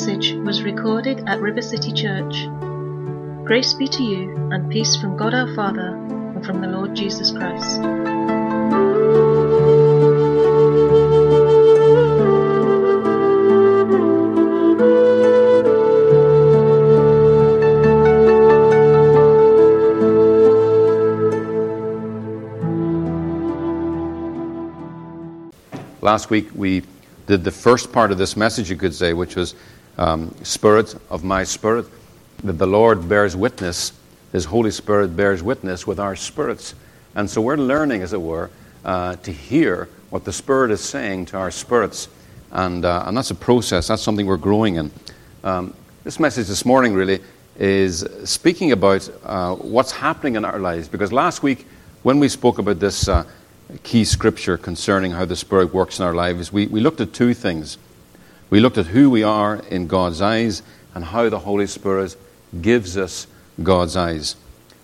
message 0.00 0.32
was 0.46 0.62
recorded 0.62 1.22
at 1.28 1.42
River 1.42 1.60
City 1.60 1.92
Church. 1.92 2.46
Grace 3.44 3.74
be 3.74 3.86
to 3.86 4.02
you 4.02 4.34
and 4.50 4.70
peace 4.72 4.96
from 4.96 5.14
God 5.14 5.34
our 5.34 5.54
Father 5.54 5.88
and 5.88 6.42
from 6.42 6.62
the 6.62 6.68
Lord 6.68 6.96
Jesus 6.96 7.30
Christ. 7.30 7.82
Last 26.00 26.30
week 26.30 26.48
we 26.54 26.84
did 27.26 27.44
the 27.44 27.50
first 27.50 27.92
part 27.92 28.10
of 28.10 28.16
this 28.16 28.34
message, 28.34 28.70
you 28.70 28.76
could 28.76 28.94
say, 28.94 29.12
which 29.12 29.36
was 29.36 29.54
um, 30.00 30.34
Spirit 30.42 30.96
of 31.10 31.22
my 31.22 31.44
Spirit, 31.44 31.86
that 32.42 32.54
the 32.54 32.66
Lord 32.66 33.08
bears 33.08 33.36
witness, 33.36 33.92
His 34.32 34.46
Holy 34.46 34.70
Spirit 34.70 35.14
bears 35.14 35.42
witness 35.42 35.86
with 35.86 36.00
our 36.00 36.16
spirits. 36.16 36.74
And 37.14 37.28
so 37.28 37.40
we're 37.42 37.58
learning, 37.58 38.02
as 38.02 38.12
it 38.12 38.20
were, 38.20 38.50
uh, 38.84 39.16
to 39.16 39.30
hear 39.30 39.88
what 40.08 40.24
the 40.24 40.32
Spirit 40.32 40.70
is 40.70 40.80
saying 40.80 41.26
to 41.26 41.36
our 41.36 41.50
spirits. 41.50 42.08
And, 42.50 42.84
uh, 42.84 43.04
and 43.06 43.16
that's 43.16 43.30
a 43.30 43.34
process, 43.34 43.88
that's 43.88 44.02
something 44.02 44.26
we're 44.26 44.38
growing 44.38 44.76
in. 44.76 44.90
Um, 45.44 45.74
this 46.02 46.18
message 46.18 46.46
this 46.46 46.64
morning 46.64 46.94
really 46.94 47.20
is 47.58 48.06
speaking 48.24 48.72
about 48.72 49.08
uh, 49.22 49.54
what's 49.56 49.92
happening 49.92 50.36
in 50.36 50.46
our 50.46 50.58
lives. 50.58 50.88
Because 50.88 51.12
last 51.12 51.42
week, 51.42 51.66
when 52.02 52.18
we 52.18 52.28
spoke 52.28 52.58
about 52.58 52.80
this 52.80 53.06
uh, 53.06 53.24
key 53.82 54.04
scripture 54.04 54.56
concerning 54.56 55.12
how 55.12 55.26
the 55.26 55.36
Spirit 55.36 55.74
works 55.74 55.98
in 55.98 56.06
our 56.06 56.14
lives, 56.14 56.50
we, 56.50 56.68
we 56.68 56.80
looked 56.80 57.02
at 57.02 57.12
two 57.12 57.34
things. 57.34 57.76
We 58.50 58.58
looked 58.58 58.78
at 58.78 58.86
who 58.86 59.08
we 59.08 59.22
are 59.22 59.62
in 59.70 59.86
God's 59.86 60.20
eyes 60.20 60.62
and 60.94 61.04
how 61.04 61.28
the 61.28 61.38
Holy 61.38 61.68
Spirit 61.68 62.16
gives 62.60 62.96
us 62.96 63.28
God's 63.62 63.96
eyes. 63.96 64.34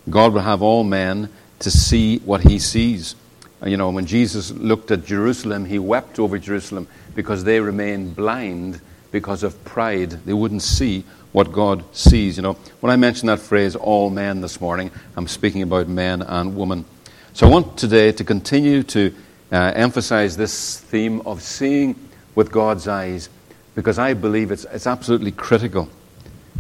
God 0.09 0.33
will 0.33 0.41
have 0.41 0.63
all 0.63 0.85
men 0.85 1.29
to 1.59 1.71
see 1.71 2.19
what 2.19 2.43
he 2.43 2.61
sees. 2.61 3.17
You 3.65 3.77
know, 3.77 3.91
when 3.91 4.07
Jesus 4.07 4.53
looked 4.53 4.93
at 4.93 5.05
Jerusalem, 5.05 5.65
he 5.65 5.81
wept 5.81 6.21
over 6.21 6.39
Jerusalem 6.39 6.87
because 7.17 7.43
they 7.43 7.59
remained 7.59 8.15
blind 8.15 8.81
because 9.11 9.43
of 9.43 9.65
pride. 9.65 10.11
They 10.11 10.33
wouldn't 10.33 10.63
see 10.63 11.05
what 11.33 11.51
God 11.51 11.85
sees. 11.93 12.37
You 12.37 12.45
know, 12.45 12.53
when 12.81 12.93
I 12.93 12.97
mentioned 12.97 13.31
that 13.31 13.41
phrase, 13.41 13.75
all 13.75 14.11
men, 14.11 14.43
this 14.43 14.61
morning, 14.61 14.93
I'm 15.17 15.27
speaking 15.27 15.63
about 15.63 15.89
men 15.89 16.23
and 16.23 16.57
women. 16.57 16.85
So 17.33 17.49
I 17.49 17.51
want 17.51 17.77
today 17.77 18.13
to 18.13 18.25
continue 18.25 18.83
to 18.85 19.13
uh, 19.51 19.73
emphasize 19.75 20.37
this 20.37 20.79
theme 20.79 21.21
of 21.23 21.43
seeing 21.43 21.97
with 22.35 22.53
God's 22.53 22.87
eyes 22.87 23.29
because 23.77 23.99
I 23.99 24.15
believe 24.15 24.51
it's, 24.51 24.65
it's 24.73 24.87
absolutely 24.87 25.31
critical 25.31 25.89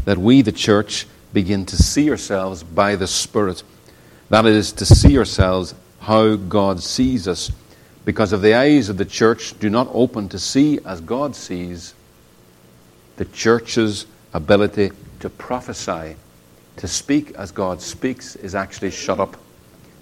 that 0.04 0.18
we, 0.18 0.42
the 0.42 0.52
church, 0.52 1.08
begin 1.32 1.66
to 1.66 1.76
see 1.76 2.08
ourselves 2.10 2.62
by 2.62 2.94
the 2.94 3.08
Spirit. 3.08 3.64
That 4.28 4.46
is, 4.46 4.70
to 4.72 4.86
see 4.86 5.18
ourselves 5.18 5.74
how 6.00 6.36
God 6.36 6.82
sees 6.82 7.26
us. 7.26 7.50
Because 8.04 8.32
if 8.32 8.42
the 8.42 8.54
eyes 8.54 8.88
of 8.88 8.98
the 8.98 9.04
church 9.04 9.58
do 9.58 9.68
not 9.68 9.88
open 9.92 10.28
to 10.28 10.38
see 10.38 10.78
as 10.84 11.00
God 11.00 11.34
sees, 11.34 11.94
the 13.16 13.24
church's 13.24 14.06
ability 14.32 14.92
to 15.20 15.30
prophesy, 15.30 16.16
to 16.76 16.86
speak 16.86 17.32
as 17.32 17.50
God 17.50 17.80
speaks, 17.80 18.36
is 18.36 18.54
actually 18.54 18.90
shut 18.90 19.18
up. 19.18 19.36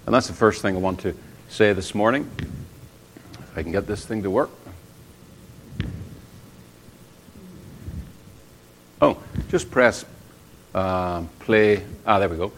And 0.04 0.14
that's 0.14 0.26
the 0.26 0.34
first 0.34 0.60
thing 0.60 0.76
I 0.76 0.80
want 0.80 1.00
to 1.00 1.14
say 1.48 1.72
this 1.72 1.94
morning. 1.94 2.28
If 2.38 3.56
I 3.56 3.62
can 3.62 3.72
get 3.72 3.86
this 3.86 4.04
thing 4.04 4.24
to 4.24 4.30
work. 4.30 4.50
Oh, 9.04 9.18
just 9.50 9.70
press 9.70 10.06
uh, 10.74 11.24
play. 11.40 11.82
Ah, 12.06 12.18
there 12.18 12.30
we 12.30 12.38
go. 12.38 12.52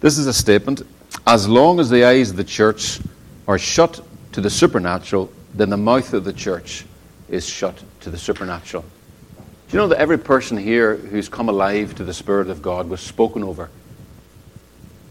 This 0.00 0.16
is 0.16 0.26
a 0.26 0.32
statement. 0.32 0.80
As 1.26 1.46
long 1.46 1.80
as 1.80 1.90
the 1.90 2.02
eyes 2.02 2.30
of 2.30 2.36
the 2.36 2.44
church 2.44 2.98
are 3.46 3.58
shut 3.58 4.00
to 4.32 4.40
the 4.40 4.48
supernatural, 4.48 5.30
then 5.52 5.68
the 5.68 5.76
mouth 5.76 6.14
of 6.14 6.24
the 6.24 6.32
church 6.32 6.86
is 7.28 7.46
shut 7.46 7.78
to 8.00 8.08
the 8.08 8.16
supernatural. 8.16 8.86
Do 9.68 9.76
you 9.76 9.78
know 9.80 9.88
that 9.88 9.98
every 9.98 10.16
person 10.16 10.56
here 10.56 10.96
who's 10.96 11.28
come 11.28 11.50
alive 11.50 11.94
to 11.96 12.04
the 12.04 12.14
Spirit 12.14 12.48
of 12.48 12.62
God 12.62 12.88
was 12.88 13.02
spoken 13.02 13.44
over? 13.44 13.68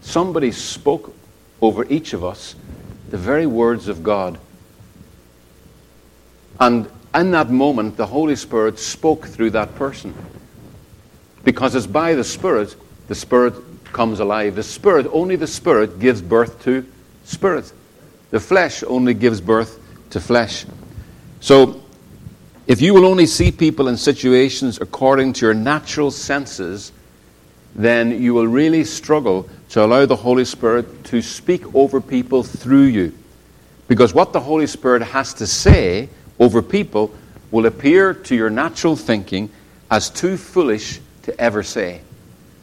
Somebody 0.00 0.50
spoke 0.50 1.14
over 1.62 1.84
each 1.84 2.12
of 2.12 2.24
us 2.24 2.56
the 3.10 3.18
very 3.18 3.46
words 3.46 3.86
of 3.86 4.02
God. 4.02 4.36
And 6.58 6.90
in 7.14 7.30
that 7.32 7.50
moment, 7.50 7.96
the 7.96 8.06
Holy 8.06 8.36
Spirit 8.36 8.78
spoke 8.78 9.26
through 9.26 9.50
that 9.50 9.74
person. 9.74 10.14
Because 11.44 11.74
it's 11.74 11.86
by 11.86 12.14
the 12.14 12.24
Spirit, 12.24 12.76
the 13.08 13.14
Spirit 13.14 13.54
comes 13.92 14.20
alive. 14.20 14.54
The 14.54 14.62
Spirit, 14.62 15.06
only 15.12 15.36
the 15.36 15.46
Spirit 15.46 15.98
gives 15.98 16.22
birth 16.22 16.62
to 16.64 16.86
Spirit. 17.24 17.72
The 18.30 18.40
flesh 18.40 18.82
only 18.84 19.14
gives 19.14 19.40
birth 19.40 19.80
to 20.10 20.20
flesh. 20.20 20.66
So, 21.40 21.82
if 22.66 22.80
you 22.80 22.94
will 22.94 23.06
only 23.06 23.26
see 23.26 23.50
people 23.50 23.88
in 23.88 23.96
situations 23.96 24.80
according 24.80 25.32
to 25.34 25.46
your 25.46 25.54
natural 25.54 26.10
senses, 26.10 26.92
then 27.74 28.22
you 28.22 28.34
will 28.34 28.46
really 28.46 28.84
struggle 28.84 29.48
to 29.70 29.84
allow 29.84 30.06
the 30.06 30.16
Holy 30.16 30.44
Spirit 30.44 31.04
to 31.04 31.22
speak 31.22 31.74
over 31.74 32.00
people 32.00 32.42
through 32.42 32.84
you. 32.84 33.16
Because 33.88 34.14
what 34.14 34.32
the 34.32 34.40
Holy 34.40 34.66
Spirit 34.66 35.02
has 35.02 35.34
to 35.34 35.46
say 35.46 36.08
over 36.38 36.62
people 36.62 37.12
will 37.50 37.66
appear 37.66 38.14
to 38.14 38.36
your 38.36 38.50
natural 38.50 38.94
thinking 38.94 39.50
as 39.90 40.10
too 40.10 40.36
foolish 40.36 41.00
to 41.22 41.40
ever 41.40 41.62
say 41.62 42.00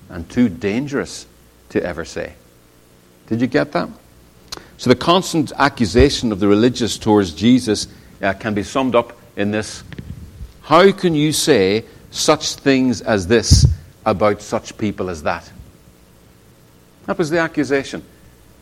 and 0.09 0.29
too 0.29 0.49
dangerous 0.49 1.25
to 1.69 1.83
ever 1.83 2.05
say. 2.05 2.33
Did 3.27 3.41
you 3.41 3.47
get 3.47 3.71
that? 3.73 3.89
So 4.77 4.89
the 4.89 4.95
constant 4.95 5.51
accusation 5.57 6.31
of 6.31 6.39
the 6.39 6.47
religious 6.47 6.97
towards 6.97 7.33
Jesus 7.33 7.87
uh, 8.21 8.33
can 8.33 8.53
be 8.53 8.63
summed 8.63 8.95
up 8.95 9.17
in 9.35 9.51
this 9.51 9.83
How 10.61 10.91
can 10.91 11.13
you 11.13 11.31
say 11.31 11.85
such 12.11 12.55
things 12.55 13.01
as 13.01 13.27
this 13.27 13.67
about 14.05 14.41
such 14.41 14.77
people 14.77 15.09
as 15.09 15.23
that? 15.23 15.51
That 17.05 17.17
was 17.17 17.29
the 17.29 17.39
accusation. 17.39 18.03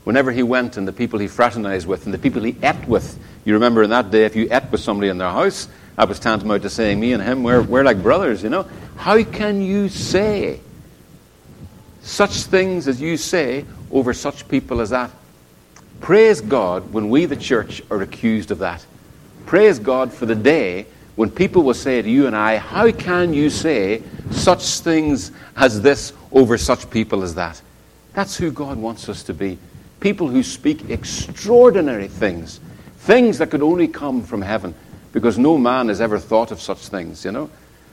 Whenever 0.03 0.31
he 0.31 0.43
went 0.43 0.77
and 0.77 0.87
the 0.87 0.93
people 0.93 1.19
he 1.19 1.27
fraternized 1.27 1.87
with 1.87 2.05
and 2.05 2.13
the 2.13 2.19
people 2.19 2.43
he 2.43 2.55
ate 2.61 2.87
with, 2.87 3.19
you 3.43 3.53
remember 3.53 3.81
in 3.83 3.89
that 3.89 4.11
day, 4.11 4.25
if 4.25 4.35
you 4.35 4.47
ate 4.51 4.71
with 4.71 4.81
somebody 4.81 5.09
in 5.09 5.17
their 5.17 5.31
house, 5.31 5.67
that 5.95 6.07
was 6.07 6.19
tantamount 6.19 6.61
to 6.61 6.69
saying, 6.69 6.99
Me 6.99 7.13
and 7.13 7.23
him, 7.23 7.43
we're, 7.43 7.61
we're 7.61 7.83
like 7.83 8.01
brothers, 8.03 8.43
you 8.43 8.49
know. 8.49 8.67
How 8.97 9.23
can 9.23 9.61
you 9.61 9.89
say 9.89 10.59
such 12.01 12.43
things 12.43 12.87
as 12.87 13.01
you 13.01 13.17
say 13.17 13.65
over 13.91 14.13
such 14.13 14.47
people 14.47 14.81
as 14.81 14.89
that? 14.91 15.11
Praise 16.01 16.41
God 16.41 16.91
when 16.93 17.09
we, 17.09 17.25
the 17.25 17.35
church, 17.35 17.81
are 17.89 18.01
accused 18.01 18.51
of 18.51 18.59
that. 18.59 18.85
Praise 19.45 19.79
God 19.79 20.11
for 20.13 20.25
the 20.25 20.35
day 20.35 20.85
when 21.15 21.29
people 21.29 21.63
will 21.63 21.73
say 21.73 22.01
to 22.01 22.09
you 22.09 22.27
and 22.27 22.35
I, 22.35 22.57
How 22.57 22.91
can 22.91 23.33
you 23.33 23.49
say 23.49 24.03
such 24.31 24.79
things 24.79 25.31
as 25.55 25.81
this 25.81 26.13
over 26.31 26.57
such 26.57 26.89
people 26.89 27.23
as 27.23 27.35
that? 27.35 27.61
That's 28.13 28.37
who 28.37 28.51
God 28.51 28.77
wants 28.77 29.09
us 29.09 29.23
to 29.23 29.33
be. 29.33 29.57
People 29.99 30.27
who 30.27 30.43
speak 30.43 30.89
extraordinary 30.89 32.07
things, 32.07 32.59
things 32.97 33.37
that 33.37 33.49
could 33.49 33.61
only 33.61 33.87
come 33.87 34.23
from 34.23 34.41
heaven, 34.41 34.75
because 35.11 35.37
no 35.37 35.57
man 35.57 35.87
has 35.87 36.01
ever 36.01 36.19
thought 36.19 36.51
of 36.51 36.61
such 36.61 36.87
things, 36.87 37.23
you 37.25 37.31
know. 37.31 37.49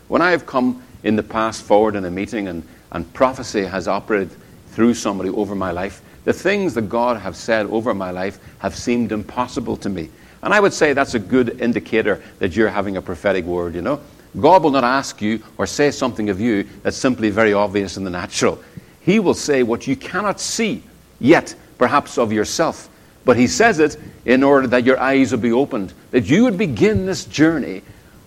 When 0.09 0.21
I 0.21 0.33
have 0.33 0.47
come 0.47 0.83
in 1.05 1.17
the 1.17 1.23
past 1.23 1.63
forward 1.63 1.97
in 1.97 2.05
a 2.05 2.11
meeting 2.11 2.49
and, 2.49 2.63
and 2.91 3.13
prophecy 3.15 3.65
has 3.65 3.89
operated 3.89 4.31
through 4.69 4.95
somebody 4.95 5.31
over 5.31 5.55
my 5.55 5.71
life, 5.71 6.03
the 6.25 6.33
things 6.33 6.75
that 6.75 6.89
God 6.89 7.21
have 7.21 7.37
said 7.37 7.67
over 7.67 7.93
my 7.95 8.11
life 8.11 8.39
have 8.59 8.77
seemed 8.77 9.13
impossible 9.13 9.77
to 9.79 9.89
me. 9.89 10.09
And 10.43 10.53
I 10.53 10.61
would 10.61 10.73
say 10.73 10.93
that's 10.93 11.15
a 11.15 11.19
good 11.19 11.61
indicator 11.61 12.23
that 12.39 12.57
you're 12.57 12.69
having 12.69 12.97
a 12.97 13.03
prophetic 13.03 13.45
word, 13.45 13.75
you 13.75 13.83
know. 13.83 14.01
God 14.41 14.63
will 14.63 14.71
not 14.71 14.85
ask 14.85 15.21
you 15.21 15.43
or 15.59 15.67
say 15.67 15.91
something 15.91 16.31
of 16.31 16.41
you 16.41 16.65
that's 16.83 16.97
simply 16.97 17.31
very 17.31 17.53
obvious 17.53 17.97
in 17.97 18.05
the 18.05 18.11
natural. 18.11 18.63
He 19.01 19.19
will 19.19 19.35
say 19.35 19.63
what 19.63 19.87
you 19.87 19.95
cannot 19.95 20.41
see 20.41 20.83
yet, 21.21 21.55
perhaps 21.77 22.19
of 22.19 22.33
yourself. 22.33 22.89
But 23.25 23.37
He 23.37 23.47
says 23.47 23.79
it 23.79 23.97
in 24.25 24.43
order 24.43 24.67
that 24.69 24.85
your 24.85 24.99
eyes 24.99 25.33
will 25.33 25.39
be 25.39 25.53
opened, 25.53 25.93
that 26.13 26.29
you 26.31 26.45
would 26.45 26.57
begin 26.57 27.07
this 27.07 27.25
journey 27.25 27.83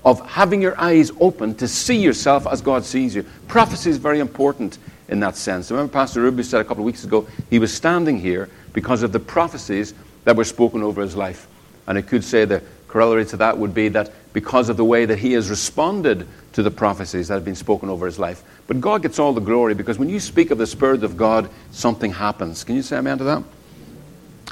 of 0.05 0.23
having 0.29 0.61
your 0.61 0.79
eyes 0.79 1.11
open 1.19 1.55
to 1.55 1.67
see 1.67 1.97
yourself 1.97 2.45
as 2.47 2.61
God 2.61 2.85
sees 2.85 3.15
you. 3.15 3.23
Prophecy 3.47 3.89
is 3.89 3.97
very 3.97 4.19
important 4.19 4.77
in 5.09 5.19
that 5.19 5.35
sense. 5.35 5.71
Remember, 5.71 5.91
Pastor 5.91 6.21
Ruby 6.21 6.43
said 6.43 6.61
a 6.61 6.63
couple 6.63 6.83
of 6.83 6.85
weeks 6.85 7.03
ago 7.03 7.27
he 7.49 7.57
was 7.57 7.73
standing 7.73 8.19
here 8.19 8.49
because 8.71 9.01
of 9.01 9.11
the 9.11 9.19
prophecies 9.19 9.95
that 10.23 10.35
were 10.35 10.43
spoken 10.43 10.83
over 10.83 11.01
his 11.01 11.15
life. 11.15 11.47
And 11.87 11.97
I 11.97 12.01
could 12.01 12.23
say 12.23 12.45
the 12.45 12.61
corollary 12.87 13.25
to 13.25 13.37
that 13.37 13.57
would 13.57 13.73
be 13.73 13.89
that 13.89 14.11
because 14.31 14.69
of 14.69 14.77
the 14.77 14.85
way 14.85 15.05
that 15.05 15.17
he 15.17 15.33
has 15.33 15.49
responded 15.49 16.27
to 16.53 16.63
the 16.63 16.71
prophecies 16.71 17.27
that 17.27 17.33
have 17.33 17.45
been 17.45 17.55
spoken 17.55 17.89
over 17.89 18.05
his 18.05 18.19
life. 18.19 18.43
But 18.67 18.79
God 18.79 19.01
gets 19.01 19.19
all 19.19 19.33
the 19.33 19.41
glory 19.41 19.73
because 19.73 19.97
when 19.97 20.09
you 20.09 20.19
speak 20.19 20.51
of 20.51 20.57
the 20.57 20.67
Spirit 20.67 21.03
of 21.03 21.17
God, 21.17 21.49
something 21.71 22.11
happens. 22.11 22.63
Can 22.63 22.75
you 22.75 22.81
say 22.81 22.97
amen 22.97 23.17
to 23.17 23.23
that? 23.23 23.43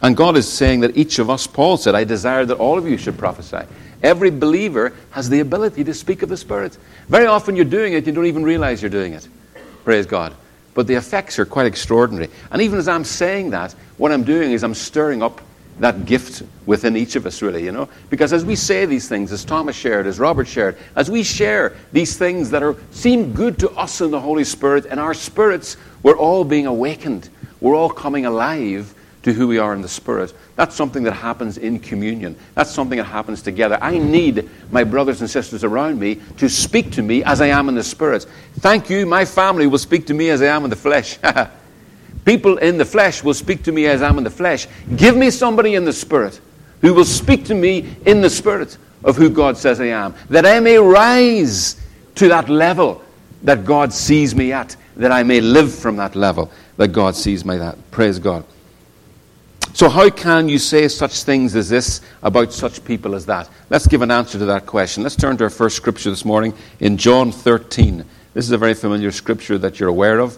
And 0.04 0.18
God 0.18 0.36
is 0.36 0.52
saying 0.52 0.82
that 0.82 0.98
each 0.98 1.18
of 1.18 1.30
us, 1.30 1.48
Paul 1.48 1.78
said, 1.78 1.96
I 1.96 2.04
desire 2.04 2.46
that 2.46 2.58
all 2.58 2.78
of 2.78 2.86
you 2.86 2.98
should 2.98 3.18
prophesy. 3.18 3.66
Every 4.04 4.30
believer 4.30 4.94
has 5.12 5.30
the 5.30 5.40
ability 5.40 5.86
to 5.86 5.94
speak 5.94 6.22
of 6.24 6.30
the 6.30 6.36
Spirit. 6.36 6.78
Very 7.08 7.26
often 7.26 7.56
you're 7.56 7.64
doing 7.64 7.94
it, 7.94 8.06
you 8.06 8.12
don't 8.12 8.26
even 8.26 8.44
realize 8.44 8.82
you're 8.82 8.92
doing 8.92 9.14
it. 9.14 9.26
Praise 9.86 10.06
God. 10.06 10.36
But 10.74 10.88
the 10.88 10.96
effects 10.96 11.40
are 11.40 11.46
quite 11.46 11.68
extraordinary. 11.68 12.30
And 12.52 12.62
even 12.62 12.80
as 12.80 12.90
I'm 12.90 13.06
saying 13.06 13.52
that, 13.52 13.72
what 13.98 14.12
I'm 14.12 14.26
doing 14.26 14.52
is 14.52 14.62
I'm 14.62 14.74
stirring 14.74 15.24
up 15.24 15.40
that 15.80 16.06
gift 16.06 16.44
within 16.66 16.98
each 16.98 17.16
of 17.16 17.26
us, 17.26 17.42
really, 17.42 17.64
you 17.64 17.72
know? 17.72 17.88
Because 18.10 18.34
as 18.34 18.44
we 18.44 18.58
say 18.58 18.86
these 18.86 19.08
things, 19.08 19.32
as 19.32 19.46
Thomas 19.46 19.76
shared, 19.76 20.06
as 20.06 20.20
Robert 20.20 20.50
shared, 20.50 20.78
as 20.98 21.10
we 21.10 21.24
share 21.24 21.78
these 21.94 22.18
things 22.18 22.50
that 22.50 22.62
are, 22.62 22.76
seem 22.92 23.32
good 23.32 23.58
to 23.60 23.70
us 23.72 24.02
in 24.02 24.12
the 24.12 24.20
Holy 24.20 24.44
Spirit, 24.44 24.86
and 24.86 25.00
our 25.00 25.14
spirits, 25.14 25.78
we're 26.04 26.18
all 26.18 26.44
being 26.44 26.68
awakened. 26.68 27.30
We're 27.62 27.76
all 27.76 27.90
coming 27.90 28.26
alive 28.26 28.94
to 29.24 29.34
who 29.34 29.48
we 29.48 29.58
are 29.58 29.74
in 29.74 29.82
the 29.82 29.90
Spirit. 29.90 30.34
That's 30.56 30.76
something 30.76 31.04
that 31.04 31.14
happens 31.14 31.58
in 31.58 31.80
communion. 31.80 32.36
That's 32.56 32.72
something 32.72 32.98
that 32.98 33.06
happens 33.06 33.42
together. 33.42 33.78
I 33.82 33.98
need 33.98 34.50
my 34.72 34.84
brothers 34.84 35.22
and 35.22 35.30
sisters 35.30 35.64
around 35.64 36.00
me 36.00 36.16
to 36.38 36.50
speak 36.50 36.92
to 36.92 37.02
me 37.02 37.24
as 37.24 37.42
I 37.42 37.48
am 37.48 37.70
in 37.70 37.76
the 37.76 37.84
Spirit. 37.84 38.26
Thank 38.60 38.90
you, 38.90 39.06
my 39.06 39.26
family 39.26 39.66
will 39.68 39.78
speak 39.78 40.06
to 40.08 40.14
me 40.14 40.30
as 40.30 40.42
I 40.42 40.48
am 40.48 40.66
in 40.66 40.70
the 40.70 40.76
flesh. 40.76 41.18
People 42.26 42.58
in 42.58 42.78
the 42.78 42.86
flesh 42.86 43.24
will 43.24 43.34
speak 43.34 43.64
to 43.64 43.72
me 43.72 43.86
as 43.88 44.02
I 44.02 44.10
am 44.10 44.18
in 44.18 44.24
the 44.24 44.30
flesh. 44.30 44.68
Give 44.96 45.16
me 45.16 45.30
somebody 45.30 45.76
in 45.76 45.86
the 45.86 45.94
Spirit 45.94 46.40
who 46.82 46.94
will 46.94 47.06
speak 47.06 47.46
to 47.46 47.56
me 47.56 47.96
in 48.06 48.22
the 48.22 48.30
Spirit 48.30 48.78
of 49.04 49.16
who 49.16 49.30
God 49.30 49.58
says 49.58 49.80
I 49.82 49.88
am, 49.88 50.14
that 50.30 50.46
I 50.46 50.60
may 50.60 50.78
rise 50.78 51.82
to 52.16 52.28
that 52.30 52.50
level 52.50 53.02
that 53.44 53.66
God 53.66 53.92
sees 53.92 54.36
me 54.36 54.54
at, 54.54 54.76
that 54.96 55.12
I 55.12 55.24
may 55.24 55.42
live 55.42 55.74
from 55.74 55.98
that 55.98 56.16
level 56.16 56.52
that 56.78 56.90
God 56.90 57.16
sees 57.16 57.44
me 57.44 57.58
at. 57.58 57.92
Praise 57.92 58.20
God. 58.20 58.46
So, 59.76 59.90
how 59.90 60.08
can 60.12 60.50
you 60.50 60.60
say 60.60 60.88
such 60.88 61.24
things 61.24 61.56
as 61.56 61.68
this 61.68 62.02
about 62.22 62.54
such 62.54 62.86
people 62.86 63.16
as 63.16 63.26
that? 63.26 63.50
Let's 63.72 63.88
give 63.88 64.04
an 64.04 64.12
answer 64.12 64.38
to 64.38 64.46
that 64.46 64.68
question. 64.68 65.02
Let's 65.02 65.16
turn 65.16 65.36
to 65.38 65.46
our 65.46 65.50
first 65.50 65.76
scripture 65.76 66.12
this 66.12 66.24
morning 66.24 66.54
in 66.80 66.96
John 66.96 67.32
13. 67.32 68.06
This 68.36 68.46
is 68.46 68.52
a 68.52 68.58
very 68.60 68.76
familiar 68.76 69.10
scripture 69.10 69.58
that 69.58 69.80
you're 69.80 69.90
aware 69.90 70.20
of. 70.20 70.38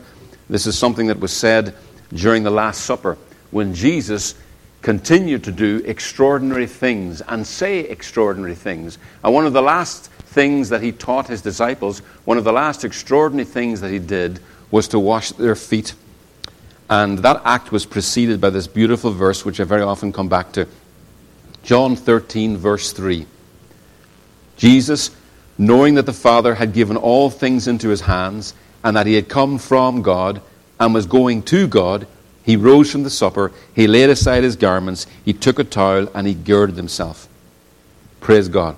This 0.50 0.66
is 0.66 0.78
something 0.78 1.08
that 1.08 1.20
was 1.20 1.34
said 1.34 1.76
during 2.14 2.44
the 2.44 2.50
Last 2.50 2.86
Supper 2.86 3.18
when 3.52 3.74
Jesus 3.74 4.36
continued 4.82 5.44
to 5.44 5.52
do 5.52 5.82
extraordinary 5.84 6.68
things 6.68 7.22
and 7.28 7.46
say 7.46 7.80
extraordinary 7.80 8.56
things. 8.56 8.98
And 9.22 9.34
one 9.34 9.46
of 9.46 9.52
the 9.52 9.62
last 9.62 10.12
things 10.12 10.70
that 10.70 10.82
he 10.82 10.94
taught 10.94 11.28
his 11.28 11.42
disciples, 11.42 12.00
one 12.24 12.38
of 12.38 12.46
the 12.46 12.54
last 12.54 12.86
extraordinary 12.86 13.46
things 13.46 13.82
that 13.82 13.92
he 13.92 14.00
did, 14.00 14.40
was 14.72 14.88
to 14.90 15.00
wash 15.00 15.32
their 15.34 15.56
feet 15.56 15.94
and 16.90 17.20
that 17.20 17.42
act 17.46 17.72
was 17.72 17.86
preceded 17.86 18.40
by 18.40 18.50
this 18.50 18.68
beautiful 18.68 19.12
verse, 19.12 19.44
which 19.44 19.60
I 19.60 19.64
very 19.64 19.82
often 19.82 20.14
come 20.14 20.30
back 20.30 20.52
to 20.54 20.68
John 21.64 21.96
13, 21.96 22.58
verse 22.58 22.92
3. 22.92 23.26
Jesus, 24.58 25.10
knowing 25.58 25.96
that 25.96 26.06
the 26.06 26.14
Father 26.14 26.56
had 26.56 26.74
given 26.74 26.96
all 26.96 27.30
things 27.30 27.68
into 27.68 27.90
his 27.90 28.02
hands, 28.02 28.54
and 28.84 28.96
that 28.96 29.08
he 29.08 29.16
had 29.16 29.28
come 29.28 29.58
from 29.58 30.04
God 30.04 30.42
and 30.80 30.94
was 30.94 31.08
going 31.08 31.42
to 31.44 31.68
God, 31.68 32.06
he 32.44 32.56
rose 32.56 32.92
from 32.92 33.02
the 33.02 33.10
supper, 33.10 33.52
he 33.74 33.88
laid 33.88 34.12
aside 34.12 34.44
his 34.44 34.56
garments, 34.56 35.08
he 35.24 35.34
took 35.34 35.58
a 35.58 35.64
towel, 35.64 36.08
and 36.14 36.28
he 36.28 36.36
girded 36.36 36.78
himself. 36.78 37.28
Praise 38.22 38.48
God. 38.48 38.78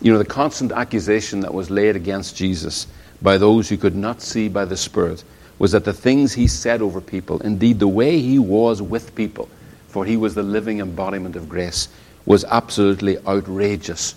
You 0.00 0.12
know, 0.12 0.18
the 0.18 0.24
constant 0.24 0.72
accusation 0.72 1.40
that 1.40 1.52
was 1.52 1.70
laid 1.70 1.96
against 1.96 2.34
Jesus 2.34 2.86
by 3.20 3.36
those 3.36 3.68
who 3.68 3.76
could 3.76 3.94
not 3.94 4.22
see 4.22 4.48
by 4.48 4.64
the 4.64 4.76
Spirit 4.76 5.22
was 5.58 5.72
that 5.72 5.84
the 5.84 5.92
things 5.92 6.32
he 6.34 6.46
said 6.46 6.82
over 6.82 7.00
people, 7.00 7.40
indeed 7.40 7.78
the 7.78 7.88
way 7.88 8.20
he 8.20 8.38
was 8.38 8.82
with 8.82 9.14
people, 9.14 9.48
for 9.88 10.04
he 10.04 10.16
was 10.16 10.34
the 10.34 10.42
living 10.42 10.80
embodiment 10.80 11.36
of 11.36 11.48
grace, 11.48 11.88
was 12.26 12.44
absolutely 12.44 13.18
outrageous. 13.26 14.14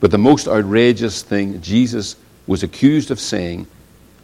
But 0.00 0.10
the 0.10 0.18
most 0.18 0.48
outrageous 0.48 1.22
thing 1.22 1.60
Jesus 1.60 2.16
was 2.46 2.62
accused 2.62 3.10
of 3.10 3.20
saying, 3.20 3.66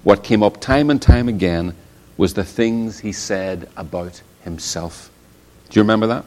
what 0.03 0.25
came 0.25 0.43
up 0.43 0.61
time 0.61 0.91
and 0.91 1.01
time 1.01 1.29
again, 1.29 1.75
was 2.17 2.35
the 2.35 2.45
things 2.45 2.99
he 2.99 3.13
said 3.13 3.69
about 3.77 4.23
himself. 4.43 5.11
Do 5.69 5.79
you 5.79 5.83
remember 5.83 6.07
that? 6.09 6.25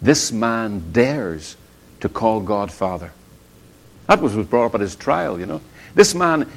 This 0.00 0.32
man 0.32 0.92
dares 0.92 1.56
to 2.00 2.08
call 2.08 2.40
God 2.40 2.70
Father. 2.70 3.12
That 4.06 4.22
was 4.22 4.34
was 4.34 4.46
brought 4.46 4.66
up 4.66 4.74
at 4.76 4.80
his 4.80 4.96
trial, 4.96 5.38
you 5.38 5.46
know. 5.46 5.60
This 5.94 6.14
man 6.14 6.50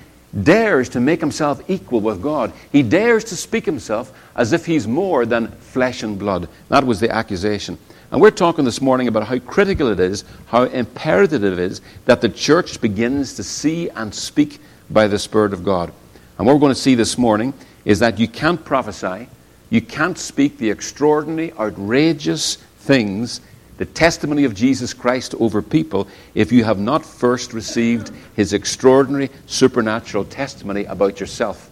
dares 0.44 0.90
to 0.90 1.00
make 1.00 1.20
himself 1.20 1.62
equal 1.70 2.00
with 2.00 2.22
God. 2.22 2.54
He 2.72 2.84
dares 2.84 3.24
to 3.26 3.36
speak 3.36 3.66
himself 3.66 4.14
as 4.36 4.54
if 4.54 4.66
he's 4.66 4.88
more 4.88 5.26
than 5.26 5.52
flesh 5.52 6.04
and 6.04 6.18
blood. 6.18 6.48
That 6.70 6.86
was 6.86 7.00
the 7.00 7.10
accusation. 7.10 7.78
And 8.12 8.20
we're 8.20 8.32
talking 8.32 8.66
this 8.66 8.82
morning 8.82 9.08
about 9.08 9.28
how 9.28 9.40
critical 9.40 9.88
it 9.88 10.00
is, 10.00 10.26
how 10.48 10.64
imperative 10.64 11.44
it 11.44 11.58
is 11.58 11.82
that 12.06 12.22
the 12.22 12.30
church 12.30 12.82
begins 12.82 13.36
to 13.36 13.44
see 13.44 13.90
and 13.90 14.14
speak 14.14 14.60
by 14.90 15.08
the 15.08 15.20
Spirit 15.20 15.54
of 15.54 15.64
God. 15.64 15.94
And 16.38 16.46
what 16.46 16.54
we're 16.54 16.60
going 16.60 16.74
to 16.74 16.80
see 16.80 16.96
this 16.96 17.18
morning 17.18 17.54
is 17.86 18.00
that 18.00 18.20
you 18.20 18.28
can't 18.28 18.64
prophesy, 18.64 19.28
you 19.70 19.82
can't 19.82 20.18
speak 20.18 20.58
the 20.58 20.70
extraordinary, 20.70 21.54
outrageous 21.54 22.58
things 22.80 23.40
the 23.82 23.86
testimony 23.86 24.44
of 24.44 24.54
Jesus 24.54 24.94
Christ 24.94 25.34
over 25.40 25.60
people 25.60 26.08
if 26.36 26.52
you 26.52 26.64
have 26.64 26.78
not 26.78 27.04
first 27.04 27.52
received 27.52 28.12
his 28.36 28.54
extraordinary 28.54 29.32
supernatural 29.48 30.24
testimony 30.24 30.86
about 30.86 31.20
yourself. 31.20 31.72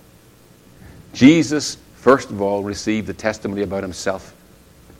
Jesus, 1.13 1.77
first 1.97 2.31
of 2.31 2.41
all, 2.41 2.63
received 2.63 3.05
the 3.05 3.13
testimony 3.13 3.61
about 3.61 3.83
himself. 3.83 4.35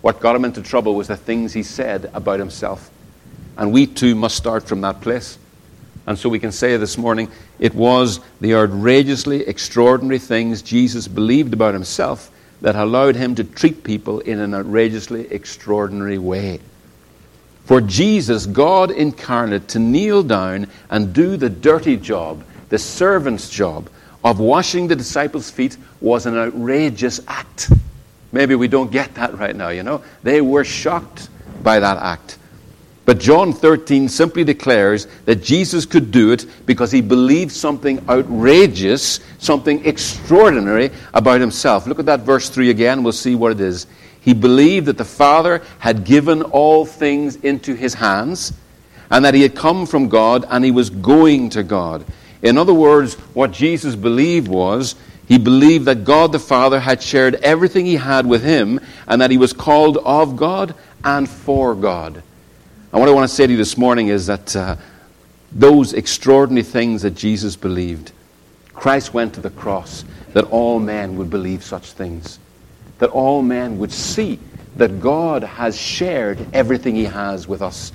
What 0.02 0.20
got 0.20 0.36
him 0.36 0.46
into 0.46 0.62
trouble 0.62 0.94
was 0.94 1.08
the 1.08 1.18
things 1.18 1.52
he 1.52 1.64
said 1.64 2.12
about 2.14 2.38
himself. 2.38 2.92
And 3.58 3.72
we 3.72 3.88
too 3.88 4.14
must 4.14 4.38
start 4.38 4.68
from 4.68 4.82
that 4.82 5.02
place. 5.02 5.40
And 6.06 6.16
so 6.16 6.30
we 6.30 6.38
can 6.38 6.52
say 6.52 6.78
this 6.78 6.96
morning 6.96 7.32
it 7.58 7.74
was 7.74 8.20
the 8.40 8.54
outrageously 8.54 9.48
extraordinary 9.48 10.20
things 10.20 10.62
Jesus 10.62 11.08
believed 11.08 11.54
about 11.56 11.74
himself 11.74 12.30
that 12.62 12.76
allowed 12.76 13.16
him 13.16 13.34
to 13.34 13.44
treat 13.44 13.84
people 13.84 14.20
in 14.20 14.40
an 14.40 14.54
outrageously 14.54 15.26
extraordinary 15.32 16.20
way. 16.20 16.60
For 17.70 17.82
Jesus, 17.82 18.48
God 18.48 18.90
incarnate, 18.90 19.68
to 19.68 19.78
kneel 19.78 20.24
down 20.24 20.66
and 20.90 21.14
do 21.14 21.38
the 21.38 21.52
dirty 21.52 21.98
job, 21.98 22.44
the 22.70 22.80
servant's 22.80 23.48
job 23.48 23.92
of 24.24 24.40
washing 24.40 24.88
the 24.88 24.96
disciples' 24.96 25.52
feet 25.52 25.78
was 26.02 26.26
an 26.26 26.36
outrageous 26.36 27.22
act. 27.28 27.72
Maybe 28.32 28.56
we 28.56 28.68
don't 28.68 28.92
get 28.92 29.14
that 29.14 29.38
right 29.38 29.56
now, 29.56 29.70
you 29.70 29.84
know. 29.84 30.02
They 30.24 30.42
were 30.42 30.64
shocked 30.64 31.30
by 31.62 31.80
that 31.80 31.98
act. 31.98 32.40
But 33.06 33.20
John 33.20 33.54
13 33.54 34.10
simply 34.10 34.44
declares 34.44 35.06
that 35.26 35.44
Jesus 35.44 35.86
could 35.86 36.10
do 36.10 36.32
it 36.32 36.48
because 36.66 36.92
he 36.92 37.02
believed 37.02 37.52
something 37.52 38.04
outrageous, 38.10 39.20
something 39.38 39.86
extraordinary 39.86 40.90
about 41.14 41.40
himself. 41.40 41.86
Look 41.86 42.00
at 42.00 42.08
that 42.08 42.22
verse 42.22 42.50
3 42.50 42.72
again, 42.72 43.04
we'll 43.04 43.14
see 43.14 43.36
what 43.36 43.52
it 43.52 43.62
is. 43.62 43.86
He 44.22 44.34
believed 44.34 44.88
that 44.88 44.98
the 44.98 45.06
Father 45.06 45.62
had 45.80 46.04
given 46.04 46.42
all 46.42 46.86
things 46.86 47.38
into 47.38 47.74
his 47.74 47.94
hands 47.94 48.54
and 49.10 49.26
that 49.26 49.34
he 49.34 49.42
had 49.42 49.56
come 49.56 49.86
from 49.86 50.10
God 50.10 50.46
and 50.50 50.64
he 50.64 50.72
was 50.72 50.90
going 50.90 51.50
to 51.52 51.64
God. 51.64 52.06
In 52.42 52.58
other 52.58 52.74
words, 52.74 53.16
what 53.34 53.52
Jesus 53.52 53.96
believed 53.96 54.48
was 54.48 54.96
he 55.28 55.38
believed 55.38 55.86
that 55.86 56.04
God 56.04 56.32
the 56.32 56.40
Father 56.40 56.80
had 56.80 57.02
shared 57.02 57.36
everything 57.36 57.86
he 57.86 57.96
had 57.96 58.26
with 58.26 58.44
him 58.44 58.80
and 59.08 59.22
that 59.22 59.32
he 59.32 59.38
was 59.38 59.54
called 59.54 59.98
of 59.98 60.36
God 60.36 60.76
and 61.04 61.30
for 61.30 61.76
God. 61.76 62.22
And 62.92 63.00
what 63.00 63.08
I 63.08 63.14
want 63.14 63.30
to 63.30 63.36
say 63.36 63.46
to 63.46 63.52
you 63.52 63.58
this 63.58 63.78
morning 63.78 64.08
is 64.08 64.28
that 64.28 64.56
uh, 64.56 64.76
those 65.52 65.94
extraordinary 65.94 66.64
things 66.64 67.04
that 67.04 67.16
Jesus 67.16 67.56
believed, 67.56 68.12
Christ 68.74 69.14
went 69.14 69.34
to 69.36 69.42
the 69.42 69.50
cross 69.50 70.04
that 70.34 70.46
all 70.46 70.80
men 70.80 71.18
would 71.18 71.30
believe 71.30 71.64
such 71.64 71.92
things 71.92 72.40
that 73.00 73.10
all 73.10 73.42
men 73.42 73.80
would 73.80 73.92
see 73.92 74.40
that 74.76 75.02
God 75.02 75.44
has 75.44 75.78
shared 75.78 76.46
everything 76.54 76.96
He 76.96 77.06
has 77.06 77.48
with 77.48 77.62
us. 77.62 77.92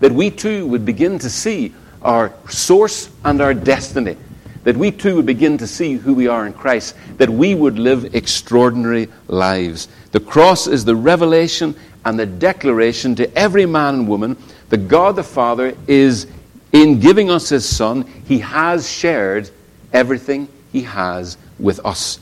That 0.00 0.12
we 0.12 0.30
too 0.30 0.66
would 0.66 0.84
begin 0.84 1.18
to 1.20 1.30
see 1.30 1.74
our 2.02 2.32
source 2.48 3.10
and 3.24 3.40
our 3.40 3.54
destiny. 3.54 4.16
That 4.64 4.76
we 4.76 4.90
too 4.90 5.16
would 5.16 5.26
begin 5.26 5.58
to 5.58 5.66
see 5.66 5.94
who 5.94 6.14
we 6.14 6.28
are 6.28 6.46
in 6.46 6.52
Christ. 6.52 6.94
That 7.16 7.30
we 7.30 7.54
would 7.54 7.78
live 7.78 8.14
extraordinary 8.14 9.08
lives. 9.26 9.88
The 10.12 10.20
cross 10.20 10.66
is 10.66 10.84
the 10.84 10.96
revelation 10.96 11.74
and 12.04 12.18
the 12.18 12.26
declaration 12.26 13.14
to 13.16 13.34
every 13.36 13.66
man 13.66 13.94
and 13.94 14.08
woman 14.08 14.36
that 14.68 14.88
God 14.88 15.16
the 15.16 15.24
Father 15.24 15.76
is, 15.86 16.26
in 16.72 17.00
giving 17.00 17.30
us 17.30 17.48
His 17.48 17.68
Son, 17.68 18.02
He 18.26 18.38
has 18.40 18.90
shared 18.90 19.50
everything 19.92 20.48
He 20.72 20.82
has 20.82 21.36
with 21.58 21.84
us 21.84 22.20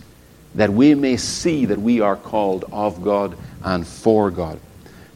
that 0.57 0.71
we 0.71 0.95
may 0.95 1.17
see 1.17 1.67
that 1.67 1.81
we 1.81 2.01
are 2.01 2.17
called 2.17 2.65
of 2.73 3.03
God 3.03 3.37
and 3.63 3.87
for 3.87 4.31
God. 4.31 4.59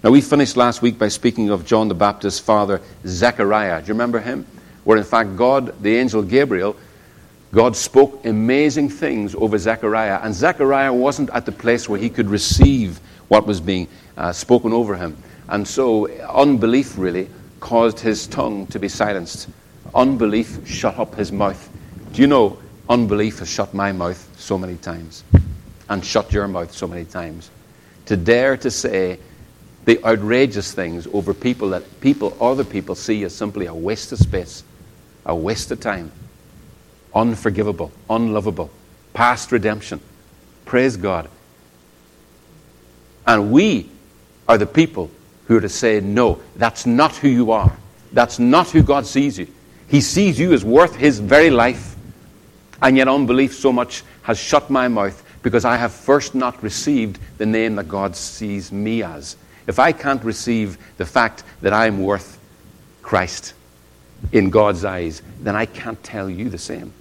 Now, 0.02 0.10
we 0.10 0.22
finished 0.22 0.56
last 0.56 0.80
week 0.80 0.98
by 0.98 1.08
speaking 1.08 1.50
of 1.50 1.66
John 1.66 1.88
the 1.88 1.94
Baptist's 1.94 2.40
father, 2.40 2.80
Zechariah. 3.06 3.82
Do 3.82 3.88
you 3.88 3.94
remember 3.94 4.20
him? 4.20 4.46
Where, 4.84 4.96
in 4.96 5.04
fact, 5.04 5.36
God, 5.36 5.82
the 5.82 5.96
angel 5.96 6.22
Gabriel, 6.22 6.74
God 7.52 7.76
spoke 7.76 8.24
amazing 8.24 8.88
things 8.88 9.34
over 9.34 9.58
Zechariah, 9.58 10.20
and 10.22 10.34
Zechariah 10.34 10.92
wasn't 10.92 11.30
at 11.30 11.44
the 11.44 11.52
place 11.52 11.88
where 11.88 11.98
he 11.98 12.08
could 12.08 12.28
receive 12.28 12.98
what 13.28 13.46
was 13.46 13.60
being 13.60 13.88
uh, 14.16 14.32
spoken 14.32 14.72
over 14.72 14.96
him. 14.96 15.16
And 15.48 15.66
so, 15.66 16.08
unbelief 16.22 16.96
really 16.96 17.28
caused 17.58 18.00
his 18.00 18.26
tongue 18.26 18.66
to 18.68 18.78
be 18.78 18.88
silenced. 18.88 19.48
Unbelief 19.94 20.66
shut 20.66 20.98
up 20.98 21.14
his 21.14 21.32
mouth. 21.32 21.68
Do 22.12 22.22
you 22.22 22.28
know, 22.28 22.58
unbelief 22.88 23.40
has 23.40 23.50
shut 23.50 23.74
my 23.74 23.92
mouth 23.92 24.28
so 24.38 24.56
many 24.56 24.76
times, 24.76 25.24
and 25.90 26.04
shut 26.04 26.32
your 26.32 26.48
mouth 26.48 26.72
so 26.72 26.86
many 26.86 27.04
times. 27.04 27.50
To 28.06 28.16
dare 28.16 28.56
to 28.56 28.70
say 28.70 29.18
the 29.84 30.02
outrageous 30.04 30.72
things 30.72 31.06
over 31.12 31.34
people 31.34 31.70
that 31.70 32.00
people, 32.00 32.36
other 32.40 32.64
people 32.64 32.94
see 32.94 33.22
as 33.24 33.34
simply 33.34 33.66
a 33.66 33.74
waste 33.74 34.12
of 34.12 34.18
space, 34.18 34.62
a 35.26 35.34
waste 35.34 35.70
of 35.70 35.80
time 35.80 36.10
unforgivable, 37.14 37.90
unlovable, 38.08 38.70
past 39.14 39.52
redemption. 39.52 40.00
Praise 40.64 40.96
God. 40.96 41.28
And 43.26 43.50
we 43.50 43.90
are 44.48 44.58
the 44.58 44.66
people 44.66 45.10
who 45.46 45.56
are 45.56 45.60
to 45.60 45.68
say, 45.68 46.00
no, 46.00 46.40
that's 46.56 46.86
not 46.86 47.16
who 47.16 47.28
you 47.28 47.50
are. 47.50 47.76
That's 48.12 48.38
not 48.38 48.70
who 48.70 48.82
God 48.82 49.06
sees 49.06 49.38
you. 49.38 49.48
He 49.88 50.00
sees 50.00 50.38
you 50.38 50.52
as 50.52 50.64
worth 50.64 50.94
his 50.96 51.18
very 51.18 51.50
life. 51.50 51.96
And 52.82 52.96
yet, 52.96 53.08
unbelief 53.08 53.54
so 53.54 53.72
much 53.72 54.04
has 54.22 54.38
shut 54.38 54.70
my 54.70 54.88
mouth 54.88 55.22
because 55.42 55.64
I 55.64 55.76
have 55.76 55.92
first 55.92 56.34
not 56.34 56.62
received 56.62 57.18
the 57.38 57.46
name 57.46 57.76
that 57.76 57.88
God 57.88 58.16
sees 58.16 58.70
me 58.72 59.02
as. 59.02 59.36
If 59.66 59.78
I 59.78 59.92
can't 59.92 60.22
receive 60.24 60.78
the 60.96 61.06
fact 61.06 61.44
that 61.62 61.72
I'm 61.72 62.02
worth 62.02 62.38
Christ 63.02 63.54
in 64.32 64.50
God's 64.50 64.84
eyes, 64.84 65.22
then 65.40 65.56
I 65.56 65.66
can't 65.66 66.02
tell 66.02 66.28
you 66.28 66.50
the 66.50 66.58
same. 66.58 66.92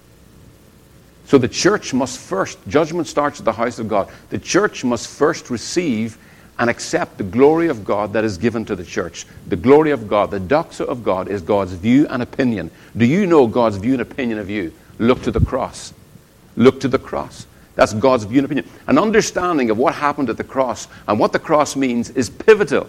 So 1.26 1.38
the 1.38 1.48
church 1.48 1.94
must 1.94 2.18
first, 2.18 2.58
judgment 2.66 3.06
starts 3.06 3.38
at 3.38 3.44
the 3.44 3.52
house 3.52 3.78
of 3.78 3.88
God. 3.88 4.08
The 4.30 4.38
church 4.38 4.84
must 4.84 5.08
first 5.08 5.50
receive 5.50 6.18
and 6.58 6.68
accept 6.68 7.18
the 7.18 7.24
glory 7.24 7.68
of 7.68 7.84
God 7.84 8.12
that 8.12 8.24
is 8.24 8.36
given 8.36 8.64
to 8.66 8.76
the 8.76 8.84
church. 8.84 9.26
The 9.46 9.56
glory 9.56 9.92
of 9.92 10.08
God, 10.08 10.30
the 10.30 10.40
doxa 10.40 10.86
of 10.86 11.04
God, 11.04 11.28
is 11.28 11.40
God's 11.40 11.72
view 11.72 12.06
and 12.08 12.22
opinion. 12.22 12.70
Do 12.96 13.06
you 13.06 13.26
know 13.26 13.46
God's 13.46 13.76
view 13.76 13.92
and 13.92 14.02
opinion 14.02 14.38
of 14.38 14.50
you? 14.50 14.72
Look 14.98 15.22
to 15.22 15.30
the 15.30 15.40
cross. 15.40 15.94
Look 16.56 16.80
to 16.80 16.88
the 16.88 16.98
cross. 16.98 17.46
That's 17.80 17.94
God's 17.94 18.24
view 18.24 18.40
and 18.40 18.44
opinion. 18.44 18.68
An 18.88 18.98
understanding 18.98 19.70
of 19.70 19.78
what 19.78 19.94
happened 19.94 20.28
at 20.28 20.36
the 20.36 20.44
cross 20.44 20.86
and 21.08 21.18
what 21.18 21.32
the 21.32 21.38
cross 21.38 21.76
means 21.76 22.10
is 22.10 22.28
pivotal 22.28 22.86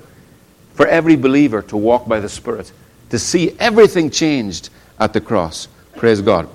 for 0.74 0.86
every 0.86 1.16
believer 1.16 1.62
to 1.62 1.78
walk 1.78 2.10
by 2.10 2.20
the 2.20 2.28
Spirit, 2.28 2.74
to 3.10 3.18
see 3.18 3.56
everything 3.58 4.10
changed 4.10 4.70
at 5.00 5.14
the 5.14 5.22
cross. 5.22 5.70
Praise 5.96 6.20
God. 6.20 6.50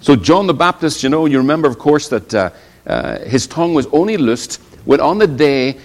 So, 0.00 0.16
John 0.16 0.46
the 0.46 0.54
Baptist, 0.54 1.02
you 1.02 1.10
know, 1.10 1.26
you 1.26 1.36
remember, 1.36 1.68
of 1.68 1.78
course, 1.78 2.08
that 2.08 2.34
uh, 2.34 2.50
uh, 2.86 3.18
his 3.18 3.46
tongue 3.46 3.74
was 3.74 3.86
only 3.88 4.16
loosed 4.16 4.62
when 4.86 4.98
on 5.02 5.18
the 5.18 5.26
day 5.26 5.76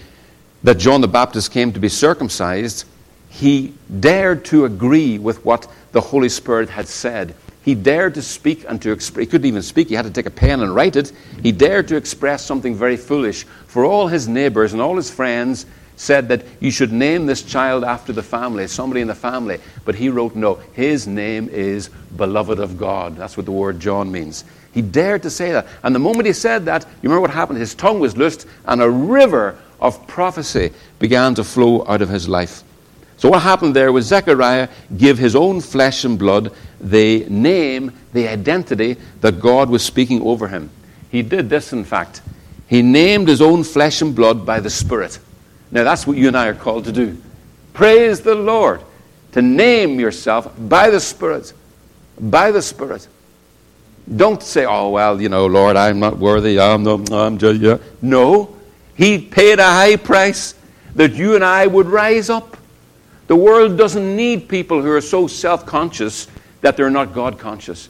that 0.63 0.77
John 0.77 1.01
the 1.01 1.09
Baptist 1.09 1.51
came 1.51 1.73
to 1.73 1.79
be 1.81 1.89
circumcised, 1.89 2.85
he 3.27 3.73
dared 3.99 4.45
to 4.45 4.63
agree 4.63 5.17
with 5.19 5.43
what 5.43 5.69
the 5.91 5.99
Holy 5.99 6.29
Spirit 6.29 6.69
had 6.69 6.87
said. 6.87 7.35
He 7.67 7.75
dared 7.75 8.13
to 8.13 8.21
speak 8.21 8.63
and 8.69 8.81
to 8.81 8.93
express. 8.93 9.25
He 9.25 9.29
couldn't 9.29 9.45
even 9.45 9.61
speak, 9.61 9.89
he 9.89 9.95
had 9.95 10.05
to 10.05 10.09
take 10.09 10.25
a 10.25 10.31
pen 10.31 10.61
and 10.61 10.73
write 10.73 10.95
it. 10.95 11.11
He 11.43 11.51
dared 11.51 11.89
to 11.89 11.97
express 11.97 12.45
something 12.45 12.73
very 12.73 12.95
foolish. 12.95 13.43
For 13.67 13.83
all 13.83 14.07
his 14.07 14.25
neighbors 14.25 14.71
and 14.71 14.81
all 14.81 14.95
his 14.95 15.11
friends, 15.11 15.65
said 15.97 16.29
that 16.29 16.45
you 16.61 16.71
should 16.71 16.93
name 16.93 17.25
this 17.25 17.41
child 17.41 17.83
after 17.83 18.13
the 18.13 18.23
family, 18.23 18.67
somebody 18.67 19.01
in 19.01 19.07
the 19.09 19.15
family. 19.15 19.59
But 19.83 19.95
he 19.95 20.07
wrote, 20.07 20.33
no, 20.33 20.55
his 20.71 21.07
name 21.07 21.49
is 21.49 21.89
beloved 22.15 22.59
of 22.59 22.77
God. 22.77 23.17
That's 23.17 23.35
what 23.35 23.45
the 23.45 23.51
word 23.51 23.81
John 23.81 24.09
means. 24.09 24.45
He 24.73 24.81
dared 24.81 25.23
to 25.23 25.29
say 25.29 25.51
that. 25.51 25.67
And 25.83 25.93
the 25.93 25.99
moment 25.99 26.25
he 26.25 26.31
said 26.31 26.63
that, 26.67 26.83
you 26.83 27.09
remember 27.09 27.19
what 27.19 27.31
happened? 27.31 27.59
His 27.59 27.75
tongue 27.75 27.99
was 27.99 28.15
loosed, 28.15 28.47
and 28.63 28.81
a 28.81 28.89
river 28.89 29.59
of 29.81 30.07
prophecy 30.07 30.71
began 30.99 31.35
to 31.35 31.43
flow 31.43 31.85
out 31.85 32.01
of 32.01 32.07
his 32.07 32.29
life. 32.29 32.63
So 33.17 33.29
what 33.29 33.41
happened 33.41 33.75
there 33.75 33.91
was 33.91 34.05
Zechariah 34.05 34.69
gave 34.95 35.17
his 35.17 35.35
own 35.35 35.59
flesh 35.59 36.03
and 36.05 36.19
blood 36.19 36.53
the 36.79 37.25
name, 37.29 37.91
the 38.13 38.27
identity 38.27 38.95
that 39.21 39.39
God 39.39 39.69
was 39.69 39.83
speaking 39.83 40.21
over 40.21 40.47
him. 40.47 40.69
He 41.09 41.23
did 41.23 41.49
this, 41.49 41.73
in 41.73 41.83
fact. 41.83 42.21
He 42.67 42.81
named 42.81 43.27
his 43.27 43.41
own 43.41 43.63
flesh 43.63 44.01
and 44.01 44.15
blood 44.15 44.45
by 44.45 44.59
the 44.59 44.69
Spirit. 44.69 45.19
Now, 45.71 45.83
that's 45.83 46.05
what 46.05 46.17
you 46.17 46.27
and 46.27 46.37
I 46.37 46.47
are 46.47 46.53
called 46.53 46.85
to 46.85 46.91
do. 46.91 47.17
Praise 47.73 48.21
the 48.21 48.35
Lord. 48.35 48.81
To 49.31 49.41
name 49.41 49.99
yourself 49.99 50.53
by 50.57 50.89
the 50.89 50.99
Spirit. 50.99 51.53
By 52.19 52.51
the 52.51 52.61
Spirit. 52.61 53.07
Don't 54.15 54.41
say, 54.41 54.65
oh, 54.65 54.89
well, 54.89 55.21
you 55.21 55.29
know, 55.29 55.47
Lord, 55.47 55.75
I'm 55.75 55.99
not 55.99 56.17
worthy. 56.17 56.59
I'm, 56.59 56.83
no, 56.83 57.03
I'm 57.11 57.37
just, 57.37 57.59
yeah. 57.59 57.77
No. 58.01 58.55
He 58.95 59.19
paid 59.19 59.59
a 59.59 59.65
high 59.65 59.95
price 59.95 60.55
that 60.95 61.13
you 61.13 61.35
and 61.35 61.43
I 61.43 61.67
would 61.67 61.87
rise 61.87 62.29
up. 62.29 62.56
The 63.27 63.35
world 63.35 63.77
doesn't 63.77 64.15
need 64.15 64.47
people 64.47 64.81
who 64.81 64.91
are 64.91 65.01
so 65.01 65.27
self 65.27 65.65
conscious 65.65 66.27
that 66.61 66.77
they're 66.77 66.89
not 66.89 67.13
God 67.13 67.37
conscious. 67.37 67.89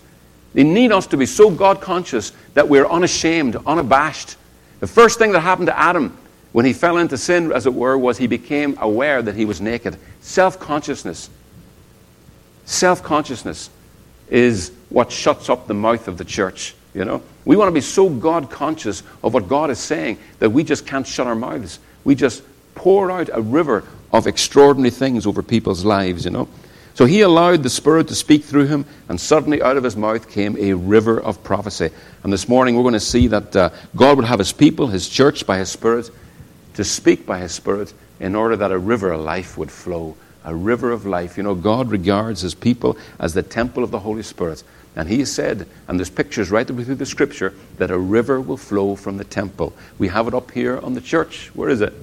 They 0.53 0.63
need 0.63 0.91
us 0.91 1.08
to 1.08 1.17
be 1.17 1.25
so 1.25 1.51
God 1.51 1.82
conscious 1.82 2.32
that 2.56 2.67
we're 2.67 2.88
unashamed, 2.88 3.56
unabashed. 3.65 4.36
The 4.79 4.88
first 4.88 5.20
thing 5.20 5.32
that 5.34 5.41
happened 5.41 5.67
to 5.67 5.77
Adam 5.77 6.17
when 6.51 6.65
he 6.65 6.74
fell 6.74 6.98
into 6.98 7.17
sin, 7.17 7.51
as 7.51 7.67
it 7.67 7.74
were, 7.74 7.98
was 7.98 8.17
he 8.17 8.25
became 8.25 8.77
aware 8.79 9.22
that 9.22 9.36
he 9.36 9.46
was 9.46 9.62
naked. 9.62 9.98
Self 10.22 10.60
consciousness. 10.60 11.29
Self 12.65 13.03
consciousness 13.03 13.70
is 14.29 14.72
what 14.89 15.12
shuts 15.12 15.50
up 15.50 15.67
the 15.67 15.74
mouth 15.74 16.08
of 16.08 16.17
the 16.17 16.25
church. 16.25 16.74
You 16.94 17.06
know, 17.06 17.22
we 17.46 17.56
want 17.56 17.67
to 17.70 17.74
be 17.74 17.82
so 17.82 18.10
God 18.10 18.50
conscious 18.50 19.03
of 19.24 19.34
what 19.34 19.48
God 19.48 19.70
is 19.70 19.77
saying 19.77 20.17
that 20.39 20.50
we 20.50 20.63
just 20.63 20.88
can't 20.88 21.06
shut 21.06 21.27
our 21.27 21.36
mouths. 21.36 21.79
We 22.03 22.15
just 22.15 22.41
pour 22.74 23.12
out 23.12 23.29
a 23.32 23.41
river 23.41 23.84
of 24.11 24.27
extraordinary 24.27 24.91
things 24.91 25.25
over 25.25 25.43
people's 25.43 25.85
lives. 25.85 26.25
You 26.25 26.31
know, 26.31 26.47
so 26.93 27.05
he 27.05 27.21
allowed 27.21 27.63
the 27.63 27.69
Spirit 27.69 28.07
to 28.07 28.15
speak 28.15 28.43
through 28.43 28.67
him, 28.67 28.85
and 29.09 29.19
suddenly 29.19 29.61
out 29.61 29.77
of 29.77 29.83
his 29.83 29.95
mouth 29.95 30.29
came 30.29 30.57
a 30.57 30.73
river 30.73 31.19
of 31.19 31.43
prophecy. 31.43 31.89
And 32.23 32.33
this 32.33 32.49
morning 32.49 32.75
we're 32.75 32.83
going 32.83 32.93
to 32.93 32.99
see 32.99 33.27
that 33.27 33.55
uh, 33.55 33.69
God 33.95 34.17
would 34.17 34.25
have 34.25 34.39
his 34.39 34.53
people, 34.53 34.87
his 34.87 35.07
church, 35.07 35.45
by 35.45 35.57
his 35.57 35.69
Spirit 35.69 36.09
to 36.77 36.83
speak 36.83 37.25
by 37.25 37.39
His 37.39 37.53
Spirit 37.53 37.91
in 38.19 38.35
order 38.35 38.55
that 38.55 38.71
a 38.71 38.77
river 38.77 39.11
of 39.11 39.21
life 39.21 39.57
would 39.57 39.71
flow. 39.71 40.15
A 40.45 40.53
river 40.53 40.91
of 40.91 41.07
life. 41.07 41.35
You 41.35 41.41
know, 41.41 41.55
God 41.55 41.89
regards 41.89 42.41
His 42.41 42.53
people 42.53 42.97
as 43.19 43.33
the 43.33 43.41
temple 43.41 43.83
of 43.83 43.89
the 43.89 43.99
Holy 43.99 44.21
Spirit. 44.21 44.63
And 44.95 45.09
He 45.09 45.25
said, 45.25 45.67
and 45.87 45.99
there's 45.99 46.11
pictures 46.11 46.51
right 46.51 46.67
through 46.67 46.83
the 46.83 47.05
Scripture, 47.05 47.55
that 47.79 47.89
a 47.89 47.97
river 47.97 48.39
will 48.39 48.57
flow 48.57 48.95
from 48.95 49.17
the 49.17 49.23
temple. 49.23 49.73
We 49.97 50.07
have 50.09 50.27
it 50.27 50.35
up 50.35 50.51
here 50.51 50.77
on 50.77 50.93
the 50.93 51.01
church. 51.01 51.49
Where 51.55 51.69
is 51.69 51.81
it? 51.81 51.93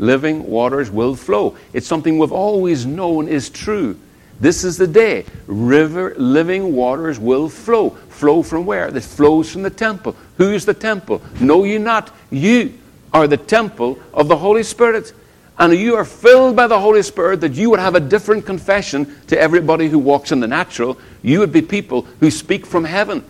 Living 0.00 0.48
waters 0.48 0.90
will 0.90 1.14
flow. 1.14 1.58
It's 1.74 1.86
something 1.86 2.18
we've 2.18 2.32
always 2.32 2.86
known 2.86 3.28
is 3.28 3.50
true. 3.50 4.00
This 4.40 4.64
is 4.64 4.78
the 4.78 4.86
day. 4.86 5.26
River, 5.46 6.14
living 6.16 6.74
waters 6.74 7.18
will 7.18 7.50
flow. 7.50 7.90
Flow 7.90 8.42
from 8.42 8.64
where? 8.64 8.88
It 8.88 9.02
flows 9.02 9.52
from 9.52 9.62
the 9.62 9.68
temple. 9.68 10.16
Who's 10.38 10.64
the 10.64 10.72
temple? 10.72 11.20
Know 11.38 11.64
you 11.64 11.78
not. 11.78 12.16
You 12.30 12.72
are 13.12 13.28
the 13.28 13.36
temple 13.36 13.98
of 14.14 14.28
the 14.28 14.38
Holy 14.38 14.62
Spirit. 14.62 15.12
And 15.58 15.74
you 15.74 15.96
are 15.96 16.06
filled 16.06 16.56
by 16.56 16.66
the 16.66 16.80
Holy 16.80 17.02
Spirit 17.02 17.42
that 17.42 17.52
you 17.52 17.68
would 17.68 17.80
have 17.80 17.94
a 17.94 18.00
different 18.00 18.46
confession 18.46 19.20
to 19.26 19.38
everybody 19.38 19.88
who 19.88 19.98
walks 19.98 20.32
in 20.32 20.40
the 20.40 20.48
natural. 20.48 20.96
You 21.20 21.40
would 21.40 21.52
be 21.52 21.60
people 21.60 22.02
who 22.20 22.30
speak 22.30 22.64
from 22.64 22.84
heaven. 22.84 23.22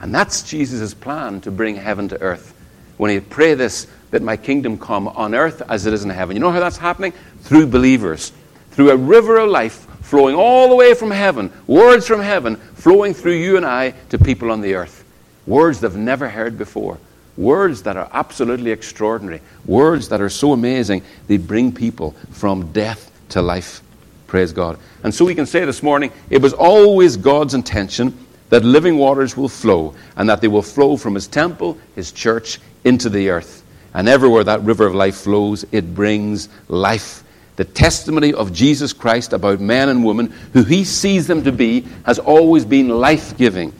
And 0.00 0.12
that's 0.12 0.42
Jesus' 0.42 0.92
plan 0.92 1.40
to 1.42 1.52
bring 1.52 1.76
heaven 1.76 2.08
to 2.08 2.20
earth. 2.20 2.52
When 2.96 3.12
he 3.12 3.20
pray 3.20 3.54
this, 3.54 3.86
that 4.10 4.22
my 4.22 4.36
kingdom 4.36 4.78
come 4.78 5.08
on 5.08 5.34
earth 5.34 5.62
as 5.68 5.86
it 5.86 5.92
is 5.92 6.04
in 6.04 6.10
heaven. 6.10 6.36
You 6.36 6.40
know 6.40 6.50
how 6.50 6.60
that's 6.60 6.76
happening? 6.76 7.12
Through 7.42 7.66
believers. 7.68 8.32
Through 8.72 8.90
a 8.90 8.96
river 8.96 9.38
of 9.38 9.50
life 9.50 9.86
flowing 10.00 10.34
all 10.34 10.68
the 10.68 10.74
way 10.74 10.94
from 10.94 11.10
heaven, 11.10 11.52
words 11.66 12.06
from 12.06 12.20
heaven 12.20 12.56
flowing 12.56 13.14
through 13.14 13.34
you 13.34 13.56
and 13.56 13.64
I 13.64 13.92
to 14.08 14.18
people 14.18 14.50
on 14.50 14.60
the 14.60 14.74
earth. 14.74 15.04
Words 15.46 15.80
they've 15.80 15.94
never 15.94 16.28
heard 16.28 16.58
before. 16.58 16.98
Words 17.36 17.82
that 17.84 17.96
are 17.96 18.08
absolutely 18.12 18.72
extraordinary. 18.72 19.40
Words 19.64 20.08
that 20.08 20.20
are 20.20 20.28
so 20.28 20.52
amazing, 20.52 21.02
they 21.28 21.36
bring 21.36 21.72
people 21.72 22.12
from 22.32 22.72
death 22.72 23.10
to 23.30 23.40
life. 23.40 23.82
Praise 24.26 24.52
God. 24.52 24.78
And 25.02 25.14
so 25.14 25.24
we 25.24 25.34
can 25.34 25.46
say 25.46 25.64
this 25.64 25.82
morning 25.82 26.12
it 26.28 26.42
was 26.42 26.52
always 26.52 27.16
God's 27.16 27.54
intention 27.54 28.16
that 28.50 28.64
living 28.64 28.98
waters 28.98 29.36
will 29.36 29.48
flow, 29.48 29.94
and 30.16 30.28
that 30.28 30.40
they 30.40 30.48
will 30.48 30.62
flow 30.62 30.96
from 30.96 31.14
His 31.14 31.28
temple, 31.28 31.78
His 31.94 32.10
church, 32.10 32.58
into 32.84 33.08
the 33.08 33.30
earth. 33.30 33.59
And 33.94 34.08
everywhere 34.08 34.44
that 34.44 34.62
river 34.62 34.86
of 34.86 34.94
life 34.94 35.16
flows, 35.16 35.64
it 35.72 35.94
brings 35.94 36.48
life. 36.68 37.24
The 37.56 37.64
testimony 37.64 38.32
of 38.32 38.52
Jesus 38.52 38.92
Christ 38.92 39.32
about 39.32 39.60
men 39.60 39.88
and 39.88 40.04
women, 40.04 40.32
who 40.52 40.62
He 40.62 40.84
sees 40.84 41.26
them 41.26 41.42
to 41.44 41.52
be, 41.52 41.84
has 42.06 42.18
always 42.18 42.64
been 42.64 42.88
life 42.88 43.36
giving. 43.36 43.72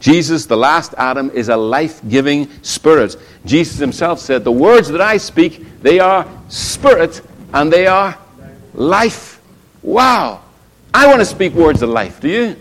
Jesus, 0.00 0.46
the 0.46 0.56
last 0.56 0.94
Adam, 0.96 1.30
is 1.30 1.48
a 1.48 1.56
life 1.56 2.00
giving 2.08 2.48
spirit. 2.62 3.16
Jesus 3.44 3.78
himself 3.78 4.20
said, 4.20 4.44
The 4.44 4.52
words 4.52 4.88
that 4.88 5.00
I 5.00 5.16
speak, 5.16 5.82
they 5.82 5.98
are 5.98 6.26
spirit 6.48 7.20
and 7.52 7.72
they 7.72 7.86
are 7.86 8.16
life. 8.74 9.40
Wow. 9.82 10.42
I 10.94 11.06
want 11.08 11.20
to 11.20 11.24
speak 11.24 11.52
words 11.52 11.82
of 11.82 11.90
life. 11.90 12.20
Do 12.20 12.28
you? 12.28 12.56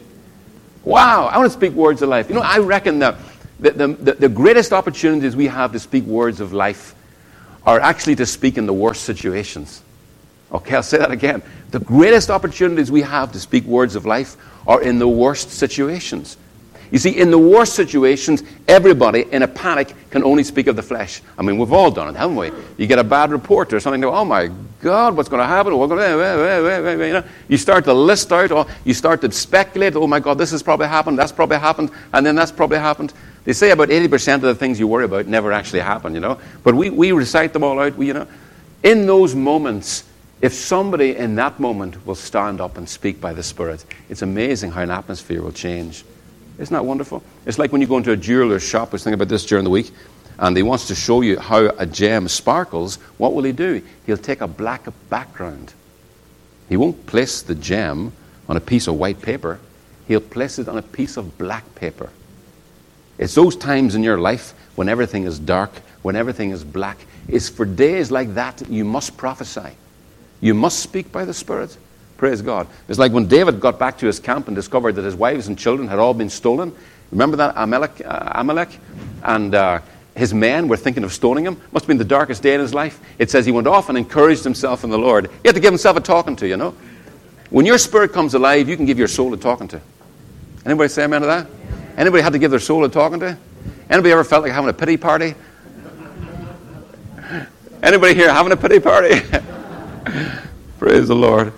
Wow. 0.84 1.28
I 1.28 1.38
want 1.38 1.52
to 1.52 1.58
speak 1.58 1.74
words 1.74 2.02
of 2.02 2.10
life. 2.10 2.28
You 2.30 2.36
know, 2.36 2.42
I 2.42 2.58
reckon 2.58 3.00
that 3.00 3.18
the, 3.60 3.72
the, 3.72 4.14
the 4.14 4.30
greatest 4.30 4.74
opportunities 4.74 5.36
we 5.36 5.48
have 5.48 5.72
to 5.74 5.80
speak 5.80 6.06
words 6.06 6.40
of 6.40 6.54
life 6.54 6.96
are 7.68 7.80
actually 7.82 8.16
to 8.16 8.26
speak 8.26 8.58
in 8.58 8.66
the 8.66 8.74
worst 8.74 9.04
situations. 9.04 9.84
Okay, 10.52 10.76
I'll 10.76 10.84
say 10.84 10.98
that 10.98 11.12
again. 11.12 11.44
The 11.72 11.80
greatest 11.80 12.30
opportunities 12.30 12.90
we 12.90 13.02
have 13.02 13.34
to 13.34 13.40
speak 13.40 13.66
words 13.66 13.96
of 13.96 14.06
life 14.06 14.38
are 14.66 14.82
in 14.82 14.98
the 14.98 15.08
worst 15.08 15.52
situations. 15.52 16.38
You 16.90 17.00
see, 17.00 17.10
in 17.10 17.32
the 17.32 17.38
worst 17.38 17.74
situations, 17.74 18.44
everybody 18.66 19.26
in 19.30 19.44
a 19.44 19.48
panic 19.48 19.94
can 20.10 20.24
only 20.24 20.46
speak 20.46 20.68
of 20.68 20.78
the 20.78 20.82
flesh. 20.82 21.22
I 21.38 21.42
mean, 21.42 21.58
we've 21.58 21.74
all 21.74 21.92
done 21.92 22.08
it, 22.08 22.18
haven't 22.18 22.38
we? 22.38 22.52
You 22.78 22.88
get 22.88 22.98
a 22.98 23.04
bad 23.04 23.32
report 23.32 23.74
or 23.74 23.82
something, 23.82 24.06
oh 24.06 24.24
my 24.24 24.50
God, 24.80 25.18
what's 25.18 25.28
going 25.28 25.42
to 25.42 25.48
happen? 25.48 25.74
You, 25.74 27.14
know, 27.14 27.24
you 27.50 27.58
start 27.58 27.84
to 27.84 27.94
list 27.94 28.32
out, 28.32 28.52
or 28.52 28.66
you 28.86 28.94
start 28.94 29.20
to 29.22 29.32
speculate, 29.34 29.98
oh 29.98 30.08
my 30.08 30.22
God, 30.22 30.38
this 30.38 30.52
has 30.52 30.64
probably 30.64 30.88
happened, 30.88 31.20
that's 31.20 31.34
probably 31.34 31.58
happened, 31.58 31.92
and 32.14 32.26
then 32.26 32.36
that's 32.36 32.54
probably 32.54 32.78
happened. 32.78 33.12
They 33.48 33.54
say 33.54 33.72
about 33.72 33.88
80% 33.88 34.36
of 34.36 34.42
the 34.42 34.56
things 34.56 34.78
you 34.78 34.90
worry 34.90 35.06
about 35.06 35.26
never 35.26 35.54
actually 35.54 35.80
happen, 35.80 36.14
you 36.14 36.20
know. 36.20 36.38
But 36.66 36.76
we, 36.76 36.90
we 36.90 37.14
recite 37.14 37.54
them 37.54 37.64
all 37.64 37.80
out, 37.80 37.96
we, 37.96 38.08
you 38.08 38.14
know. 38.14 38.28
In 38.84 39.06
those 39.06 39.36
moments, 39.36 40.04
if 40.42 40.54
somebody 40.54 41.16
in 41.16 41.36
that 41.36 41.58
moment 41.58 42.06
will 42.06 42.14
stand 42.14 42.60
up 42.60 42.76
and 42.76 42.90
speak 42.90 43.22
by 43.22 43.32
the 43.32 43.42
Spirit, 43.42 43.86
it's 44.10 44.22
amazing 44.22 44.72
how 44.72 44.82
an 44.82 44.92
atmosphere 44.92 45.42
will 45.42 45.54
change. 45.54 46.04
Isn't 46.58 46.74
that 46.74 46.84
wonderful? 46.84 47.24
It's 47.46 47.58
like 47.58 47.72
when 47.72 47.80
you 47.80 47.88
go 47.88 47.96
into 47.96 48.12
a 48.12 48.18
jeweler's 48.18 48.64
shop, 48.64 48.90
I 48.90 48.92
was 48.92 49.06
thinking 49.06 49.14
about 49.14 49.30
this 49.30 49.46
during 49.46 49.64
the 49.64 49.70
week, 49.70 49.92
and 50.40 50.58
he 50.58 50.62
wants 50.62 50.88
to 50.88 50.96
show 50.96 51.22
you 51.22 51.40
how 51.40 51.70
a 51.78 51.86
gem 51.86 52.28
sparkles. 52.28 52.98
What 53.18 53.34
will 53.34 53.44
he 53.44 53.54
do? 53.54 53.82
He'll 54.06 54.18
take 54.18 54.42
a 54.42 54.48
black 54.50 54.90
background. 55.10 55.74
He 56.68 56.76
won't 56.76 57.06
place 57.06 57.44
the 57.44 57.56
gem 57.56 58.12
on 58.50 58.58
a 58.58 58.62
piece 58.62 58.88
of 58.88 58.96
white 58.96 59.22
paper, 59.22 59.62
he'll 60.06 60.20
place 60.20 60.60
it 60.60 60.68
on 60.68 60.78
a 60.78 60.82
piece 60.82 61.16
of 61.16 61.38
black 61.38 61.64
paper. 61.76 62.10
It's 63.18 63.36
those 63.36 63.56
times 63.56 63.96
in 63.96 64.04
your 64.04 64.18
life 64.18 64.54
when 64.76 64.90
everything 64.90 65.24
is 65.24 65.40
dark, 65.40 65.72
when 66.02 66.16
everything 66.16 66.52
is 66.52 66.64
black. 66.64 66.98
It's 67.28 67.50
for 67.50 67.66
days 67.66 68.12
like 68.12 68.36
that 68.36 68.68
you 68.70 68.86
must 68.86 69.18
prophesy. 69.18 69.72
You 70.40 70.54
must 70.54 70.80
speak 70.80 71.12
by 71.12 71.26
the 71.26 71.34
Spirit. 71.34 71.76
Praise 72.18 72.42
God. 72.42 72.68
It's 72.88 73.00
like 73.00 73.12
when 73.12 73.28
David 73.28 73.60
got 73.60 73.78
back 73.78 73.98
to 74.00 74.06
his 74.06 74.20
camp 74.20 74.48
and 74.48 74.56
discovered 74.56 74.94
that 74.94 75.06
his 75.06 75.16
wives 75.16 75.48
and 75.48 75.58
children 75.58 75.88
had 75.88 76.00
all 76.00 76.14
been 76.14 76.30
stolen. 76.30 76.74
Remember 77.12 77.38
that 77.38 77.54
Amalek? 77.56 78.02
Uh, 78.04 78.32
Amalek? 78.36 78.80
And 79.24 79.54
uh, 79.54 79.82
his 80.16 80.34
men 80.34 80.68
were 80.68 80.78
thinking 80.78 81.04
of 81.04 81.14
stoning 81.14 81.46
him. 81.46 81.62
Must 81.72 81.84
have 81.84 81.88
been 81.88 81.98
the 81.98 82.06
darkest 82.06 82.42
day 82.42 82.56
in 82.56 82.60
his 82.60 82.74
life. 82.74 83.00
It 83.20 83.30
says 83.30 83.46
he 83.46 83.52
went 83.52 83.68
off 83.68 83.90
and 83.90 83.98
encouraged 83.98 84.44
himself 84.44 84.84
in 84.84 84.90
the 84.90 84.98
Lord. 84.98 85.30
He 85.44 85.48
had 85.48 85.56
to 85.56 85.62
give 85.62 85.72
himself 85.72 85.98
a 85.98 86.02
talking 86.02 86.36
to, 86.38 86.48
you 86.48 86.58
know. 86.58 86.76
When 87.50 87.66
your 87.66 87.78
spirit 87.78 88.14
comes 88.14 88.34
alive, 88.34 88.68
you 88.68 88.76
can 88.76 88.86
give 88.86 89.00
your 89.00 89.08
soul 89.08 89.34
a 89.34 89.38
talking 89.38 89.68
to. 89.70 89.82
Anybody 90.66 90.90
say 90.90 91.04
amen 91.04 91.22
to 91.22 91.28
that? 91.28 91.48
Anybody 91.98 92.22
had 92.22 92.34
to 92.34 92.40
give 92.40 92.52
their 92.52 92.60
soul 92.60 92.86
a 92.86 92.90
talking 92.90 93.20
to? 93.22 93.38
Anybody 93.90 94.12
ever 94.12 94.24
felt 94.24 94.44
like 94.44 94.52
having 94.52 94.70
a 94.70 94.74
pity 94.74 94.98
party? 94.98 95.34
Anybody 97.82 98.14
here 98.14 98.32
having 98.32 98.52
a 98.52 98.58
pity 98.58 98.80
party? 98.80 99.20
Praise 100.80 101.08
the 101.08 101.16
Lord. 101.16 101.54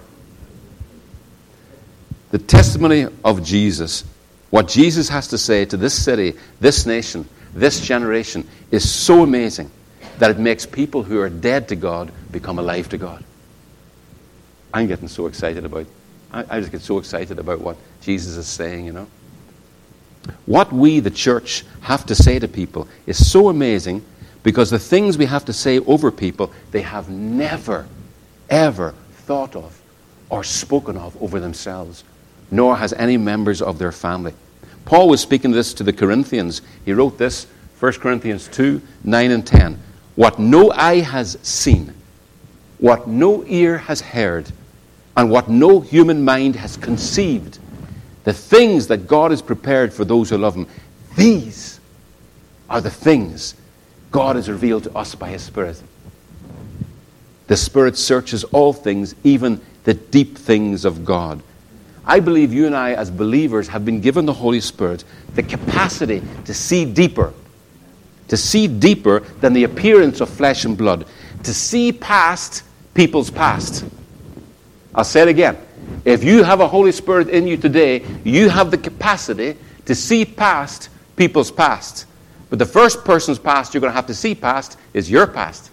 The 2.31 2.37
testimony 2.37 3.07
of 3.23 3.43
Jesus, 3.43 4.03
what 4.49 4.67
Jesus 4.67 5.09
has 5.09 5.27
to 5.29 5.37
say 5.37 5.65
to 5.65 5.77
this 5.77 5.93
city, 5.93 6.35
this 6.59 6.85
nation, 6.85 7.27
this 7.53 7.81
generation, 7.81 8.47
is 8.71 8.89
so 8.89 9.23
amazing 9.23 9.69
that 10.19 10.31
it 10.31 10.39
makes 10.39 10.65
people 10.65 11.03
who 11.03 11.19
are 11.19 11.29
dead 11.29 11.67
to 11.69 11.75
God 11.75 12.11
become 12.31 12.59
alive 12.59 12.87
to 12.89 12.97
God. 12.97 13.23
I'm 14.73 14.87
getting 14.87 15.07
so 15.07 15.27
excited 15.27 15.65
about 15.65 15.87
I, 16.31 16.45
I 16.49 16.59
just 16.59 16.71
get 16.71 16.81
so 16.81 16.99
excited 16.99 17.39
about 17.39 17.59
what 17.59 17.77
Jesus 18.01 18.37
is 18.37 18.47
saying, 18.47 18.85
you 18.85 18.93
know. 18.93 19.07
What 20.45 20.71
we, 20.71 20.99
the 20.99 21.11
church, 21.11 21.65
have 21.81 22.05
to 22.07 22.15
say 22.15 22.39
to 22.39 22.47
people 22.47 22.87
is 23.05 23.29
so 23.29 23.49
amazing 23.49 24.03
because 24.43 24.69
the 24.69 24.79
things 24.79 25.17
we 25.17 25.25
have 25.25 25.45
to 25.45 25.53
say 25.53 25.79
over 25.79 26.11
people, 26.11 26.51
they 26.71 26.81
have 26.81 27.09
never, 27.09 27.87
ever 28.49 28.93
thought 29.11 29.55
of 29.55 29.79
or 30.29 30.43
spoken 30.43 30.97
of 30.97 31.21
over 31.21 31.39
themselves, 31.39 32.03
nor 32.51 32.77
has 32.77 32.93
any 32.93 33.17
members 33.17 33.61
of 33.61 33.79
their 33.79 33.91
family. 33.91 34.33
Paul 34.85 35.09
was 35.09 35.21
speaking 35.21 35.51
this 35.51 35.73
to 35.75 35.83
the 35.83 35.93
Corinthians. 35.93 36.61
He 36.85 36.93
wrote 36.93 37.17
this, 37.17 37.47
1 37.79 37.93
Corinthians 37.93 38.47
2 38.47 38.81
9 39.03 39.31
and 39.31 39.45
10. 39.45 39.79
What 40.15 40.39
no 40.39 40.71
eye 40.71 40.99
has 40.99 41.37
seen, 41.41 41.93
what 42.79 43.07
no 43.07 43.45
ear 43.45 43.77
has 43.77 44.01
heard, 44.01 44.51
and 45.15 45.29
what 45.29 45.49
no 45.49 45.79
human 45.79 46.23
mind 46.23 46.55
has 46.55 46.77
conceived, 46.77 47.59
the 48.29 48.33
things 48.33 48.85
that 48.85 49.07
God 49.07 49.31
has 49.31 49.41
prepared 49.41 49.91
for 49.91 50.05
those 50.05 50.29
who 50.29 50.37
love 50.37 50.53
Him, 50.53 50.67
these 51.15 51.79
are 52.69 52.79
the 52.79 52.91
things 52.91 53.55
God 54.11 54.35
has 54.35 54.47
revealed 54.47 54.83
to 54.83 54.95
us 54.95 55.15
by 55.15 55.29
His 55.29 55.41
Spirit. 55.41 55.81
The 57.47 57.57
Spirit 57.57 57.97
searches 57.97 58.43
all 58.43 58.71
things, 58.71 59.15
even 59.23 59.59
the 59.83 59.95
deep 59.95 60.37
things 60.37 60.85
of 60.85 61.03
God. 61.03 61.41
I 62.05 62.19
believe 62.19 62.53
you 62.53 62.67
and 62.67 62.75
I, 62.75 62.93
as 62.93 63.09
believers, 63.09 63.67
have 63.69 63.83
been 63.83 63.99
given 63.99 64.27
the 64.27 64.33
Holy 64.33 64.61
Spirit 64.61 65.05
the 65.33 65.41
capacity 65.41 66.21
to 66.45 66.53
see 66.53 66.85
deeper, 66.85 67.33
to 68.27 68.37
see 68.37 68.67
deeper 68.67 69.21
than 69.41 69.53
the 69.53 69.63
appearance 69.63 70.21
of 70.21 70.29
flesh 70.29 70.65
and 70.65 70.77
blood, 70.77 71.07
to 71.41 71.51
see 71.51 71.91
past 71.91 72.61
people's 72.93 73.31
past. 73.31 73.85
I'll 74.93 75.03
say 75.03 75.23
it 75.23 75.29
again. 75.29 75.57
If 76.05 76.23
you 76.23 76.43
have 76.43 76.59
a 76.59 76.67
Holy 76.67 76.91
Spirit 76.91 77.29
in 77.29 77.47
you 77.47 77.57
today, 77.57 78.05
you 78.23 78.49
have 78.49 78.71
the 78.71 78.77
capacity 78.77 79.57
to 79.85 79.95
see 79.95 80.25
past 80.25 80.89
people's 81.15 81.51
past. 81.51 82.05
But 82.49 82.59
the 82.59 82.65
first 82.65 83.03
person's 83.03 83.39
past 83.39 83.73
you're 83.73 83.81
going 83.81 83.91
to 83.91 83.95
have 83.95 84.07
to 84.07 84.13
see 84.13 84.33
past 84.33 84.77
is 84.93 85.09
your 85.09 85.27
past. 85.27 85.69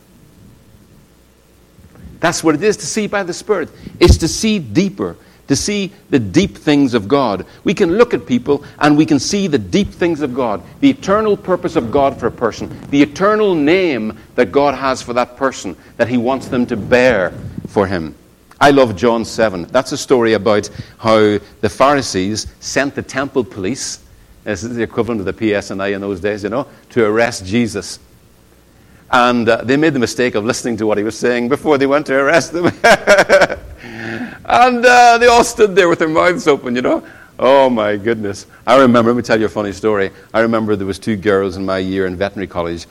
That's 2.21 2.43
what 2.43 2.55
it 2.55 2.63
is 2.63 2.77
to 2.79 2.87
see 2.87 3.07
by 3.07 3.23
the 3.23 3.33
Spirit. 3.33 3.71
It's 4.01 4.19
to 4.19 4.29
see 4.29 4.59
deeper, 4.59 5.17
to 5.49 5.57
see 5.57 5.93
the 6.11 6.19
deep 6.19 6.57
things 6.57 6.95
of 6.95 7.09
God. 7.09 7.47
We 7.65 7.75
can 7.75 7.97
look 7.97 8.15
at 8.15 8.27
people 8.27 8.65
and 8.79 8.97
we 8.97 9.07
can 9.07 9.19
see 9.19 9.47
the 9.47 9.59
deep 9.59 9.89
things 9.89 10.21
of 10.21 10.35
God, 10.35 10.63
the 10.81 10.91
eternal 10.91 11.37
purpose 11.37 11.77
of 11.77 11.91
God 11.91 12.19
for 12.19 12.27
a 12.27 12.33
person, 12.33 12.79
the 12.91 13.03
eternal 13.03 13.55
name 13.55 14.19
that 14.35 14.51
God 14.51 14.75
has 14.75 15.03
for 15.03 15.13
that 15.13 15.37
person 15.37 15.77
that 15.97 16.09
He 16.09 16.17
wants 16.17 16.49
them 16.49 16.67
to 16.67 16.77
bear 16.77 17.33
for 17.69 17.87
Him. 17.87 18.15
I 18.61 18.71
love 18.71 18.97
John 18.97 19.25
7. 19.25 19.65
That's 19.65 19.93
a 19.93 19.99
story 19.99 20.33
about 20.33 20.71
how 20.99 21.39
the 21.61 21.69
Pharisees 21.69 22.47
sent 22.61 22.95
the 22.95 23.03
temple 23.03 23.45
police, 23.45 24.01
this 24.45 24.63
is 24.63 24.77
the 24.77 24.83
equivalent 24.83 25.21
of 25.21 25.27
the 25.27 25.33
PSNI 25.33 25.95
in 25.95 26.01
those 26.01 26.21
days, 26.21 26.45
you 26.45 26.49
know, 26.49 26.69
to 26.91 27.05
arrest 27.05 27.45
Jesus. 27.45 27.99
And 29.11 29.49
uh, 29.49 29.63
they 29.65 29.77
made 29.77 29.93
the 29.93 29.99
mistake 29.99 30.37
of 30.37 30.45
listening 30.45 30.77
to 30.79 30.87
what 30.87 30.99
he 30.99 31.05
was 31.05 31.19
saying 31.19 31.49
before 31.49 31.79
they 31.79 31.87
went 31.87 32.07
to 32.07 32.15
arrest 32.15 32.55
him. 32.55 32.67
and 34.45 34.87
uh, 34.87 35.19
they 35.19 35.27
all 35.27 35.45
stood 35.45 35.75
there 35.75 35.89
with 35.89 35.99
their 35.99 36.09
mouths 36.09 36.47
open, 36.47 36.77
you 36.77 36.83
know. 36.83 37.05
Oh 37.39 37.69
my 37.69 37.97
goodness. 37.97 38.47
I 38.67 38.79
remember, 38.79 39.11
let 39.11 39.17
me 39.17 39.23
tell 39.23 39.39
you 39.39 39.47
a 39.47 39.51
funny 39.51 39.73
story. 39.73 40.11
I 40.33 40.41
remember 40.41 40.77
there 40.77 40.87
was 40.87 40.99
two 40.99 41.17
girls 41.17 41.57
in 41.57 41.67
my 41.67 41.79
year 41.79 42.07
in 42.07 42.17
veterinary 42.17 42.47
college. 42.47 42.87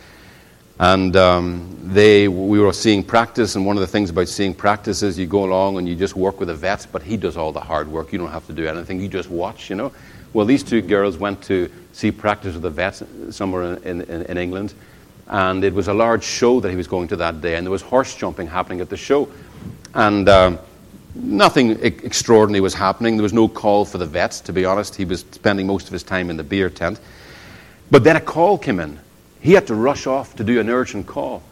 And 0.79 1.15
um, 1.15 1.79
they, 1.83 2.27
we 2.27 2.59
were 2.59 2.73
seeing 2.73 3.01
practice, 3.03 3.55
and 3.55 3.65
one 3.65 3.77
of 3.77 3.81
the 3.81 3.87
things 3.87 4.09
about 4.09 4.27
seeing 4.27 4.53
practice 4.53 5.03
is 5.03 5.17
you 5.17 5.25
go 5.25 5.45
along 5.45 5.77
and 5.77 5.87
you 5.87 5.95
just 5.95 6.15
work 6.15 6.39
with 6.39 6.49
a 6.49 6.55
vet, 6.55 6.85
but 6.91 7.01
he 7.01 7.15
does 7.15 7.37
all 7.37 7.51
the 7.51 7.61
hard 7.61 7.87
work. 7.87 8.11
You 8.11 8.19
don't 8.19 8.31
have 8.31 8.45
to 8.47 8.53
do 8.53 8.67
anything. 8.67 8.99
You 8.99 9.07
just 9.07 9.29
watch, 9.29 9.69
you 9.69 9.75
know. 9.75 9.91
Well, 10.33 10.45
these 10.45 10.63
two 10.63 10.81
girls 10.81 11.17
went 11.17 11.41
to 11.43 11.71
see 11.93 12.11
practice 12.11 12.55
with 12.55 12.65
a 12.65 12.69
vet 12.69 13.01
somewhere 13.29 13.75
in, 13.77 14.01
in, 14.01 14.23
in 14.23 14.37
England 14.37 14.73
and 15.27 15.63
it 15.63 15.73
was 15.73 15.87
a 15.87 15.93
large 15.93 16.23
show 16.23 16.59
that 16.59 16.69
he 16.69 16.75
was 16.75 16.87
going 16.87 17.07
to 17.07 17.15
that 17.15 17.41
day, 17.41 17.55
and 17.55 17.65
there 17.65 17.71
was 17.71 17.81
horse 17.81 18.15
jumping 18.15 18.47
happening 18.47 18.79
at 18.81 18.89
the 18.89 18.97
show. 18.97 19.27
And 19.93 20.29
uh, 20.29 20.57
nothing 21.15 21.71
extraordinary 21.83 22.61
was 22.61 22.73
happening. 22.73 23.17
There 23.17 23.23
was 23.23 23.33
no 23.33 23.47
call 23.47 23.85
for 23.85 23.97
the 23.97 24.05
vet, 24.05 24.31
to 24.45 24.53
be 24.53 24.65
honest. 24.65 24.95
He 24.95 25.05
was 25.05 25.21
spending 25.31 25.65
most 25.65 25.87
of 25.87 25.93
his 25.93 26.03
time 26.03 26.29
in 26.29 26.37
the 26.37 26.43
beer 26.43 26.69
tent. 26.69 26.99
But 27.89 28.03
then 28.03 28.15
a 28.15 28.21
call 28.21 28.57
came 28.57 28.79
in. 28.79 28.99
He 29.45 29.53
had 29.53 29.67
to 29.67 29.75
rush 29.75 30.07
off 30.07 30.35
to 30.37 30.43
do 30.43 30.59
an 30.59 30.71
urgent 30.71 31.05
call. 31.05 31.43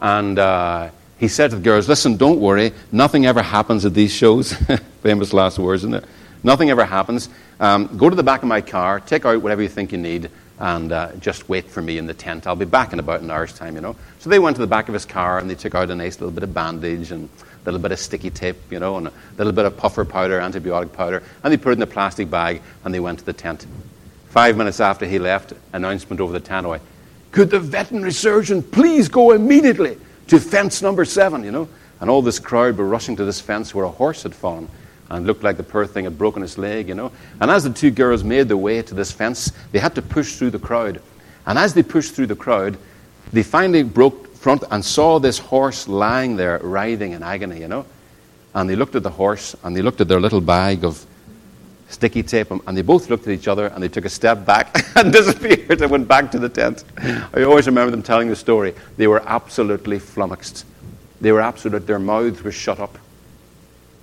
And 0.00 0.38
uh, 0.38 0.88
he 1.18 1.28
said 1.28 1.50
to 1.50 1.56
the 1.56 1.62
girls, 1.62 1.86
Listen, 1.86 2.16
don't 2.16 2.40
worry. 2.40 2.72
Nothing 2.92 3.26
ever 3.26 3.42
happens 3.42 3.84
at 3.84 3.92
these 3.92 4.10
shows. 4.10 4.54
Famous 5.02 5.34
last 5.34 5.58
words, 5.58 5.84
isn't 5.84 5.96
it? 5.96 6.04
Nothing 6.42 6.70
ever 6.70 6.86
happens. 6.86 7.28
Um, 7.60 7.94
go 7.98 8.08
to 8.08 8.16
the 8.16 8.22
back 8.22 8.40
of 8.40 8.48
my 8.48 8.62
car, 8.62 9.00
take 9.00 9.26
out 9.26 9.42
whatever 9.42 9.60
you 9.60 9.68
think 9.68 9.92
you 9.92 9.98
need, 9.98 10.30
and 10.58 10.90
uh, 10.92 11.12
just 11.16 11.46
wait 11.46 11.66
for 11.66 11.82
me 11.82 11.98
in 11.98 12.06
the 12.06 12.14
tent. 12.14 12.46
I'll 12.46 12.56
be 12.56 12.64
back 12.64 12.94
in 12.94 13.00
about 13.00 13.20
an 13.20 13.30
hour's 13.30 13.52
time, 13.52 13.74
you 13.74 13.82
know. 13.82 13.96
So 14.18 14.30
they 14.30 14.38
went 14.38 14.56
to 14.56 14.62
the 14.62 14.66
back 14.66 14.88
of 14.88 14.94
his 14.94 15.04
car 15.04 15.38
and 15.38 15.50
they 15.50 15.56
took 15.56 15.74
out 15.74 15.90
a 15.90 15.94
nice 15.94 16.18
little 16.18 16.32
bit 16.32 16.42
of 16.42 16.54
bandage 16.54 17.12
and 17.12 17.28
a 17.28 17.64
little 17.66 17.80
bit 17.80 17.92
of 17.92 17.98
sticky 17.98 18.30
tape, 18.30 18.56
you 18.70 18.80
know, 18.80 18.96
and 18.96 19.08
a 19.08 19.12
little 19.36 19.52
bit 19.52 19.66
of 19.66 19.76
puffer 19.76 20.06
powder, 20.06 20.40
antibiotic 20.40 20.90
powder, 20.90 21.22
and 21.44 21.52
they 21.52 21.58
put 21.58 21.72
it 21.72 21.76
in 21.76 21.82
a 21.82 21.86
plastic 21.86 22.30
bag 22.30 22.62
and 22.84 22.94
they 22.94 23.00
went 23.00 23.18
to 23.18 23.26
the 23.26 23.34
tent. 23.34 23.66
Five 24.30 24.56
minutes 24.56 24.80
after 24.80 25.04
he 25.04 25.18
left, 25.18 25.52
announcement 25.74 26.22
over 26.22 26.32
the 26.32 26.40
tannoy. 26.40 26.80
Could 27.36 27.50
the 27.50 27.60
veterinary 27.60 28.12
surgeon 28.12 28.62
please 28.62 29.10
go 29.10 29.32
immediately 29.32 29.98
to 30.28 30.40
fence 30.40 30.80
number 30.80 31.04
seven, 31.04 31.44
you 31.44 31.50
know? 31.50 31.68
And 32.00 32.08
all 32.08 32.22
this 32.22 32.38
crowd 32.38 32.78
were 32.78 32.86
rushing 32.86 33.14
to 33.16 33.26
this 33.26 33.42
fence 33.42 33.74
where 33.74 33.84
a 33.84 33.90
horse 33.90 34.22
had 34.22 34.34
fallen 34.34 34.70
and 35.10 35.26
looked 35.26 35.42
like 35.42 35.58
the 35.58 35.62
poor 35.62 35.86
thing 35.86 36.04
had 36.04 36.16
broken 36.16 36.42
its 36.42 36.56
leg, 36.56 36.88
you 36.88 36.94
know. 36.94 37.12
And 37.38 37.50
as 37.50 37.64
the 37.64 37.74
two 37.74 37.90
girls 37.90 38.24
made 38.24 38.48
their 38.48 38.56
way 38.56 38.80
to 38.80 38.94
this 38.94 39.12
fence, 39.12 39.52
they 39.70 39.78
had 39.78 39.94
to 39.96 40.00
push 40.00 40.36
through 40.36 40.52
the 40.52 40.58
crowd. 40.58 41.02
And 41.44 41.58
as 41.58 41.74
they 41.74 41.82
pushed 41.82 42.14
through 42.14 42.28
the 42.28 42.36
crowd, 42.36 42.78
they 43.34 43.42
finally 43.42 43.82
broke 43.82 44.34
front 44.34 44.64
and 44.70 44.82
saw 44.82 45.18
this 45.18 45.38
horse 45.38 45.88
lying 45.88 46.36
there, 46.36 46.58
writhing 46.60 47.12
in 47.12 47.22
agony, 47.22 47.60
you 47.60 47.68
know. 47.68 47.84
And 48.54 48.66
they 48.70 48.76
looked 48.76 48.94
at 48.94 49.02
the 49.02 49.10
horse 49.10 49.54
and 49.62 49.76
they 49.76 49.82
looked 49.82 50.00
at 50.00 50.08
their 50.08 50.22
little 50.22 50.40
bag 50.40 50.86
of 50.86 51.04
sticky 51.88 52.22
tape, 52.22 52.48
them. 52.48 52.60
and 52.66 52.76
they 52.76 52.82
both 52.82 53.08
looked 53.10 53.26
at 53.26 53.32
each 53.32 53.48
other 53.48 53.66
and 53.68 53.82
they 53.82 53.88
took 53.88 54.04
a 54.04 54.10
step 54.10 54.44
back 54.44 54.76
and 54.96 55.12
disappeared 55.12 55.80
and 55.80 55.90
went 55.90 56.08
back 56.08 56.30
to 56.32 56.38
the 56.38 56.48
tent. 56.48 56.84
I 56.98 57.42
always 57.42 57.66
remember 57.66 57.90
them 57.90 58.02
telling 58.02 58.28
the 58.28 58.36
story. 58.36 58.74
They 58.96 59.06
were 59.06 59.22
absolutely 59.26 59.98
flummoxed. 59.98 60.64
They 61.20 61.32
were 61.32 61.40
absolute, 61.40 61.86
their 61.86 61.98
mouths 61.98 62.42
were 62.42 62.52
shut 62.52 62.80
up 62.80 62.98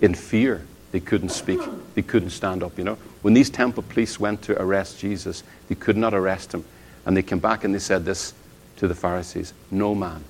in 0.02 0.14
fear. 0.14 0.66
They 0.92 1.00
couldn't 1.00 1.30
speak. 1.30 1.60
They 1.96 2.02
couldn't 2.02 2.30
stand 2.30 2.64
up, 2.64 2.78
you 2.78 2.84
know. 2.84 2.98
When 3.22 3.34
these 3.34 3.50
temple 3.50 3.84
police 3.84 4.20
went 4.20 4.42
to 4.44 4.62
arrest 4.62 5.00
Jesus, 5.00 5.44
they 5.68 5.76
could 5.76 5.98
not 5.98 6.14
arrest 6.14 6.54
him. 6.54 6.66
And 7.06 7.18
they 7.18 7.24
came 7.24 7.40
back 7.40 7.64
and 7.64 7.74
they 7.74 7.80
said 7.80 8.06
this 8.06 8.34
to 8.78 8.88
the 8.88 8.96
Pharisees 8.96 9.54
No 9.72 9.96
man, 9.96 10.24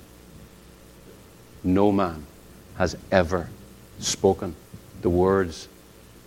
no 1.62 1.92
man 1.92 2.24
has 2.76 2.96
ever 3.10 3.48
spoken 3.98 4.56
the 5.02 5.10
words 5.10 5.68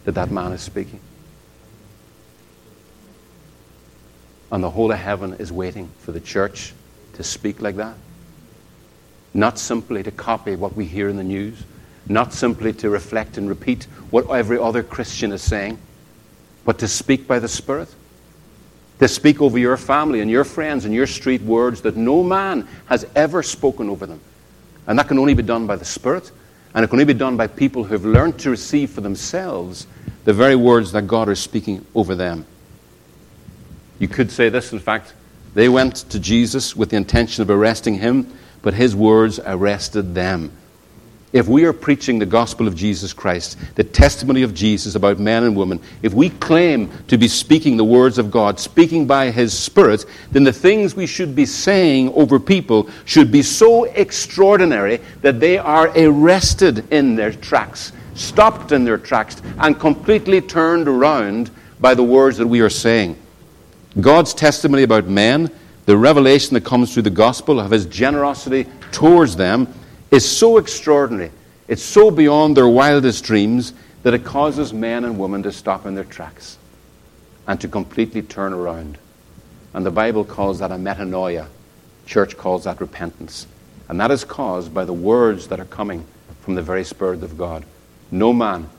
that 0.06 0.14
that 0.14 0.32
man 0.32 0.54
is 0.54 0.62
speaking. 0.62 1.00
And 4.52 4.64
the 4.64 4.70
whole 4.70 4.92
of 4.92 5.00
heaven 5.00 5.34
is 5.34 5.52
waiting 5.52 5.90
for 6.00 6.12
the 6.12 6.20
church 6.20 6.74
to 7.14 7.24
speak 7.24 7.62
like 7.62 7.76
that. 7.76 7.96
Not 9.34 9.60
simply 9.60 10.04
to 10.04 10.12
copy 10.12 10.56
what 10.56 10.76
we 10.76 10.86
hear 10.86 11.10
in 11.10 11.18
the 11.18 11.24
news, 11.24 11.62
not 12.08 12.34
simply 12.34 12.72
to 12.74 12.90
reflect 12.90 13.38
and 13.38 13.50
repeat 13.50 13.84
what 14.10 14.30
every 14.30 14.58
other 14.58 14.84
Christian 14.84 15.32
is 15.32 15.42
saying, 15.42 15.78
but 16.64 16.80
to 16.80 16.88
speak 16.88 17.28
by 17.28 17.40
the 17.40 17.48
Spirit. 17.48 17.94
To 19.00 19.08
speak 19.08 19.42
over 19.42 19.60
your 19.60 19.78
family 19.78 20.22
and 20.22 20.32
your 20.32 20.44
friends 20.44 20.86
and 20.86 20.94
your 20.94 21.08
street 21.08 21.42
words 21.42 21.82
that 21.82 21.96
no 21.96 22.24
man 22.24 22.68
has 22.88 23.06
ever 23.16 23.44
spoken 23.44 23.90
over 23.90 24.06
them. 24.06 24.20
And 24.88 24.98
that 24.98 25.08
can 25.08 25.20
only 25.20 25.34
be 25.34 25.44
done 25.44 25.68
by 25.68 25.76
the 25.76 25.86
Spirit, 25.86 26.32
and 26.74 26.84
it 26.84 26.88
can 26.88 26.96
only 26.96 27.06
be 27.06 27.14
done 27.14 27.38
by 27.38 27.48
people 27.48 27.84
who 27.84 27.94
have 27.94 28.06
learned 28.06 28.40
to 28.40 28.50
receive 28.50 28.90
for 28.90 29.02
themselves 29.02 29.86
the 30.24 30.34
very 30.34 30.56
words 30.56 30.92
that 30.94 31.04
God 31.04 31.30
is 31.30 31.40
speaking 31.40 31.86
over 31.94 32.16
them. 32.16 32.46
You 34.00 34.08
could 34.08 34.32
say 34.32 34.50
this, 34.50 34.74
in 34.74 34.80
fact, 34.80 35.14
they 35.54 35.70
went 35.70 35.96
to 36.12 36.20
Jesus 36.20 36.76
with 36.76 36.92
the 36.92 36.98
intention 36.98 37.42
of 37.42 37.50
arresting 37.50 37.96
him, 37.96 38.32
but 38.62 38.74
his 38.74 38.96
words 38.96 39.40
arrested 39.44 40.14
them. 40.14 40.52
If 41.34 41.48
we 41.48 41.66
are 41.66 41.74
preaching 41.74 42.20
the 42.20 42.26
gospel 42.26 42.68
of 42.68 42.76
Jesus 42.76 43.12
Christ, 43.12 43.58
the 43.76 43.84
testimony 43.84 44.44
of 44.44 44.54
Jesus 44.54 44.96
about 44.96 45.20
men 45.20 45.44
and 45.44 45.58
women, 45.58 45.82
if 46.02 46.14
we 46.14 46.30
claim 46.30 46.90
to 47.08 47.18
be 47.18 47.28
speaking 47.28 47.76
the 47.76 47.84
words 47.84 48.18
of 48.18 48.32
God, 48.32 48.60
speaking 48.60 49.06
by 49.06 49.30
His 49.30 49.52
Spirit, 49.52 50.06
then 50.32 50.46
the 50.46 50.54
things 50.54 50.96
we 50.96 51.06
should 51.06 51.36
be 51.36 51.46
saying 51.46 52.14
over 52.14 52.40
people 52.40 52.90
should 53.04 53.30
be 53.30 53.42
so 53.42 53.84
extraordinary 53.84 55.02
that 55.22 55.42
they 55.42 55.58
are 55.58 55.92
arrested 55.98 56.92
in 56.94 57.16
their 57.16 57.34
tracks, 57.34 57.92
stopped 58.14 58.72
in 58.72 58.86
their 58.86 58.98
tracks, 58.98 59.42
and 59.60 59.78
completely 59.78 60.40
turned 60.40 60.88
around 60.88 61.52
by 61.82 61.94
the 61.94 62.04
words 62.04 62.38
that 62.38 62.48
we 62.48 62.62
are 62.62 62.70
saying. 62.70 63.18
God's 64.00 64.34
testimony 64.34 64.84
about 64.84 65.08
men, 65.08 65.52
the 65.86 65.98
revelation 65.98 66.54
that 66.54 66.66
comes 66.66 66.94
through 66.94 67.04
the 67.04 67.10
gospel 67.10 67.60
of 67.60 67.72
his 67.72 67.86
generosity 67.86 68.68
towards 68.92 69.36
them, 69.36 69.74
is 70.12 70.30
so 70.30 70.58
extraordinary. 70.58 71.32
It's 71.68 71.84
so 71.84 72.12
beyond 72.12 72.56
their 72.56 72.68
wildest 72.68 73.24
dreams 73.24 73.74
that 74.04 74.14
it 74.14 74.24
causes 74.24 74.72
men 74.72 75.04
and 75.04 75.18
women 75.18 75.44
to 75.44 75.52
stop 75.52 75.86
in 75.86 75.96
their 75.96 76.04
tracks 76.04 76.58
and 77.48 77.60
to 77.60 77.68
completely 77.68 78.22
turn 78.22 78.54
around. 78.54 78.98
And 79.74 79.86
the 79.86 79.92
Bible 79.92 80.24
calls 80.24 80.60
that 80.60 80.72
a 80.72 80.76
metanoia. 80.76 81.48
Church 82.06 82.38
calls 82.38 82.66
that 82.66 82.80
repentance. 82.80 83.48
And 83.90 84.00
that 84.00 84.12
is 84.12 84.24
caused 84.24 84.74
by 84.74 84.86
the 84.86 84.94
words 84.94 85.48
that 85.48 85.60
are 85.60 85.66
coming 85.66 86.06
from 86.42 86.56
the 86.56 86.62
very 86.62 86.84
Spirit 86.84 87.24
of 87.24 87.38
God. 87.38 87.66
No 88.12 88.32
man, 88.32 88.70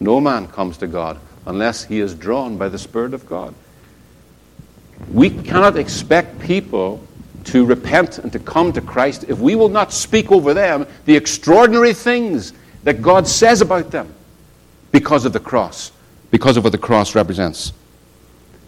no 0.00 0.20
man 0.20 0.48
comes 0.48 0.76
to 0.78 0.86
God 0.86 1.18
unless 1.46 1.84
he 1.84 2.00
is 2.00 2.14
drawn 2.14 2.58
by 2.58 2.68
the 2.68 2.78
Spirit 2.78 3.14
of 3.14 3.26
God. 3.26 3.54
We 5.12 5.30
cannot 5.30 5.76
expect 5.76 6.38
people 6.40 7.06
to 7.44 7.64
repent 7.64 8.18
and 8.18 8.32
to 8.32 8.38
come 8.38 8.72
to 8.72 8.80
Christ 8.80 9.24
if 9.28 9.38
we 9.38 9.54
will 9.54 9.68
not 9.68 9.92
speak 9.92 10.30
over 10.30 10.54
them 10.54 10.86
the 11.04 11.16
extraordinary 11.16 11.94
things 11.94 12.52
that 12.84 13.02
God 13.02 13.26
says 13.26 13.60
about 13.60 13.90
them 13.90 14.14
because 14.92 15.24
of 15.24 15.32
the 15.32 15.40
cross, 15.40 15.92
because 16.30 16.56
of 16.56 16.64
what 16.64 16.72
the 16.72 16.78
cross 16.78 17.14
represents. 17.14 17.72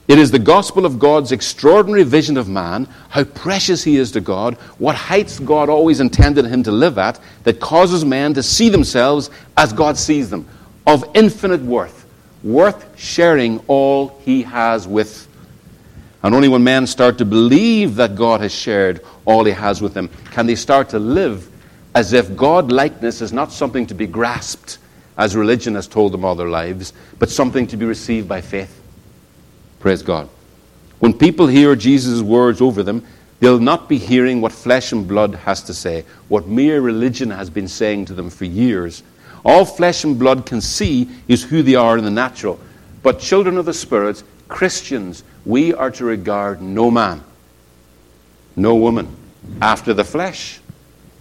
It 0.08 0.18
is 0.18 0.30
the 0.30 0.38
gospel 0.38 0.84
of 0.84 0.98
God's 0.98 1.32
extraordinary 1.32 2.02
vision 2.02 2.36
of 2.36 2.48
man, 2.48 2.88
how 3.08 3.24
precious 3.24 3.84
he 3.84 3.96
is 3.96 4.10
to 4.12 4.20
God, 4.20 4.54
what 4.78 4.96
heights 4.96 5.38
God 5.38 5.68
always 5.68 6.00
intended 6.00 6.44
him 6.44 6.62
to 6.64 6.72
live 6.72 6.98
at, 6.98 7.20
that 7.44 7.60
causes 7.60 8.04
men 8.04 8.34
to 8.34 8.42
see 8.42 8.68
themselves 8.68 9.30
as 9.56 9.72
God 9.72 9.96
sees 9.96 10.28
them, 10.28 10.46
of 10.86 11.04
infinite 11.14 11.62
worth, 11.62 12.06
worth 12.42 12.98
sharing 12.98 13.60
all 13.68 14.18
he 14.24 14.42
has 14.42 14.88
with 14.88 15.28
and 16.22 16.34
only 16.34 16.48
when 16.48 16.62
men 16.62 16.86
start 16.86 17.18
to 17.18 17.24
believe 17.24 17.96
that 17.96 18.14
God 18.14 18.40
has 18.40 18.52
shared 18.52 19.04
all 19.24 19.44
he 19.44 19.52
has 19.52 19.80
with 19.80 19.94
them 19.94 20.08
can 20.30 20.46
they 20.46 20.54
start 20.54 20.88
to 20.90 20.98
live 20.98 21.48
as 21.94 22.12
if 22.12 22.34
God 22.36 22.72
likeness 22.72 23.20
is 23.20 23.32
not 23.32 23.52
something 23.52 23.86
to 23.86 23.94
be 23.94 24.06
grasped, 24.06 24.78
as 25.18 25.36
religion 25.36 25.74
has 25.74 25.86
told 25.86 26.12
them 26.12 26.24
all 26.24 26.34
their 26.34 26.48
lives, 26.48 26.92
but 27.18 27.28
something 27.28 27.66
to 27.66 27.76
be 27.76 27.84
received 27.84 28.28
by 28.28 28.40
faith. 28.40 28.80
Praise 29.78 30.02
God. 30.02 30.28
When 31.00 31.12
people 31.12 31.46
hear 31.46 31.76
Jesus' 31.76 32.22
words 32.22 32.60
over 32.60 32.82
them, 32.82 33.04
they'll 33.40 33.58
not 33.58 33.88
be 33.88 33.98
hearing 33.98 34.40
what 34.40 34.52
flesh 34.52 34.92
and 34.92 35.06
blood 35.06 35.34
has 35.34 35.62
to 35.64 35.74
say, 35.74 36.04
what 36.28 36.46
mere 36.46 36.80
religion 36.80 37.30
has 37.30 37.50
been 37.50 37.68
saying 37.68 38.06
to 38.06 38.14
them 38.14 38.30
for 38.30 38.44
years. 38.44 39.02
All 39.44 39.64
flesh 39.64 40.04
and 40.04 40.18
blood 40.18 40.46
can 40.46 40.60
see 40.60 41.10
is 41.28 41.42
who 41.42 41.62
they 41.62 41.74
are 41.74 41.98
in 41.98 42.04
the 42.04 42.10
natural. 42.10 42.58
But 43.02 43.18
children 43.18 43.58
of 43.58 43.66
the 43.66 43.74
Spirit, 43.74 44.22
Christians, 44.52 45.24
we 45.46 45.72
are 45.72 45.90
to 45.92 46.04
regard 46.04 46.60
no 46.60 46.90
man, 46.90 47.24
no 48.54 48.76
woman 48.76 49.16
after 49.62 49.94
the 49.94 50.04
flesh. 50.04 50.60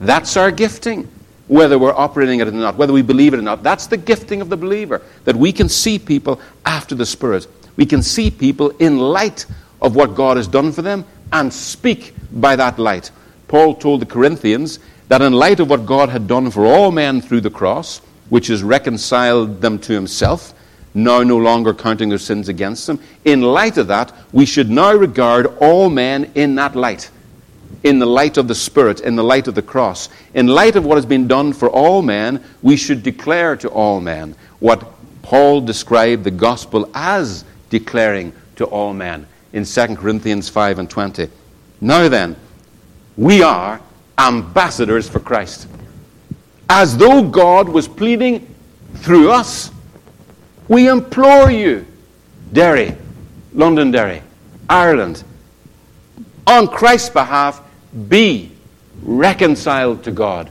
That's 0.01 0.35
our 0.35 0.51
gifting, 0.51 1.09
whether 1.47 1.79
we're 1.79 1.93
operating 1.93 2.41
it 2.41 2.49
or 2.49 2.51
not, 2.51 2.75
whether 2.75 2.91
we 2.91 3.01
believe 3.01 3.33
it 3.33 3.37
or 3.37 3.41
not. 3.41 3.63
That's 3.63 3.87
the 3.87 3.95
gifting 3.95 4.41
of 4.41 4.49
the 4.49 4.57
believer, 4.57 5.01
that 5.23 5.35
we 5.35 5.53
can 5.53 5.69
see 5.69 5.97
people 5.97 6.41
after 6.65 6.93
the 6.93 7.05
Spirit. 7.05 7.47
We 7.77 7.85
can 7.85 8.03
see 8.03 8.29
people 8.29 8.71
in 8.79 8.97
light 8.97 9.45
of 9.81 9.95
what 9.95 10.13
God 10.13 10.35
has 10.35 10.47
done 10.47 10.73
for 10.73 10.81
them 10.81 11.05
and 11.31 11.53
speak 11.53 12.13
by 12.33 12.57
that 12.57 12.77
light. 12.77 13.11
Paul 13.47 13.75
told 13.75 14.01
the 14.01 14.05
Corinthians 14.05 14.79
that 15.07 15.21
in 15.21 15.31
light 15.31 15.61
of 15.61 15.69
what 15.69 15.85
God 15.85 16.09
had 16.09 16.27
done 16.27 16.51
for 16.51 16.65
all 16.65 16.91
men 16.91 17.21
through 17.21 17.41
the 17.41 17.49
cross, 17.49 17.99
which 18.29 18.47
has 18.47 18.61
reconciled 18.61 19.61
them 19.61 19.79
to 19.79 19.93
himself, 19.93 20.53
now 20.93 21.23
no 21.23 21.37
longer 21.37 21.73
counting 21.73 22.09
their 22.09 22.17
sins 22.17 22.49
against 22.49 22.87
them. 22.87 22.99
In 23.25 23.41
light 23.41 23.77
of 23.77 23.87
that, 23.87 24.13
we 24.31 24.45
should 24.45 24.69
now 24.69 24.93
regard 24.93 25.47
all 25.59 25.89
men 25.89 26.31
in 26.35 26.55
that 26.55 26.75
light, 26.75 27.09
in 27.83 27.99
the 27.99 28.05
light 28.05 28.37
of 28.37 28.47
the 28.47 28.55
Spirit, 28.55 29.01
in 29.01 29.15
the 29.15 29.23
light 29.23 29.47
of 29.47 29.55
the 29.55 29.61
cross. 29.61 30.09
In 30.33 30.47
light 30.47 30.75
of 30.75 30.85
what 30.85 30.95
has 30.95 31.05
been 31.05 31.27
done 31.27 31.53
for 31.53 31.69
all 31.69 32.01
men, 32.01 32.43
we 32.61 32.75
should 32.75 33.03
declare 33.03 33.55
to 33.57 33.69
all 33.69 34.01
men 34.01 34.35
what 34.59 34.85
Paul 35.21 35.61
described 35.61 36.23
the 36.23 36.31
gospel 36.31 36.89
as 36.93 37.45
declaring 37.69 38.33
to 38.57 38.65
all 38.65 38.93
men 38.93 39.27
in 39.53 39.65
2 39.65 39.95
Corinthians 39.95 40.49
5 40.49 40.79
and 40.79 40.89
20. 40.89 41.29
Now 41.79 42.09
then, 42.09 42.35
we 43.17 43.41
are 43.41 43.81
ambassadors 44.17 45.09
for 45.09 45.19
Christ. 45.19 45.67
As 46.69 46.97
though 46.97 47.27
God 47.27 47.67
was 47.67 47.87
pleading 47.87 48.47
through 48.95 49.31
us 49.31 49.71
we 50.71 50.87
implore 50.87 51.51
you, 51.51 51.85
Derry, 52.53 52.95
Londonderry, 53.51 54.23
Ireland, 54.69 55.21
on 56.47 56.69
Christ's 56.69 57.09
behalf, 57.09 57.61
be 58.07 58.53
reconciled 59.01 60.05
to 60.05 60.11
God. 60.11 60.49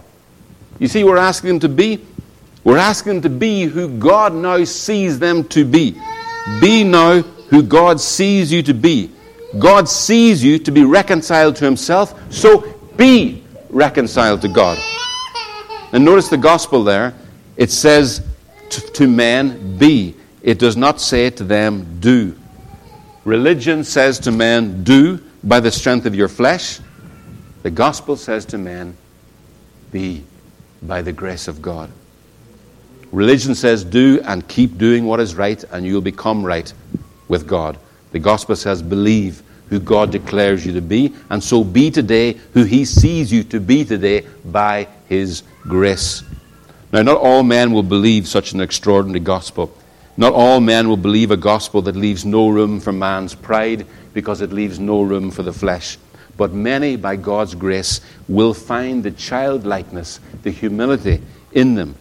You 0.79 0.89
see, 0.89 1.05
we're 1.05 1.17
asking 1.17 1.49
them 1.49 1.61
to 1.61 1.71
be. 1.71 2.05
We're 2.65 2.77
asking 2.77 3.15
them 3.15 3.23
to 3.23 3.31
be 3.31 3.63
who 3.63 3.99
God 3.99 4.35
now 4.35 4.63
sees 4.65 5.19
them 5.19 5.43
to 5.45 5.65
be. 5.65 5.99
Be 6.61 6.85
now 6.85 7.23
who 7.23 7.63
God 7.63 7.99
sees 7.99 8.53
you 8.53 8.63
to 8.65 8.75
be. 8.75 9.11
God 9.59 9.89
sees 9.89 10.45
you 10.45 10.59
to 10.59 10.71
be 10.71 10.85
reconciled 10.85 11.57
to 11.57 11.65
Himself, 11.65 12.15
so 12.31 12.79
be 12.99 13.43
reconciled 13.71 14.43
to 14.43 14.49
God. 14.49 14.79
And 15.93 16.05
notice 16.05 16.29
the 16.29 16.37
gospel 16.37 16.85
there. 16.85 17.15
It 17.57 17.71
says, 17.71 18.30
to, 18.71 19.07
men, 19.07 19.77
be. 19.79 20.15
It 20.43 20.59
does 20.59 20.77
not 20.77 21.01
say 21.01 21.31
to 21.31 21.45
them, 21.45 22.01
do. 22.01 22.37
Religion 23.25 23.85
says 23.85 24.19
to 24.21 24.31
men, 24.31 24.83
do 24.85 25.23
by 25.45 25.61
the 25.61 25.71
strength 25.71 26.07
of 26.07 26.15
your 26.15 26.29
flesh. 26.29 26.81
The 27.63 27.71
gospel 27.71 28.17
says 28.17 28.45
to 28.47 28.59
men, 28.59 28.97
be 29.93 30.25
by 30.83 31.03
the 31.03 31.13
grace 31.13 31.49
of 31.49 31.61
God. 31.61 31.91
Religion 33.13 33.55
says, 33.55 33.85
do 33.85 34.21
and 34.25 34.47
keep 34.49 34.79
doing 34.79 35.05
what 35.05 35.21
is 35.21 35.35
right, 35.35 35.63
and 35.73 35.85
you'll 35.85 36.01
become 36.01 36.45
right 36.45 36.73
with 37.29 37.47
God. 37.47 37.79
The 38.13 38.19
gospel 38.19 38.57
says, 38.57 38.83
believe 38.83 39.43
who 39.69 39.79
God 39.79 40.11
declares 40.11 40.65
you 40.67 40.73
to 40.73 40.81
be, 40.81 41.15
and 41.29 41.43
so 41.43 41.63
be 41.63 41.91
today 41.91 42.33
who 42.55 42.65
He 42.65 42.85
sees 42.85 43.33
you 43.33 43.45
to 43.45 43.61
be 43.61 43.85
today 43.85 44.27
by 44.45 44.89
His 45.09 45.43
grace. 45.63 46.25
Now, 46.93 47.03
not 47.03 47.19
all 47.19 47.43
men 47.43 47.73
will 47.73 47.85
believe 47.85 48.27
such 48.27 48.53
an 48.53 48.61
extraordinary 48.61 49.21
gospel. 49.21 49.73
Not 50.17 50.33
all 50.33 50.61
men 50.61 50.89
will 50.89 50.97
believe 50.97 51.31
a 51.31 51.37
gospel 51.37 51.83
that 51.83 51.97
leaves 51.97 52.25
no 52.25 52.49
room 52.49 52.81
for 52.81 52.93
man's 52.93 53.35
pride 53.35 53.87
because 54.13 54.41
it 54.41 54.53
leaves 54.53 54.79
no 54.79 55.03
room 55.03 55.31
for 55.31 55.43
the 55.43 55.53
flesh. 55.53 55.99
But 56.37 56.53
many, 56.53 56.97
by 56.97 57.17
God's 57.17 57.55
grace, 57.55 58.01
will 58.29 58.55
find 58.55 59.05
the 59.05 59.13
childlikeness, 59.13 60.21
the 60.43 60.51
humility 60.51 61.23
in 61.53 61.75
them, 61.75 61.95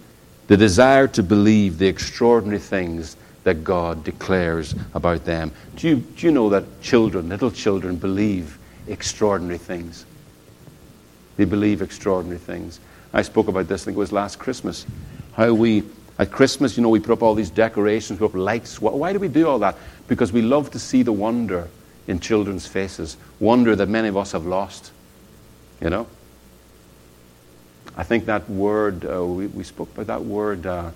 the 0.47 0.57
desire 0.57 1.07
to 1.09 1.23
believe 1.23 1.77
the 1.77 1.87
extraordinary 1.87 2.59
things 2.59 3.15
that 3.43 3.63
God 3.63 4.03
declares 4.03 4.75
about 4.93 5.25
them. 5.25 5.51
Do 5.75 5.87
you, 5.87 5.95
do 5.97 6.25
you 6.25 6.31
know 6.31 6.49
that 6.49 6.81
children, 6.81 7.29
little 7.29 7.51
children, 7.51 7.95
believe 7.95 8.57
extraordinary 8.87 9.59
things? 9.59 10.05
They 11.37 11.45
believe 11.45 11.81
extraordinary 11.81 12.39
things. 12.39 12.79
I 13.13 13.21
spoke 13.23 13.47
about 13.47 13.67
this, 13.67 13.83
I 13.83 13.85
think 13.85 13.95
it 13.95 13.99
was 13.99 14.11
last 14.11 14.37
Christmas. 14.39 14.85
How 15.33 15.53
we, 15.53 15.83
at 16.19 16.31
Christmas, 16.31 16.77
you 16.77 16.83
know, 16.83 16.89
we 16.89 16.99
put 16.99 17.11
up 17.11 17.23
all 17.23 17.33
these 17.33 17.49
decorations, 17.49 18.19
we 18.19 18.27
put 18.27 18.35
up 18.35 18.39
lights. 18.39 18.79
Why 18.81 19.13
do 19.13 19.19
we 19.19 19.27
do 19.27 19.47
all 19.47 19.59
that? 19.59 19.75
Because 20.07 20.31
we 20.31 20.41
love 20.41 20.71
to 20.71 20.79
see 20.79 21.01
the 21.01 21.13
wonder 21.13 21.67
in 22.07 22.19
children's 22.19 22.67
faces, 22.67 23.17
wonder 23.39 23.75
that 23.75 23.87
many 23.87 24.07
of 24.07 24.17
us 24.17 24.31
have 24.31 24.45
lost. 24.45 24.91
You 25.81 25.89
know? 25.89 26.07
I 27.95 28.03
think 28.03 28.25
that 28.25 28.49
word, 28.49 29.05
uh, 29.05 29.25
we, 29.25 29.47
we 29.47 29.63
spoke 29.63 29.91
about 29.93 30.07
that 30.07 30.23
word, 30.23 30.65
uh, 30.65 30.91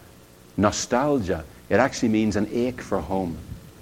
nostalgia. 0.57 1.43
It 1.69 1.75
actually 1.75 2.09
means 2.09 2.35
an 2.35 2.47
ache 2.51 2.81
for 2.81 2.99
home, 2.99 3.37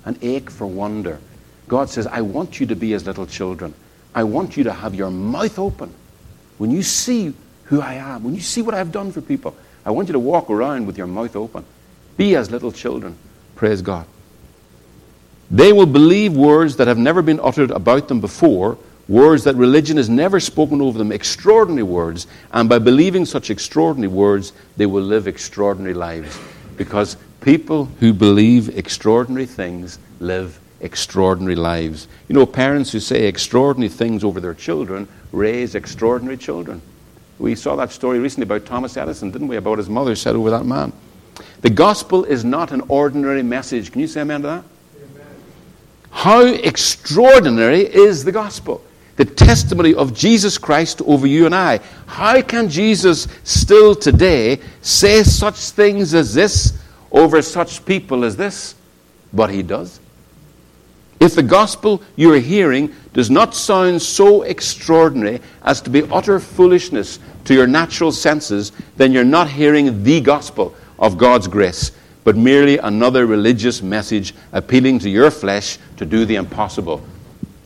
an 0.05 0.17
ache 0.21 0.49
for 0.49 0.67
wonder. 0.67 1.19
God 1.67 1.89
says, 1.89 2.07
I 2.07 2.21
want 2.21 2.59
you 2.59 2.65
to 2.67 2.75
be 2.75 2.93
as 2.93 3.05
little 3.05 3.25
children. 3.25 3.73
I 4.13 4.23
want 4.23 4.57
you 4.57 4.63
to 4.65 4.73
have 4.73 4.95
your 4.95 5.09
mouth 5.09 5.57
open. 5.57 5.93
When 6.57 6.71
you 6.71 6.83
see 6.83 7.33
who 7.71 7.81
I 7.81 7.93
am, 7.93 8.25
when 8.25 8.35
you 8.35 8.41
see 8.41 8.61
what 8.61 8.75
I've 8.75 8.91
done 8.91 9.13
for 9.13 9.21
people, 9.21 9.55
I 9.85 9.91
want 9.91 10.09
you 10.09 10.13
to 10.13 10.19
walk 10.19 10.49
around 10.49 10.85
with 10.85 10.97
your 10.97 11.07
mouth 11.07 11.37
open. 11.37 11.63
Be 12.17 12.35
as 12.35 12.51
little 12.51 12.73
children. 12.73 13.17
Praise 13.55 13.81
God. 13.81 14.05
They 15.49 15.71
will 15.71 15.85
believe 15.85 16.33
words 16.33 16.75
that 16.75 16.87
have 16.87 16.97
never 16.97 17.21
been 17.21 17.39
uttered 17.39 17.71
about 17.71 18.09
them 18.09 18.19
before, 18.19 18.77
words 19.07 19.45
that 19.45 19.55
religion 19.55 19.95
has 19.95 20.09
never 20.09 20.41
spoken 20.41 20.81
over 20.81 20.97
them, 20.97 21.13
extraordinary 21.13 21.83
words. 21.83 22.27
And 22.51 22.67
by 22.67 22.79
believing 22.79 23.25
such 23.25 23.49
extraordinary 23.49 24.11
words, 24.11 24.51
they 24.75 24.85
will 24.85 25.03
live 25.03 25.25
extraordinary 25.25 25.93
lives. 25.93 26.37
Because 26.75 27.15
people 27.39 27.85
who 28.01 28.11
believe 28.11 28.77
extraordinary 28.77 29.45
things 29.45 29.97
live 30.19 30.59
extraordinary 30.81 31.55
lives. 31.55 32.09
You 32.27 32.35
know, 32.35 32.45
parents 32.45 32.91
who 32.91 32.99
say 32.99 33.27
extraordinary 33.27 33.87
things 33.89 34.25
over 34.25 34.41
their 34.41 34.53
children 34.53 35.07
raise 35.31 35.73
extraordinary 35.73 36.35
children. 36.35 36.81
We 37.41 37.55
saw 37.55 37.75
that 37.77 37.91
story 37.91 38.19
recently 38.19 38.43
about 38.43 38.67
Thomas 38.67 38.95
Edison, 38.95 39.31
didn't 39.31 39.47
we? 39.47 39.55
About 39.55 39.79
his 39.79 39.89
mother 39.89 40.15
said 40.15 40.35
over 40.35 40.51
that 40.51 40.63
man. 40.63 40.93
The 41.61 41.71
gospel 41.71 42.23
is 42.23 42.45
not 42.45 42.71
an 42.71 42.81
ordinary 42.87 43.41
message. 43.41 43.91
Can 43.91 43.99
you 44.01 44.07
say 44.07 44.21
amen 44.21 44.43
to 44.43 44.47
that? 44.47 44.63
Amen. 44.95 45.27
How 46.11 46.45
extraordinary 46.45 47.81
is 47.81 48.23
the 48.23 48.31
gospel? 48.31 48.83
The 49.15 49.25
testimony 49.25 49.95
of 49.95 50.13
Jesus 50.13 50.59
Christ 50.59 51.01
over 51.01 51.25
you 51.25 51.47
and 51.47 51.55
I. 51.55 51.79
How 52.05 52.43
can 52.43 52.69
Jesus 52.69 53.27
still 53.43 53.95
today 53.95 54.59
say 54.81 55.23
such 55.23 55.55
things 55.55 56.13
as 56.13 56.35
this 56.35 56.79
over 57.11 57.41
such 57.41 57.83
people 57.85 58.23
as 58.23 58.35
this? 58.35 58.75
But 59.33 59.49
he 59.49 59.63
does. 59.63 59.99
If 61.21 61.35
the 61.35 61.43
gospel 61.43 62.01
you're 62.15 62.39
hearing 62.39 62.95
does 63.13 63.29
not 63.29 63.53
sound 63.53 64.01
so 64.01 64.41
extraordinary 64.41 65.39
as 65.61 65.79
to 65.81 65.91
be 65.91 66.01
utter 66.11 66.39
foolishness 66.39 67.19
to 67.45 67.53
your 67.53 67.67
natural 67.67 68.11
senses, 68.11 68.71
then 68.97 69.11
you're 69.11 69.23
not 69.23 69.49
hearing 69.49 70.03
the 70.03 70.21
gospel 70.21 70.75
of 70.99 71.17
God's 71.17 71.47
grace, 71.47 71.91
but 72.23 72.37
merely 72.37 72.77
another 72.77 73.25
religious 73.25 73.81
message 73.81 74.33
appealing 74.51 74.99
to 74.99 75.09
your 75.09 75.31
flesh 75.31 75.77
to 75.97 76.05
do 76.05 76.25
the 76.25 76.35
impossible, 76.35 77.03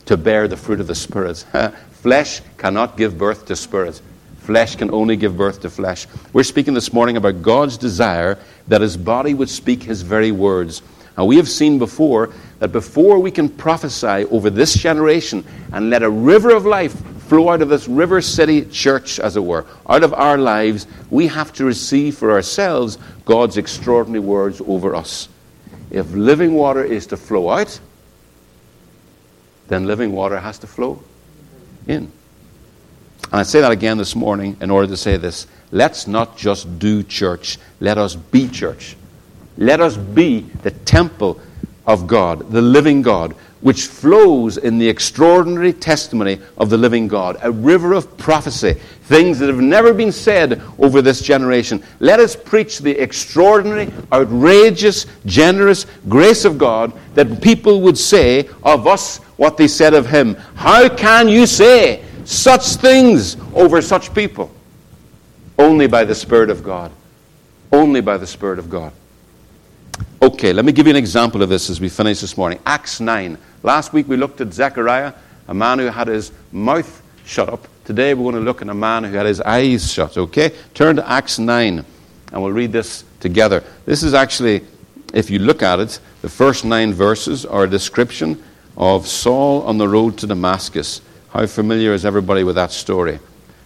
to 0.06 0.16
bear 0.16 0.48
the 0.48 0.56
fruit 0.56 0.80
of 0.80 0.86
the 0.86 0.94
Spirit. 0.94 1.44
flesh 1.92 2.40
cannot 2.56 2.96
give 2.96 3.18
birth 3.18 3.46
to 3.46 3.56
spirit. 3.56 4.00
Flesh 4.38 4.76
can 4.76 4.92
only 4.92 5.16
give 5.16 5.36
birth 5.36 5.60
to 5.62 5.68
flesh. 5.68 6.06
We're 6.32 6.44
speaking 6.44 6.72
this 6.72 6.92
morning 6.92 7.16
about 7.16 7.42
God's 7.42 7.76
desire 7.76 8.38
that 8.68 8.80
his 8.80 8.96
body 8.96 9.34
would 9.34 9.50
speak 9.50 9.82
his 9.82 10.02
very 10.02 10.30
words. 10.30 10.82
And 11.16 11.26
we 11.26 11.36
have 11.36 11.48
seen 11.48 11.80
before 11.80 12.32
that 12.60 12.68
before 12.70 13.18
we 13.18 13.32
can 13.32 13.48
prophesy 13.48 14.24
over 14.26 14.50
this 14.50 14.74
generation 14.74 15.44
and 15.72 15.90
let 15.90 16.04
a 16.04 16.08
river 16.08 16.54
of 16.54 16.64
life 16.64 16.94
flow 17.26 17.50
out 17.50 17.62
of 17.62 17.68
this 17.68 17.88
river 17.88 18.20
city 18.20 18.64
church, 18.64 19.18
as 19.18 19.36
it 19.36 19.44
were, 19.44 19.66
out 19.88 20.02
of 20.02 20.14
our 20.14 20.38
lives, 20.38 20.86
we 21.10 21.26
have 21.26 21.52
to 21.54 21.64
receive 21.64 22.16
for 22.16 22.32
ourselves 22.32 22.98
God's 23.24 23.56
extraordinary 23.56 24.20
words 24.20 24.60
over 24.66 24.94
us. 24.94 25.28
If 25.90 26.10
living 26.12 26.54
water 26.54 26.84
is 26.84 27.06
to 27.08 27.16
flow 27.16 27.50
out, 27.50 27.78
then 29.68 29.86
living 29.86 30.12
water 30.12 30.38
has 30.38 30.58
to 30.60 30.66
flow 30.66 31.02
in. 31.86 32.12
And 33.32 33.40
I 33.40 33.42
say 33.42 33.60
that 33.60 33.72
again 33.72 33.98
this 33.98 34.14
morning 34.14 34.56
in 34.60 34.70
order 34.70 34.86
to 34.88 34.96
say 34.96 35.16
this. 35.16 35.46
Let's 35.72 36.06
not 36.06 36.36
just 36.36 36.78
do 36.78 37.02
church, 37.02 37.58
let 37.80 37.98
us 37.98 38.14
be 38.14 38.48
church. 38.48 38.96
Let 39.58 39.80
us 39.80 39.96
be 39.96 40.40
the 40.62 40.70
temple 40.70 41.40
of 41.86 42.06
God, 42.06 42.50
the 42.50 42.62
living 42.62 43.02
God, 43.02 43.34
which 43.60 43.86
flows 43.86 44.58
in 44.58 44.78
the 44.78 44.88
extraordinary 44.88 45.72
testimony 45.72 46.38
of 46.58 46.70
the 46.70 46.76
living 46.76 47.08
God, 47.08 47.38
a 47.42 47.50
river 47.50 47.94
of 47.94 48.16
prophecy, 48.18 48.74
things 49.04 49.38
that 49.38 49.48
have 49.48 49.60
never 49.60 49.94
been 49.94 50.12
said 50.12 50.60
over 50.78 51.00
this 51.00 51.20
generation. 51.20 51.82
Let 52.00 52.20
us 52.20 52.36
preach 52.36 52.78
the 52.78 52.90
extraordinary, 52.90 53.90
outrageous, 54.12 55.06
generous 55.24 55.86
grace 56.08 56.44
of 56.44 56.58
God 56.58 56.92
that 57.14 57.42
people 57.42 57.80
would 57.82 57.96
say 57.96 58.48
of 58.62 58.86
us 58.86 59.18
what 59.36 59.56
they 59.56 59.68
said 59.68 59.94
of 59.94 60.06
Him. 60.06 60.34
How 60.54 60.88
can 60.88 61.28
you 61.28 61.46
say 61.46 62.04
such 62.24 62.76
things 62.76 63.36
over 63.54 63.80
such 63.80 64.12
people? 64.14 64.50
Only 65.58 65.86
by 65.86 66.04
the 66.04 66.14
Spirit 66.14 66.50
of 66.50 66.62
God. 66.62 66.92
Only 67.72 68.00
by 68.00 68.18
the 68.18 68.26
Spirit 68.26 68.58
of 68.58 68.68
God. 68.68 68.92
Okay, 70.20 70.52
let 70.52 70.64
me 70.64 70.72
give 70.72 70.86
you 70.86 70.90
an 70.90 70.96
example 70.96 71.42
of 71.42 71.48
this 71.48 71.70
as 71.70 71.80
we 71.80 71.88
finish 71.88 72.20
this 72.20 72.36
morning. 72.36 72.58
Acts 72.66 73.00
9. 73.00 73.38
Last 73.62 73.92
week 73.92 74.08
we 74.08 74.16
looked 74.16 74.40
at 74.40 74.52
Zechariah, 74.52 75.12
a 75.48 75.54
man 75.54 75.78
who 75.78 75.86
had 75.86 76.08
his 76.08 76.32
mouth 76.52 77.02
shut 77.24 77.48
up. 77.48 77.68
Today 77.84 78.12
we're 78.12 78.30
going 78.30 78.34
to 78.34 78.40
look 78.40 78.60
at 78.60 78.68
a 78.68 78.74
man 78.74 79.04
who 79.04 79.12
had 79.12 79.26
his 79.26 79.40
eyes 79.40 79.92
shut. 79.92 80.18
Okay? 80.18 80.52
Turn 80.74 80.96
to 80.96 81.08
Acts 81.08 81.38
9 81.38 81.84
and 82.32 82.42
we'll 82.42 82.52
read 82.52 82.72
this 82.72 83.04
together. 83.20 83.62
This 83.84 84.02
is 84.02 84.14
actually, 84.14 84.62
if 85.14 85.30
you 85.30 85.38
look 85.38 85.62
at 85.62 85.80
it, 85.80 86.00
the 86.22 86.28
first 86.28 86.64
nine 86.64 86.92
verses 86.92 87.46
are 87.46 87.64
a 87.64 87.70
description 87.70 88.42
of 88.76 89.06
Saul 89.06 89.62
on 89.62 89.78
the 89.78 89.88
road 89.88 90.18
to 90.18 90.26
Damascus. 90.26 91.00
How 91.30 91.46
familiar 91.46 91.92
is 91.92 92.04
everybody 92.04 92.44
with 92.44 92.56
that 92.56 92.72
story? 92.72 93.20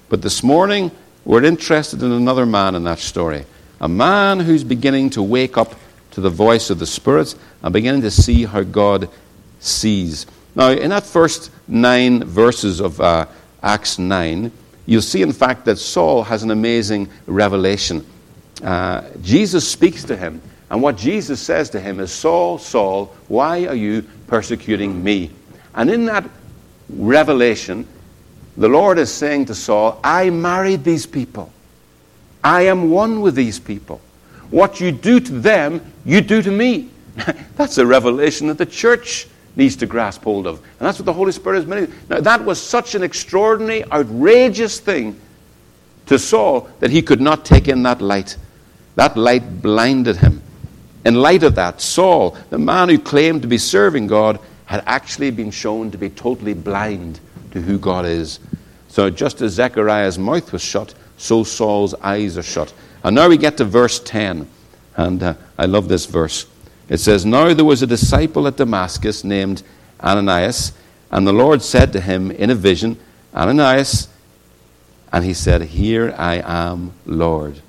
But 0.09 0.23
this 0.23 0.43
morning 0.43 0.91
we're 1.25 1.45
interested 1.45 2.03
in 2.03 2.13
another 2.13 2.47
man 2.47 2.75
in 2.75 2.85
that 2.85 2.99
story. 2.99 3.45
A 3.81 3.89
man 3.89 4.41
who's 4.41 4.63
beginning 4.63 5.11
to 5.11 5.23
wake 5.23 5.57
up 5.57 5.75
to 6.13 6.21
the 6.21 6.31
voice 6.31 6.71
of 6.71 6.79
the 6.79 6.87
Spirit 6.87 7.35
and 7.63 7.73
beginning 7.73 8.03
to 8.03 8.11
see 8.11 8.45
how 8.45 8.63
God 8.63 9.09
sees. 9.61 10.27
Now, 10.55 10.71
in 10.71 10.91
that 10.91 11.05
first 11.05 11.51
nine 11.69 12.25
verses 12.25 12.81
of 12.81 13.01
uh, 13.01 13.27
Acts 13.63 13.99
9, 13.99 14.51
you'll 14.87 15.03
see, 15.03 15.23
in 15.23 15.33
fact, 15.33 15.65
that 15.67 15.77
Saul 15.77 16.23
has 16.25 16.43
an 16.43 16.51
amazing 16.51 17.09
revelation. 17.27 18.05
Uh, 18.63 19.03
Jesus 19.23 19.69
speaks 19.69 20.05
to 20.05 20.17
him, 20.17 20.43
and 20.71 20.83
what 20.83 20.97
Jesus 20.97 21.41
says 21.41 21.71
to 21.71 21.81
him 21.81 22.01
is, 22.01 22.13
Saul, 22.13 22.59
Saul, 22.59 23.07
why 23.29 23.67
are 23.67 23.75
you 23.75 24.03
persecuting 24.27 25.03
me? 25.03 25.31
And 25.75 25.91
in 25.91 26.07
that 26.07 26.29
revelation, 26.89 27.87
the 28.57 28.69
Lord 28.69 28.99
is 28.99 29.13
saying 29.13 29.47
to 29.47 29.55
Saul, 29.55 30.01
I 30.03 30.31
married 30.31 30.85
these 30.85 31.07
people. 31.07 31.53
I 32.43 32.63
am 32.63 32.91
one 32.91 33.21
with 33.21 33.35
these 33.35 33.59
people. 33.59 34.01
What 34.51 34.81
you 34.81 34.93
do 34.93 35.21
to 35.21 35.33
them, 35.33 35.81
you 36.05 36.21
do 36.21 36.43
to 36.43 36.51
me. 36.51 36.91
that's 37.57 37.79
a 37.79 37.87
revelation 37.87 38.49
that 38.49 38.59
the 38.59 38.67
church 38.67 39.27
needs 39.57 39.77
to 39.77 39.87
grasp 39.87 40.23
hold 40.23 40.47
of. 40.47 40.59
And 40.59 40.87
that's 40.87 40.99
what 40.99 41.07
the 41.07 41.13
Holy 41.13 41.33
Spirit 41.33 41.59
is 41.59 41.67
meant. 41.67 41.91
Now, 42.09 42.21
that 42.21 42.45
was 42.45 42.61
such 42.61 42.95
an 42.95 43.03
extraordinary, 43.03 43.85
outrageous 43.91 44.81
thing 44.81 45.21
to 46.07 46.19
Saul 46.19 46.69
that 46.81 46.91
he 46.91 47.03
could 47.03 47.21
not 47.21 47.45
take 47.45 47.69
in 47.69 47.83
that 47.85 48.01
light. 48.01 48.37
That 48.97 49.17
light 49.17 49.63
blinded 49.63 50.17
him. 50.17 50.43
In 51.05 51.15
light 51.15 51.43
of 51.43 51.55
that, 51.55 51.81
Saul, 51.81 52.37
the 52.51 52.59
man 52.59 52.89
who 52.89 52.99
claimed 52.99 53.43
to 53.43 53.49
be 53.49 53.59
serving 53.59 54.07
God, 54.07 54.39
had 54.67 54.83
actually 54.87 55.31
been 55.31 55.51
shown 55.51 55.91
to 55.91 55.99
be 55.99 56.11
totally 56.11 56.55
blind 56.55 57.19
to 57.53 57.61
who 57.61 57.79
God 57.79 58.05
is. 58.07 58.39
So, 58.89 59.09
just 59.09 59.41
as 59.41 59.53
Zechariah's 59.53 60.19
mouth 60.19 60.53
was 60.53 60.63
shut, 60.63 60.95
so 61.17 61.45
Saul's 61.45 61.95
eyes 61.95 62.37
are 62.37 62.43
shut. 62.43 62.73
And 63.03 63.15
now 63.15 63.29
we 63.29 63.37
get 63.37 63.57
to 63.59 63.65
verse 63.65 63.99
10. 64.01 64.49
And 64.97 65.23
uh, 65.23 65.35
I 65.59 65.67
love 65.67 65.89
this 65.89 66.07
verse. 66.07 66.47
It 66.89 66.99
says, 66.99 67.25
Now 67.25 67.55
there 67.55 67.65
was 67.65 67.83
a 67.83 67.87
disciple 67.87 68.47
at 68.47 68.57
Damascus 68.57 69.25
named 69.25 69.63
Ananias, 70.01 70.73
And 71.11 71.27
the 71.27 71.33
Lord 71.33 71.63
said 71.63 71.93
to 71.93 72.01
him 72.01 72.31
in 72.31 72.51
a 72.51 72.55
vision, 72.55 72.99
Ananias, 73.35 74.09
and 75.13 75.25
he 75.25 75.35
said, 75.35 75.63
Here 75.63 76.15
I 76.19 76.43
am, 76.45 76.93
Lord. 77.07 77.61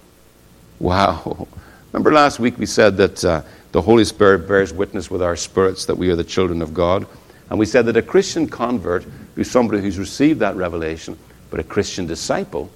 Wow. 0.79 1.47
Remember 1.91 2.11
last 2.11 2.39
week 2.39 2.57
we 2.57 2.65
said 2.65 2.97
that 2.97 3.23
uh, 3.23 3.41
the 3.71 3.81
Holy 3.81 4.05
Spirit 4.05 4.47
bears 4.47 4.73
witness 4.73 5.09
with 5.09 5.21
our 5.21 5.35
spirits 5.35 5.85
that 5.85 5.97
we 5.97 6.09
are 6.09 6.15
the 6.15 6.23
children 6.23 6.61
of 6.61 6.73
God. 6.73 7.05
And 7.49 7.59
we 7.59 7.65
said 7.65 7.85
that 7.85 7.97
a 7.97 8.01
Christian 8.01 8.47
convert 8.47 9.05
is 9.35 9.51
somebody 9.51 9.81
who's 9.81 9.99
received 9.99 10.39
that 10.39 10.55
revelation, 10.55 11.17
but 11.49 11.59
a 11.59 11.63
Christian 11.63 12.05
disciple 12.05 12.71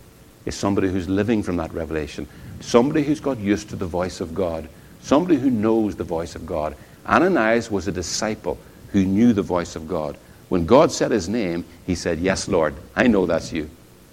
is 0.46 0.56
somebody 0.56 0.90
who's 0.90 1.10
living 1.10 1.44
from 1.44 1.58
that 1.58 1.74
revelation, 1.74 2.28
somebody 2.60 3.04
who's 3.04 3.20
got 3.20 3.40
used 3.40 3.70
to 3.70 3.76
the 3.76 3.86
voice 3.86 4.22
of 4.22 4.34
God, 4.34 4.70
somebody 5.02 5.38
who 5.38 5.50
knows 5.50 5.96
the 5.96 6.04
voice 6.04 6.36
of 6.36 6.46
God. 6.46 6.76
Ananias 7.06 7.70
was 7.70 7.88
a 7.88 7.92
disciple 7.92 8.58
who 8.92 9.06
knew 9.06 9.34
the 9.34 9.42
voice 9.42 9.76
of 9.76 9.88
God. 9.88 10.18
When 10.50 10.66
God 10.66 10.92
said 10.92 11.12
his 11.12 11.28
name, 11.28 11.66
he 11.86 11.96
said, 11.96 12.20
Yes, 12.20 12.48
Lord, 12.48 12.76
I 12.96 13.08
know 13.08 13.26
that's 13.26 13.52
you. 13.52 13.70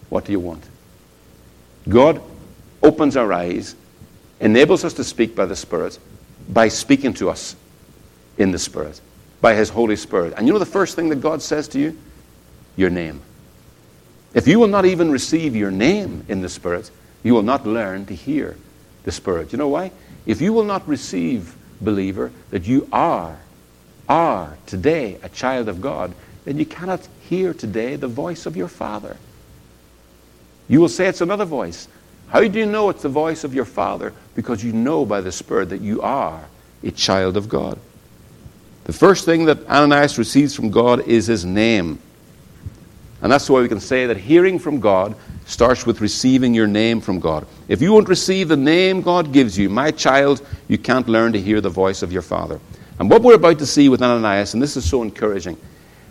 What 0.09 0.25
do 0.25 0.33
you 0.33 0.41
want? 0.41 0.65
God 1.89 2.21
opens 2.83 3.17
our 3.17 3.33
eyes, 3.33 3.75
enables 4.41 4.85
us 4.85 4.95
to 4.95 5.05
speak 5.05 5.35
by 5.35 5.47
the 5.47 5.57
Spirit, 5.57 5.99
by 6.49 6.69
speaking 6.69 7.15
to 7.15 7.31
us 7.31 7.57
in 8.39 8.51
the 8.51 8.59
Spirit, 8.59 9.01
by 9.41 9.55
His 9.55 9.69
Holy 9.69 9.97
Spirit. 9.97 10.35
And 10.37 10.47
you 10.47 10.53
know 10.53 10.59
the 10.59 10.67
first 10.67 10.97
thing 10.97 11.09
that 11.11 11.21
God 11.21 11.43
says 11.43 11.69
to 11.69 11.79
you? 11.79 11.99
Your 12.77 12.91
name. 12.91 13.21
If 14.35 14.49
you 14.49 14.59
will 14.59 14.69
not 14.69 14.87
even 14.87 15.11
receive 15.11 15.55
your 15.55 15.71
name 15.71 16.25
in 16.29 16.41
the 16.41 16.49
Spirit, 16.49 16.91
you 17.23 17.35
will 17.35 17.43
not 17.43 17.67
learn 17.67 18.07
to 18.07 18.15
hear 18.15 18.57
the 19.05 19.13
Spirit. 19.13 19.53
You 19.53 19.59
know 19.59 19.69
why? 19.69 19.93
If 20.27 20.41
you 20.41 20.53
will 20.53 20.65
not 20.65 20.87
receive, 20.89 21.55
believer, 21.81 22.33
that 22.51 22.65
you 22.67 22.89
are, 22.93 23.39
are 24.09 24.57
today 24.67 25.19
a 25.23 25.29
child 25.29 25.69
of 25.69 25.81
God, 25.81 26.15
then 26.45 26.59
you 26.59 26.67
cannot 26.67 27.07
hear 27.29 27.53
today 27.53 27.97
the 27.97 28.09
voice 28.09 28.47
of 28.47 28.57
your 28.57 28.69
Father. 28.69 29.17
You 30.69 30.81
will 30.81 30.89
say 30.89 31.07
it's 31.07 31.21
another 31.21 31.45
voice. 31.45 31.89
How 32.29 32.41
do 32.41 32.59
you 32.59 32.67
know 32.67 32.89
it's 32.89 33.03
the 33.03 33.09
voice 33.09 33.45
of 33.45 33.55
your 33.55 33.65
Father? 33.67 34.15
Because 34.35 34.65
you 34.65 34.73
know 34.73 35.05
by 35.05 35.21
the 35.21 35.33
Spirit 35.33 35.69
that 35.69 35.83
you 35.83 36.01
are 36.01 36.45
a 36.83 36.91
child 36.91 37.37
of 37.37 37.49
God. 37.49 37.79
The 38.85 38.93
first 38.93 39.25
thing 39.25 39.45
that 39.45 39.67
Ananias 39.69 40.19
receives 40.19 40.55
from 40.55 40.71
God 40.71 41.07
is 41.07 41.27
his 41.27 41.45
name. 41.45 42.01
And 43.23 43.31
that's 43.31 43.49
why 43.49 43.61
we 43.61 43.69
can 43.69 43.81
say 43.81 44.07
that 44.07 44.17
hearing 44.17 44.59
from 44.59 44.81
God 44.81 45.15
starts 45.47 45.87
with 45.87 46.01
receiving 46.01 46.53
your 46.53 46.67
name 46.67 47.01
from 47.01 47.21
God. 47.21 47.47
If 47.69 47.81
you 47.81 47.93
won't 47.93 48.09
receive 48.09 48.49
the 48.49 48.57
name 48.57 49.01
God 49.01 49.33
gives 49.33 49.57
you, 49.57 49.69
my 49.71 49.91
child, 49.93 50.47
you 50.69 50.77
can't 50.77 51.09
learn 51.09 51.33
to 51.33 51.41
hear 51.41 51.61
the 51.61 51.71
voice 51.71 52.03
of 52.03 52.13
your 52.13 52.23
Father. 52.23 52.61
And 52.99 53.09
what 53.09 53.23
we're 53.23 53.35
about 53.35 53.59
to 53.61 53.67
see 53.67 53.89
with 53.89 54.03
Ananias, 54.03 54.55
and 54.55 54.63
this 54.63 54.77
is 54.77 54.89
so 54.89 55.03
encouraging, 55.03 55.57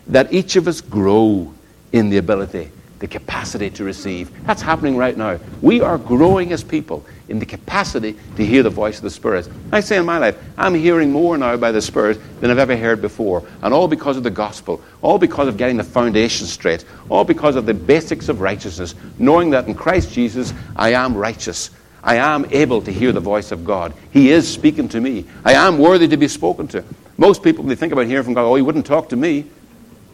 that 0.08 0.32
each 0.34 0.56
of 0.56 0.68
us 0.68 0.82
grow 0.82 1.54
in 1.92 2.10
the 2.10 2.18
ability 2.18 2.72
the 3.02 3.08
capacity 3.08 3.70
to 3.72 3.84
receive. 3.84 4.32
That's 4.46 4.62
happening 4.62 4.96
right 4.96 5.18
now. 5.18 5.40
We 5.62 5.82
are 5.82 5.98
growing 5.98 6.54
as 6.54 6.64
people 6.64 7.04
in 7.32 7.40
the 7.40 7.46
capacity 7.46 8.16
to 8.36 8.46
hear 8.46 8.62
the 8.62 8.70
voice 8.70 8.98
of 8.98 9.04
the 9.04 9.10
Spirit. 9.10 9.50
I 9.72 9.80
say 9.80 9.98
in 9.98 10.06
my 10.06 10.18
life, 10.18 10.38
I'm 10.58 10.76
hearing 10.76 11.12
more 11.12 11.38
now 11.38 11.58
by 11.58 11.72
the 11.72 11.82
Spirit 11.82 12.20
than 12.42 12.52
I've 12.52 12.60
ever 12.60 12.76
heard 12.76 13.02
before. 13.02 13.44
And 13.64 13.74
all 13.74 13.88
because 13.88 14.18
of 14.18 14.24
the 14.24 14.30
gospel, 14.30 14.82
all 15.02 15.18
because 15.18 15.48
of 15.48 15.58
getting 15.58 15.78
the 15.78 15.84
foundation 15.84 16.46
straight, 16.46 16.86
all 17.10 17.24
because 17.24 17.56
of 17.56 17.66
the 17.66 17.74
basics 17.74 18.30
of 18.30 18.42
righteousness, 18.42 18.94
knowing 19.18 19.50
that 19.52 19.68
in 19.68 19.74
Christ 19.74 20.14
Jesus 20.14 20.54
I 20.76 20.94
am 20.94 21.16
righteous. 21.16 21.72
I 22.04 22.18
am 22.18 22.46
able 22.52 22.82
to 22.82 22.92
hear 22.92 23.12
the 23.12 23.20
voice 23.20 23.52
of 23.52 23.64
God. 23.64 23.94
He 24.12 24.32
is 24.32 24.52
speaking 24.52 24.90
to 24.90 25.00
me. 25.00 25.26
I 25.46 25.54
am 25.54 25.78
worthy 25.78 26.08
to 26.10 26.18
be 26.18 26.28
spoken 26.28 26.68
to. 26.70 26.84
Most 27.18 27.44
people, 27.44 27.64
when 27.64 27.70
they 27.70 27.76
think 27.76 27.94
about 27.94 28.08
hearing 28.08 28.24
from 28.24 28.34
God, 28.34 28.46
oh, 28.46 28.56
he 28.56 28.62
wouldn't 28.62 28.86
talk 28.86 29.10
to 29.10 29.16
me. 29.16 29.46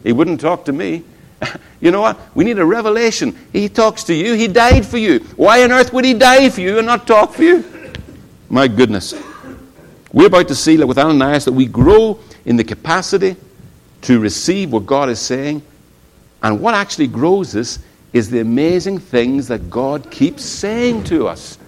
He 0.04 0.12
wouldn't 0.12 0.40
talk 0.40 0.66
to 0.66 0.72
me. 0.72 1.02
You 1.80 1.92
know 1.92 2.00
what? 2.00 2.18
We 2.34 2.44
need 2.44 2.58
a 2.58 2.64
revelation. 2.64 3.38
He 3.52 3.68
talks 3.68 4.02
to 4.04 4.14
you. 4.14 4.34
He 4.34 4.48
died 4.48 4.84
for 4.84 4.98
you. 4.98 5.20
Why 5.36 5.62
on 5.62 5.70
earth 5.70 5.92
would 5.92 6.04
he 6.04 6.12
die 6.12 6.50
for 6.50 6.60
you 6.60 6.78
and 6.78 6.86
not 6.86 7.06
talk 7.06 7.34
for 7.34 7.44
you? 7.44 7.64
My 8.48 8.66
goodness. 8.66 9.14
We're 10.12 10.26
about 10.26 10.48
to 10.48 10.56
see 10.56 10.76
like 10.76 10.88
with 10.88 10.98
Ananias 10.98 11.44
that 11.44 11.52
we 11.52 11.66
grow 11.66 12.18
in 12.44 12.56
the 12.56 12.64
capacity 12.64 13.36
to 14.02 14.18
receive 14.18 14.72
what 14.72 14.86
God 14.86 15.08
is 15.08 15.20
saying. 15.20 15.62
And 16.42 16.60
what 16.60 16.74
actually 16.74 17.06
grows 17.06 17.54
us 17.54 17.78
is 18.12 18.28
the 18.28 18.40
amazing 18.40 18.98
things 18.98 19.46
that 19.48 19.70
God 19.70 20.10
keeps 20.10 20.42
saying 20.44 21.04
to 21.04 21.28
us 21.28 21.58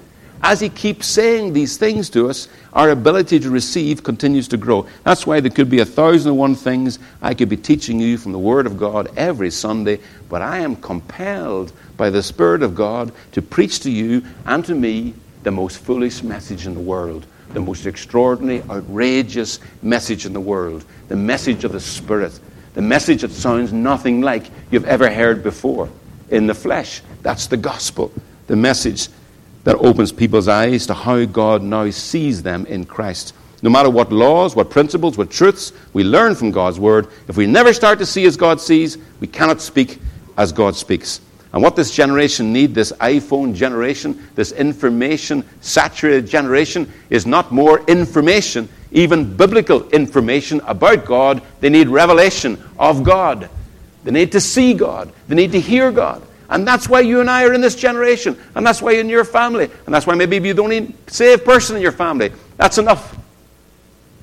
as 0.42 0.60
He 0.60 0.68
keeps 0.68 1.06
saying 1.06 1.52
these 1.52 1.76
things 1.76 2.08
to 2.10 2.28
us, 2.28 2.48
our 2.72 2.90
ability 2.90 3.40
to 3.40 3.50
receive 3.50 4.02
continues 4.02 4.48
to 4.48 4.56
grow. 4.56 4.86
That's 5.04 5.26
why 5.26 5.40
there 5.40 5.50
could 5.50 5.68
be 5.68 5.80
a 5.80 5.84
thousand 5.84 6.30
and 6.30 6.38
one 6.38 6.54
things 6.54 6.98
I 7.20 7.34
could 7.34 7.48
be 7.48 7.56
teaching 7.56 8.00
you 8.00 8.16
from 8.16 8.32
the 8.32 8.38
Word 8.38 8.66
of 8.66 8.78
God 8.78 9.10
every 9.16 9.50
Sunday, 9.50 10.00
but 10.28 10.40
I 10.40 10.58
am 10.58 10.76
compelled 10.76 11.72
by 11.96 12.10
the 12.10 12.22
Spirit 12.22 12.62
of 12.62 12.74
God 12.74 13.12
to 13.32 13.42
preach 13.42 13.80
to 13.80 13.90
you 13.90 14.22
and 14.46 14.64
to 14.64 14.74
me 14.74 15.14
the 15.42 15.50
most 15.50 15.78
foolish 15.78 16.22
message 16.22 16.66
in 16.66 16.74
the 16.74 16.80
world, 16.80 17.26
the 17.52 17.60
most 17.60 17.86
extraordinary, 17.86 18.62
outrageous 18.70 19.58
message 19.82 20.24
in 20.24 20.32
the 20.32 20.40
world, 20.40 20.84
the 21.08 21.16
message 21.16 21.64
of 21.64 21.72
the 21.72 21.80
Spirit, 21.80 22.38
the 22.74 22.82
message 22.82 23.22
that 23.22 23.30
sounds 23.30 23.72
nothing 23.72 24.20
like 24.20 24.46
you've 24.70 24.86
ever 24.86 25.10
heard 25.10 25.42
before 25.42 25.88
in 26.30 26.46
the 26.46 26.54
flesh. 26.54 27.02
That's 27.22 27.46
the 27.46 27.56
gospel, 27.56 28.12
the 28.46 28.56
message 28.56 29.08
that 29.64 29.76
opens 29.76 30.12
people's 30.12 30.48
eyes 30.48 30.86
to 30.86 30.94
how 30.94 31.24
God 31.24 31.62
now 31.62 31.90
sees 31.90 32.42
them 32.42 32.66
in 32.66 32.84
Christ. 32.84 33.34
No 33.62 33.70
matter 33.70 33.90
what 33.90 34.10
laws, 34.10 34.56
what 34.56 34.70
principles, 34.70 35.18
what 35.18 35.30
truths 35.30 35.72
we 35.92 36.02
learn 36.02 36.34
from 36.34 36.50
God's 36.50 36.80
Word, 36.80 37.08
if 37.28 37.36
we 37.36 37.46
never 37.46 37.72
start 37.74 37.98
to 37.98 38.06
see 38.06 38.24
as 38.24 38.36
God 38.36 38.60
sees, 38.60 38.96
we 39.20 39.26
cannot 39.26 39.60
speak 39.60 39.98
as 40.38 40.52
God 40.52 40.74
speaks. 40.74 41.20
And 41.52 41.62
what 41.62 41.76
this 41.76 41.90
generation 41.90 42.52
need, 42.52 42.74
this 42.74 42.92
iPhone 42.92 43.54
generation, 43.54 44.28
this 44.34 44.52
information 44.52 45.44
saturated 45.60 46.26
generation, 46.26 46.90
is 47.10 47.26
not 47.26 47.50
more 47.50 47.80
information, 47.86 48.68
even 48.92 49.36
biblical 49.36 49.88
information 49.90 50.60
about 50.66 51.04
God. 51.04 51.42
They 51.60 51.68
need 51.68 51.88
revelation 51.88 52.62
of 52.78 53.02
God. 53.02 53.50
They 54.04 54.12
need 54.12 54.32
to 54.32 54.40
see 54.40 54.74
God. 54.74 55.12
They 55.28 55.34
need 55.34 55.52
to 55.52 55.60
hear 55.60 55.90
God. 55.90 56.22
And 56.50 56.66
that's 56.66 56.88
why 56.88 57.00
you 57.00 57.20
and 57.20 57.30
I 57.30 57.44
are 57.44 57.54
in 57.54 57.60
this 57.60 57.76
generation. 57.76 58.36
And 58.54 58.66
that's 58.66 58.82
why 58.82 58.92
in 58.92 59.08
your 59.08 59.24
family. 59.24 59.70
And 59.86 59.94
that's 59.94 60.06
why 60.06 60.16
maybe 60.16 60.36
you 60.36 60.52
don't 60.52 60.72
even 60.72 60.94
save 61.06 61.44
person 61.44 61.76
in 61.76 61.82
your 61.82 61.92
family. 61.92 62.32
That's 62.56 62.76
enough. 62.76 63.16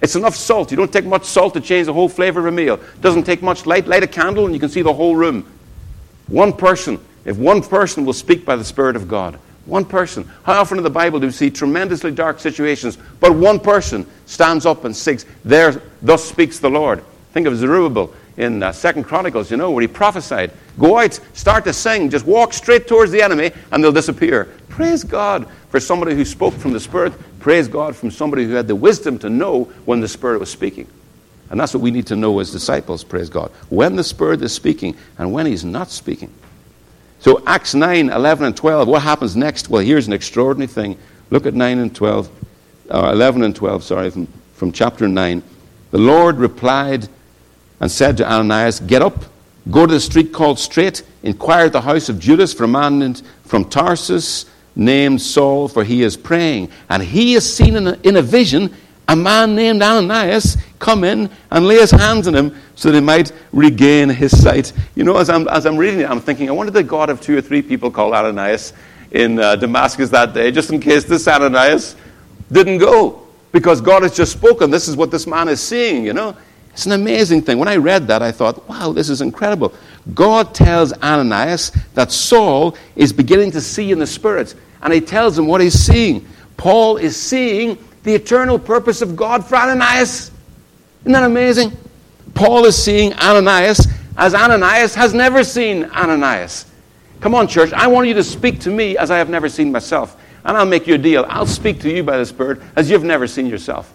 It's 0.02 0.16
enough 0.16 0.36
salt. 0.36 0.70
You 0.70 0.78
don't 0.78 0.92
take 0.92 1.06
much 1.06 1.24
salt 1.24 1.54
to 1.54 1.62
change 1.62 1.88
the 1.88 1.94
whole 1.94 2.10
flavor 2.10 2.42
of 2.42 2.46
a 2.48 2.52
meal. 2.52 2.76
It 2.76 3.02
doesn't 3.02 3.24
take 3.24 3.42
much 3.42 3.66
light. 3.66 3.88
Light 3.88 4.04
a 4.04 4.08
candle 4.08 4.46
and 4.46 4.54
you 4.54 4.60
can 4.60 4.70
see 4.70 4.82
the 4.82 4.94
whole 4.94 5.16
room. 5.16 5.46
One 6.28 6.52
person, 6.52 7.00
if 7.24 7.38
one 7.38 7.64
person 7.64 8.06
will 8.06 8.14
speak 8.14 8.46
by 8.46 8.58
the 8.58 8.66
Spirit 8.66 8.98
of 8.98 9.08
God, 9.08 9.40
one 9.66 9.86
person. 9.86 10.30
How 10.44 10.60
often 10.60 10.78
in 10.78 10.84
the 10.84 10.90
Bible 10.90 11.20
do 11.20 11.28
we 11.28 11.32
see 11.32 11.50
tremendously 11.50 12.12
dark 12.12 12.40
situations, 12.40 12.98
but 13.20 13.36
one 13.36 13.60
person 13.60 14.06
stands 14.26 14.66
up 14.66 14.84
and 14.84 14.96
sings, 14.96 15.26
There, 15.46 15.82
thus 16.02 16.24
speaks 16.24 16.60
the 16.60 16.70
Lord. 16.70 17.04
Think 17.32 17.48
of 17.48 17.56
Zerubbabel 17.56 18.14
in 18.38 18.62
uh, 18.62 18.72
Second 18.72 19.04
Chronicles, 19.04 19.52
you 19.52 19.58
know, 19.58 19.72
where 19.72 19.82
he 19.82 19.88
prophesied. 19.88 20.52
Go 20.80 21.00
out, 21.00 21.20
start 21.34 21.64
to 21.66 21.74
sing, 21.74 22.10
just 22.10 22.26
walk 22.26 22.54
straight 22.54 22.88
towards 22.88 23.12
the 23.12 23.22
enemy, 23.22 23.52
and 23.72 23.84
they'll 23.84 23.92
disappear. 23.92 24.46
Praise 24.70 25.04
God 25.04 25.48
for 25.70 25.80
somebody 25.80 26.16
who 26.16 26.24
spoke 26.24 26.54
from 26.54 26.72
the 26.72 26.80
Spirit. 26.80 27.14
Praise 27.40 27.68
God 27.68 27.96
from 27.96 28.12
somebody 28.12 28.46
who 28.46 28.54
had 28.54 28.68
the 28.68 28.76
wisdom 28.76 29.18
to 29.20 29.30
know 29.30 29.66
when 29.86 30.00
the 30.00 30.08
Spirit 30.08 30.40
was 30.40 30.52
speaking. 30.52 30.88
And 31.50 31.60
that's 31.60 31.74
what 31.74 31.82
we 31.82 31.92
need 31.92 32.08
to 32.08 32.16
know 32.16 32.40
as 32.40 32.52
disciples, 32.52 33.04
praise 33.04 33.30
God. 33.30 33.52
When 33.70 33.96
the 33.96 34.04
Spirit 34.04 34.42
is 34.42 34.54
speaking 34.54 34.96
and 35.18 35.34
when 35.34 35.46
He's 35.46 35.66
not 35.66 35.90
speaking. 35.90 36.32
So, 37.20 37.42
Acts 37.48 37.74
9, 37.74 38.10
11, 38.10 38.46
and 38.46 38.56
12, 38.56 38.88
what 38.88 39.02
happens 39.02 39.36
next? 39.36 39.70
Well, 39.70 39.82
here's 39.82 40.06
an 40.06 40.14
extraordinary 40.14 40.68
thing. 40.68 40.98
Look 41.32 41.48
at 41.48 41.56
9 41.56 41.80
and 41.80 41.96
12, 41.96 42.30
uh, 42.92 43.10
11 43.14 43.44
and 43.44 43.56
12, 43.56 43.84
sorry, 43.84 44.12
from, 44.12 44.28
from 44.54 44.72
chapter 44.72 45.08
9. 45.08 45.42
The 45.90 45.98
Lord 45.98 46.38
replied 46.38 47.10
and 47.80 47.92
said 47.92 48.18
to 48.18 48.32
Ananias, 48.32 48.80
Get 48.80 49.02
up, 49.02 49.26
go 49.70 49.86
to 49.86 49.94
the 49.94 50.00
street 50.00 50.34
called 50.34 50.60
Straight, 50.60 51.04
inquire 51.24 51.66
at 51.66 51.74
the 51.74 51.82
house 51.82 52.10
of 52.10 52.20
Judas 52.20 52.54
for 52.54 52.64
a 52.64 52.68
man 52.68 53.16
from 53.44 53.66
Tarsus 53.66 54.46
named 54.76 55.22
Saul, 55.22 55.68
for 55.68 55.84
he 55.84 56.04
is 56.04 56.16
praying. 56.16 56.70
And 56.90 57.02
he 57.04 57.34
has 57.34 57.52
seen 57.52 57.76
in 57.76 57.88
a, 57.88 58.00
in 58.04 58.18
a 58.18 58.22
vision 58.22 58.74
a 59.08 59.16
man 59.16 59.56
named 59.56 59.82
Ananias 59.82 60.58
come 60.80 61.04
in 61.04 61.30
and 61.52 61.66
lay 61.66 61.78
his 61.78 61.92
hands 61.92 62.28
on 62.28 62.36
him 62.36 62.56
so 62.76 62.92
that 62.92 62.98
he 62.98 63.02
might 63.02 63.32
regain 63.54 64.10
his 64.10 64.38
sight. 64.42 64.74
You 64.96 65.06
know, 65.06 65.18
as 65.18 65.30
I'm, 65.30 65.48
as 65.48 65.66
I'm 65.66 65.78
reading 65.78 66.02
it, 66.02 66.10
I'm 66.10 66.20
thinking, 66.20 66.50
I 66.50 66.52
wonder 66.52 66.72
the 66.72 66.84
God 66.84 67.10
of 67.10 67.22
two 67.22 67.38
or 67.38 67.42
three 67.42 67.62
people 67.62 67.90
called 67.90 68.14
Ananias 68.14 68.74
in 69.12 69.40
uh, 69.40 69.56
Damascus 69.56 70.10
that 70.10 70.34
day, 70.34 70.52
just 70.52 70.72
in 70.72 70.82
case 70.82 71.06
this 71.06 71.28
Ananias 71.28 71.96
didn't 72.52 72.80
go. 72.80 73.24
Because 73.54 73.80
God 73.80 74.04
has 74.04 74.16
just 74.16 74.34
spoken. 74.34 74.70
This 74.70 74.90
is 74.90 74.98
what 74.98 75.10
this 75.10 75.26
man 75.26 75.48
is 75.48 75.62
seeing, 75.62 76.06
you 76.06 76.14
know. 76.14 76.36
It's 76.78 76.86
an 76.86 76.92
amazing 76.92 77.42
thing. 77.42 77.58
When 77.58 77.68
I 77.68 77.78
read 77.78 78.06
that, 78.06 78.22
I 78.22 78.32
thought, 78.32 78.70
wow, 78.70 78.92
this 78.92 79.10
is 79.10 79.22
incredible. 79.22 79.74
God 80.14 80.54
tells 80.54 80.94
Ananias 80.94 81.72
that 81.96 82.12
Saul 82.12 82.78
is 82.96 83.12
beginning 83.12 83.50
to 83.54 83.62
see 83.62 83.92
in 83.92 83.98
the 83.98 84.06
Spirit, 84.06 84.54
and 84.84 84.94
he 84.94 85.02
tells 85.02 85.40
him 85.40 85.48
what 85.48 85.60
he's 85.60 85.74
seeing. 85.74 86.28
Paul 86.56 86.98
is 86.98 87.20
seeing 87.20 87.80
the 88.04 88.14
eternal 88.14 88.60
purpose 88.60 89.02
of 89.02 89.16
God 89.16 89.44
for 89.44 89.56
Ananias. 89.56 90.30
Isn't 91.02 91.14
that 91.14 91.24
amazing? 91.24 91.76
Paul 92.36 92.66
is 92.66 92.76
seeing 92.76 93.12
Ananias 93.14 93.88
as 94.16 94.36
Ananias 94.36 94.94
has 94.94 95.16
never 95.16 95.44
seen 95.44 95.86
Ananias. 95.86 96.68
Come 97.22 97.34
on, 97.34 97.48
church, 97.48 97.74
I 97.74 97.88
want 97.88 98.08
you 98.08 98.14
to 98.14 98.24
speak 98.24 98.60
to 98.60 98.70
me 98.70 99.00
as 99.00 99.10
I 99.10 99.18
have 99.18 99.32
never 99.32 99.50
seen 99.50 99.72
myself. 99.72 100.16
And 100.46 100.56
I'll 100.56 100.64
make 100.68 100.86
you 100.86 100.94
a 100.94 101.00
deal. 101.00 101.26
I'll 101.28 101.48
speak 101.48 101.80
to 101.80 101.90
you 101.90 102.04
by 102.04 102.20
the 102.20 102.26
Spirit 102.28 102.62
as 102.76 102.88
you've 102.88 103.04
never 103.04 103.26
seen 103.26 103.48
yourself. 103.48 103.92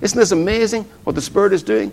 Isn't 0.00 0.16
this 0.16 0.30
amazing 0.30 0.84
what 1.02 1.16
the 1.16 1.22
Spirit 1.22 1.52
is 1.52 1.64
doing? 1.64 1.90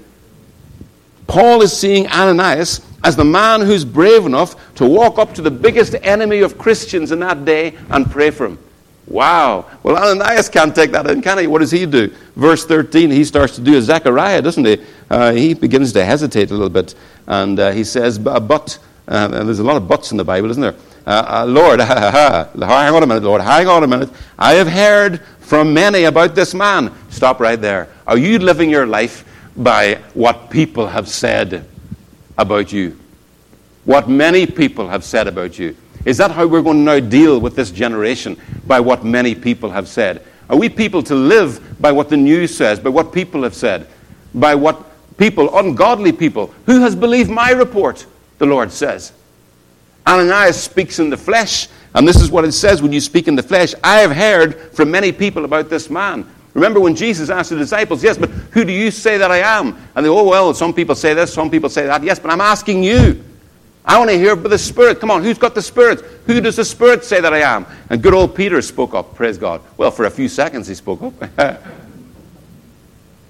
Paul 1.27 1.61
is 1.61 1.77
seeing 1.77 2.07
Ananias 2.07 2.81
as 3.03 3.15
the 3.15 3.25
man 3.25 3.61
who's 3.61 3.85
brave 3.85 4.25
enough 4.25 4.73
to 4.75 4.85
walk 4.85 5.19
up 5.19 5.33
to 5.35 5.41
the 5.41 5.51
biggest 5.51 5.95
enemy 6.01 6.39
of 6.39 6.57
Christians 6.57 7.11
in 7.11 7.19
that 7.19 7.45
day 7.45 7.77
and 7.89 8.09
pray 8.09 8.31
for 8.31 8.47
him. 8.47 8.59
Wow. 9.07 9.65
Well, 9.83 9.95
Ananias 9.95 10.49
can't 10.49 10.75
take 10.75 10.91
that 10.91 11.07
in, 11.07 11.21
can 11.21 11.37
he? 11.37 11.47
What 11.47 11.59
does 11.59 11.71
he 11.71 11.85
do? 11.85 12.13
Verse 12.35 12.65
13, 12.65 13.09
he 13.09 13.23
starts 13.23 13.55
to 13.55 13.61
do 13.61 13.77
a 13.77 13.81
Zechariah, 13.81 14.41
doesn't 14.41 14.65
he? 14.65 14.83
Uh, 15.09 15.31
he 15.31 15.53
begins 15.53 15.93
to 15.93 16.03
hesitate 16.03 16.51
a 16.51 16.53
little 16.53 16.69
bit. 16.69 16.93
And 17.25 17.57
uh, 17.59 17.71
he 17.71 17.85
says, 17.85 18.19
But, 18.19 18.79
uh, 19.07 19.27
there's 19.27 19.59
a 19.59 19.63
lot 19.63 19.77
of 19.77 19.87
buts 19.87 20.11
in 20.11 20.17
the 20.17 20.25
Bible, 20.25 20.49
isn't 20.51 20.61
there? 20.61 20.75
Uh, 21.05 21.25
uh, 21.25 21.45
Lord, 21.45 21.79
hang 22.59 22.93
on 22.93 23.03
a 23.03 23.07
minute, 23.07 23.23
Lord, 23.23 23.41
hang 23.41 23.67
on 23.69 23.83
a 23.83 23.87
minute. 23.87 24.09
I 24.37 24.55
have 24.55 24.67
heard 24.67 25.21
from 25.39 25.73
many 25.73 26.03
about 26.03 26.35
this 26.35 26.53
man. 26.53 26.93
Stop 27.09 27.39
right 27.39 27.59
there. 27.59 27.87
Are 28.05 28.17
you 28.17 28.39
living 28.39 28.69
your 28.69 28.85
life 28.85 29.23
by 29.57 29.95
what 30.13 30.49
people 30.49 30.87
have 30.87 31.07
said 31.07 31.67
about 32.37 32.71
you? 32.71 32.97
What 33.85 34.07
many 34.07 34.45
people 34.45 34.87
have 34.87 35.03
said 35.03 35.27
about 35.27 35.57
you? 35.57 35.75
Is 36.05 36.17
that 36.17 36.31
how 36.31 36.45
we're 36.45 36.61
going 36.61 36.77
to 36.77 36.83
now 36.83 36.99
deal 36.99 37.39
with 37.39 37.55
this 37.55 37.71
generation? 37.71 38.39
By 38.65 38.79
what 38.79 39.03
many 39.03 39.33
people 39.33 39.69
have 39.71 39.87
said? 39.87 40.23
Are 40.49 40.57
we 40.57 40.69
people 40.69 41.03
to 41.03 41.15
live 41.15 41.81
by 41.81 41.91
what 41.91 42.09
the 42.09 42.17
news 42.17 42.55
says, 42.55 42.79
by 42.79 42.89
what 42.89 43.11
people 43.11 43.43
have 43.43 43.55
said, 43.55 43.87
by 44.33 44.55
what 44.55 44.85
people, 45.17 45.57
ungodly 45.57 46.11
people, 46.11 46.53
who 46.65 46.79
has 46.81 46.95
believed 46.95 47.29
my 47.29 47.51
report, 47.51 48.05
the 48.37 48.45
Lord 48.45 48.71
says? 48.71 49.11
Ananias 50.05 50.61
speaks 50.61 50.99
in 50.99 51.09
the 51.09 51.17
flesh, 51.17 51.67
and 51.93 52.07
this 52.07 52.21
is 52.21 52.31
what 52.31 52.45
it 52.45 52.53
says 52.53 52.81
when 52.81 52.93
you 52.93 53.01
speak 53.01 53.27
in 53.27 53.35
the 53.35 53.43
flesh. 53.43 53.73
I 53.83 53.99
have 53.99 54.11
heard 54.11 54.55
from 54.73 54.91
many 54.91 55.11
people 55.11 55.43
about 55.43 55.69
this 55.69 55.89
man. 55.89 56.25
Remember 56.57 56.79
when 56.79 56.95
Jesus 56.95 57.29
asked 57.29 57.51
the 57.51 57.55
disciples, 57.55 58.03
Yes, 58.03 58.17
but 58.17 58.31
who 58.31 58.65
do 58.65 58.73
you 58.73 58.89
say 58.89 59.19
that 59.19 59.31
I 59.31 59.41
am? 59.59 59.77
And 59.93 60.03
they, 60.03 60.09
Oh, 60.09 60.23
well, 60.23 60.55
some 60.55 60.73
people 60.73 60.95
say 60.95 61.13
this, 61.13 61.31
some 61.31 61.51
people 61.51 61.69
say 61.69 61.85
that. 61.85 62.01
Yes, 62.01 62.17
but 62.17 62.31
I'm 62.31 62.41
asking 62.41 62.83
you. 62.83 63.23
I 63.85 63.99
want 63.99 64.09
to 64.09 64.17
hear 64.17 64.33
about 64.33 64.49
the 64.49 64.57
Spirit. 64.57 64.99
Come 64.99 65.11
on, 65.11 65.21
who's 65.21 65.37
got 65.37 65.53
the 65.53 65.61
Spirit? 65.61 66.01
Who 66.25 66.41
does 66.41 66.55
the 66.55 66.65
Spirit 66.65 67.03
say 67.03 67.21
that 67.21 67.31
I 67.31 67.41
am? 67.41 67.67
And 67.91 68.01
good 68.01 68.15
old 68.15 68.35
Peter 68.35 68.59
spoke 68.63 68.95
up, 68.95 69.13
praise 69.13 69.37
God. 69.37 69.61
Well, 69.77 69.91
for 69.91 70.05
a 70.05 70.09
few 70.09 70.27
seconds 70.27 70.67
he 70.67 70.73
spoke 70.73 71.03
up. 71.03 71.13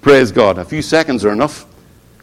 praise 0.00 0.32
God. 0.32 0.56
A 0.56 0.64
few 0.64 0.80
seconds 0.80 1.22
are 1.26 1.32
enough. 1.32 1.66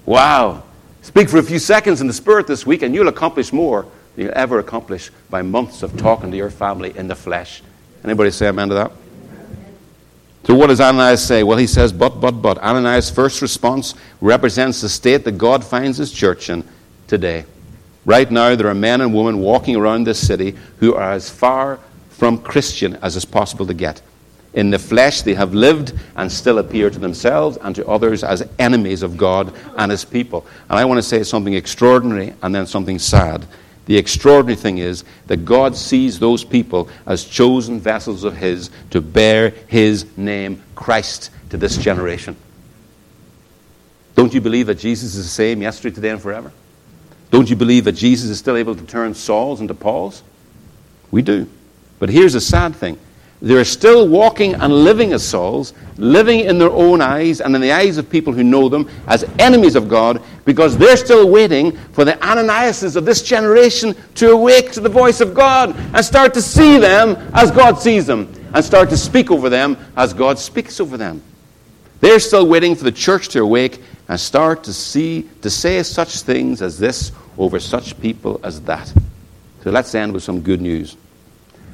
Wow. 0.07 0.63
Speak 1.03 1.29
for 1.29 1.37
a 1.37 1.43
few 1.43 1.59
seconds 1.59 2.01
in 2.01 2.07
the 2.07 2.13
Spirit 2.13 2.47
this 2.47 2.65
week, 2.65 2.81
and 2.81 2.95
you'll 2.95 3.09
accomplish 3.09 3.53
more 3.53 3.85
than 4.15 4.25
you'll 4.25 4.35
ever 4.35 4.57
accomplish 4.57 5.11
by 5.29 5.43
months 5.43 5.83
of 5.83 5.95
talking 5.97 6.31
to 6.31 6.37
your 6.37 6.49
family 6.49 6.97
in 6.97 7.07
the 7.07 7.15
flesh. 7.15 7.61
Anybody 8.03 8.31
say 8.31 8.47
amen 8.47 8.69
to 8.69 8.73
that? 8.73 8.91
So, 10.45 10.53
what 10.53 10.67
does 10.67 10.79
Ananias 10.79 11.25
say? 11.25 11.41
Well, 11.41 11.57
he 11.57 11.65
says, 11.65 11.91
but, 11.91 12.21
but, 12.21 12.33
but. 12.33 12.59
Ananias' 12.59 13.09
first 13.09 13.41
response 13.41 13.95
represents 14.21 14.79
the 14.79 14.89
state 14.89 15.23
that 15.25 15.39
God 15.39 15.63
finds 15.63 15.97
his 15.97 16.11
church 16.11 16.51
in 16.51 16.63
today. 17.07 17.45
Right 18.05 18.29
now, 18.29 18.55
there 18.55 18.67
are 18.67 18.75
men 18.75 19.01
and 19.01 19.11
women 19.11 19.39
walking 19.39 19.75
around 19.75 20.03
this 20.03 20.25
city 20.25 20.55
who 20.79 20.93
are 20.93 21.13
as 21.13 21.31
far 21.31 21.79
from 22.09 22.37
Christian 22.37 22.95
as 22.97 23.15
is 23.15 23.25
possible 23.25 23.65
to 23.65 23.73
get. 23.73 24.03
In 24.53 24.69
the 24.69 24.77
flesh, 24.77 25.23
they 25.23 25.33
have 25.33 25.55
lived 25.55 25.93
and 26.15 26.31
still 26.31 26.59
appear 26.59 26.91
to 26.91 26.99
themselves 26.99 27.57
and 27.57 27.75
to 27.75 27.85
others 27.87 28.23
as 28.23 28.47
enemies 28.59 29.01
of 29.01 29.17
God 29.17 29.51
and 29.77 29.91
His 29.91 30.05
people. 30.05 30.45
And 30.69 30.77
I 30.77 30.85
want 30.85 30.99
to 30.99 31.03
say 31.03 31.23
something 31.23 31.55
extraordinary 31.55 32.35
and 32.43 32.53
then 32.53 32.67
something 32.67 32.99
sad. 32.99 33.47
The 33.85 33.97
extraordinary 33.97 34.55
thing 34.55 34.79
is 34.79 35.03
that 35.27 35.45
God 35.45 35.75
sees 35.75 36.19
those 36.19 36.43
people 36.43 36.89
as 37.05 37.23
chosen 37.23 37.79
vessels 37.79 38.23
of 38.23 38.35
His 38.35 38.71
to 38.89 39.01
bear 39.01 39.51
His 39.67 40.05
name, 40.17 40.63
Christ, 40.75 41.29
to 41.51 41.57
this 41.57 41.77
generation. 41.77 42.35
Don't 44.15 44.33
you 44.33 44.41
believe 44.41 44.67
that 44.67 44.79
Jesus 44.79 45.15
is 45.15 45.25
the 45.25 45.29
same 45.29 45.61
yesterday, 45.61 45.93
today, 45.93 46.09
and 46.09 46.21
forever? 46.21 46.51
Don't 47.31 47.49
you 47.49 47.55
believe 47.55 47.83
that 47.85 47.93
Jesus 47.93 48.29
is 48.29 48.39
still 48.39 48.55
able 48.55 48.75
to 48.75 48.85
turn 48.85 49.13
Sauls 49.13 49.61
into 49.61 49.73
Pauls? 49.73 50.23
We 51.11 51.21
do. 51.21 51.49
But 51.99 52.09
here's 52.09 52.35
a 52.35 52.41
sad 52.41 52.75
thing 52.75 52.97
they're 53.41 53.65
still 53.65 54.07
walking 54.07 54.55
and 54.55 54.73
living 54.73 55.13
as 55.13 55.23
Sauls, 55.23 55.73
living 55.97 56.41
in 56.41 56.57
their 56.57 56.69
own 56.69 57.01
eyes 57.01 57.41
and 57.41 57.53
in 57.53 57.61
the 57.61 57.71
eyes 57.71 57.97
of 57.97 58.09
people 58.09 58.33
who 58.33 58.43
know 58.43 58.69
them 58.69 58.89
as 59.07 59.23
enemies 59.39 59.75
of 59.75 59.89
God, 59.89 60.21
because 60.45 60.77
they're 60.77 60.97
still 60.97 61.29
waiting 61.29 61.73
for 61.93 62.05
the 62.05 62.13
Ananiases 62.13 62.95
of 62.95 63.05
this 63.05 63.21
generation 63.21 63.95
to 64.15 64.31
awake 64.31 64.71
to 64.71 64.79
the 64.79 64.89
voice 64.89 65.21
of 65.21 65.33
God 65.33 65.75
and 65.75 66.03
start 66.03 66.33
to 66.33 66.41
see 66.41 66.77
them 66.77 67.15
as 67.33 67.51
God 67.51 67.77
sees 67.79 68.05
them 68.05 68.33
and 68.53 68.63
start 68.63 68.89
to 68.89 68.97
speak 68.97 69.31
over 69.31 69.49
them 69.49 69.77
as 69.97 70.13
God 70.13 70.39
speaks 70.39 70.79
over 70.79 70.95
them. 70.97 71.21
They're 71.99 72.19
still 72.19 72.47
waiting 72.47 72.75
for 72.75 72.83
the 72.83 72.91
church 72.91 73.29
to 73.29 73.41
awake 73.41 73.81
and 74.07 74.19
start 74.19 74.63
to 74.63 74.73
see, 74.73 75.29
to 75.41 75.49
say 75.49 75.81
such 75.83 76.21
things 76.21 76.61
as 76.61 76.77
this 76.79 77.11
over 77.37 77.59
such 77.59 77.99
people 77.99 78.39
as 78.43 78.61
that. 78.61 78.93
So 79.63 79.71
let's 79.71 79.93
end 79.93 80.13
with 80.13 80.23
some 80.23 80.41
good 80.41 80.61
news. 80.61 80.95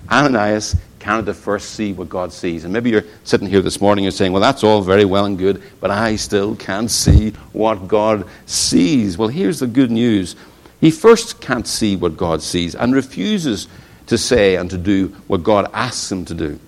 Ananias 0.09 0.75
cannot 1.01 1.27
at 1.27 1.35
first 1.35 1.71
see 1.71 1.93
what 1.93 2.09
God 2.09 2.31
sees. 2.31 2.63
And 2.63 2.71
maybe 2.71 2.91
you're 2.91 3.03
sitting 3.23 3.47
here 3.47 3.61
this 3.61 3.81
morning 3.81 4.05
and 4.05 4.13
you're 4.13 4.17
saying, 4.17 4.31
well, 4.31 4.41
that's 4.41 4.63
all 4.63 4.81
very 4.81 5.03
well 5.03 5.25
and 5.25 5.37
good, 5.37 5.61
but 5.79 5.89
I 5.89 6.15
still 6.15 6.55
can't 6.55 6.91
see 6.91 7.31
what 7.53 7.87
God 7.87 8.27
sees. 8.45 9.17
Well, 9.17 9.27
here's 9.27 9.59
the 9.59 9.67
good 9.67 9.89
news. 9.89 10.35
He 10.79 10.91
first 10.91 11.41
can't 11.41 11.67
see 11.67 11.95
what 11.95 12.17
God 12.17 12.41
sees 12.41 12.75
and 12.75 12.93
refuses 12.93 13.67
to 14.07 14.17
say 14.17 14.55
and 14.55 14.69
to 14.69 14.77
do 14.77 15.07
what 15.27 15.43
God 15.43 15.69
asks 15.73 16.11
him 16.11 16.23
to 16.25 16.35
do. 16.35 16.59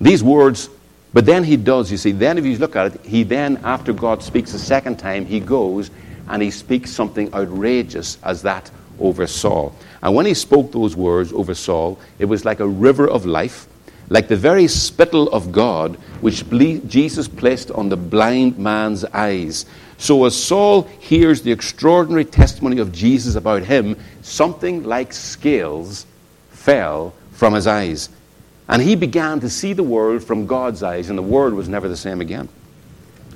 These 0.00 0.24
words, 0.24 0.68
but 1.12 1.24
then 1.24 1.44
he 1.44 1.56
does, 1.56 1.90
you 1.90 1.96
see, 1.96 2.12
then 2.12 2.36
if 2.36 2.44
you 2.44 2.58
look 2.58 2.74
at 2.74 2.94
it, 2.94 3.04
he 3.06 3.22
then, 3.22 3.58
after 3.62 3.92
God 3.92 4.22
speaks 4.22 4.54
a 4.54 4.58
second 4.58 4.98
time, 4.98 5.24
he 5.24 5.38
goes 5.38 5.90
and 6.28 6.42
he 6.42 6.50
speaks 6.50 6.90
something 6.90 7.32
outrageous 7.32 8.18
as 8.24 8.42
that 8.42 8.70
over 8.98 9.26
Saul. 9.26 9.74
And 10.02 10.14
when 10.14 10.26
he 10.26 10.34
spoke 10.34 10.72
those 10.72 10.96
words 10.96 11.32
over 11.32 11.54
Saul, 11.54 11.98
it 12.18 12.26
was 12.26 12.44
like 12.44 12.60
a 12.60 12.68
river 12.68 13.08
of 13.08 13.26
life, 13.26 13.66
like 14.08 14.28
the 14.28 14.36
very 14.36 14.68
spittle 14.68 15.28
of 15.30 15.52
God, 15.52 15.96
which 16.20 16.48
Jesus 16.88 17.28
placed 17.28 17.70
on 17.70 17.88
the 17.88 17.96
blind 17.96 18.58
man's 18.58 19.04
eyes. 19.06 19.66
So 19.98 20.24
as 20.26 20.40
Saul 20.40 20.82
hears 20.82 21.42
the 21.42 21.52
extraordinary 21.52 22.24
testimony 22.24 22.78
of 22.78 22.92
Jesus 22.92 23.34
about 23.34 23.62
him, 23.62 23.96
something 24.22 24.84
like 24.84 25.12
scales 25.12 26.06
fell 26.50 27.14
from 27.32 27.54
his 27.54 27.66
eyes. 27.66 28.10
And 28.68 28.82
he 28.82 28.96
began 28.96 29.40
to 29.40 29.50
see 29.50 29.72
the 29.72 29.82
world 29.82 30.24
from 30.24 30.46
God's 30.46 30.82
eyes, 30.82 31.08
and 31.08 31.16
the 31.16 31.22
world 31.22 31.54
was 31.54 31.68
never 31.68 31.88
the 31.88 31.96
same 31.96 32.20
again. 32.20 32.48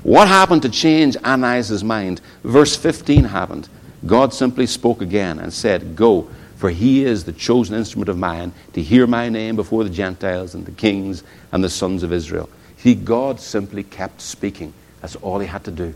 What 0.02 0.28
happened 0.28 0.62
to 0.62 0.68
change 0.68 1.16
Ananias' 1.18 1.84
mind? 1.84 2.20
Verse 2.42 2.76
15 2.76 3.24
happened. 3.24 3.68
God 4.06 4.32
simply 4.32 4.66
spoke 4.66 5.02
again 5.02 5.38
and 5.38 5.52
said, 5.52 5.94
Go, 5.94 6.30
for 6.60 6.68
he 6.68 7.06
is 7.06 7.24
the 7.24 7.32
chosen 7.32 7.74
instrument 7.74 8.10
of 8.10 8.18
mine 8.18 8.52
to 8.74 8.82
hear 8.82 9.06
my 9.06 9.30
name 9.30 9.56
before 9.56 9.82
the 9.82 9.88
Gentiles 9.88 10.54
and 10.54 10.66
the 10.66 10.72
kings 10.72 11.24
and 11.52 11.64
the 11.64 11.70
sons 11.70 12.02
of 12.02 12.12
Israel. 12.12 12.50
See, 12.76 12.94
God 12.94 13.40
simply 13.40 13.82
kept 13.82 14.20
speaking. 14.20 14.74
That's 15.00 15.16
all 15.16 15.38
he 15.38 15.46
had 15.46 15.64
to 15.64 15.70
do. 15.70 15.94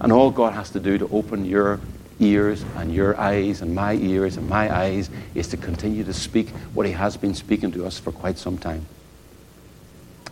And 0.00 0.10
all 0.10 0.32
God 0.32 0.52
has 0.52 0.70
to 0.70 0.80
do 0.80 0.98
to 0.98 1.08
open 1.10 1.44
your 1.44 1.78
ears 2.18 2.64
and 2.74 2.92
your 2.92 3.16
eyes 3.20 3.62
and 3.62 3.72
my 3.72 3.94
ears 3.94 4.36
and 4.36 4.48
my 4.48 4.68
eyes 4.76 5.10
is 5.36 5.46
to 5.48 5.56
continue 5.56 6.02
to 6.02 6.12
speak 6.12 6.48
what 6.74 6.86
he 6.86 6.92
has 6.92 7.16
been 7.16 7.32
speaking 7.32 7.70
to 7.70 7.86
us 7.86 7.96
for 7.96 8.10
quite 8.10 8.36
some 8.36 8.58
time. 8.58 8.84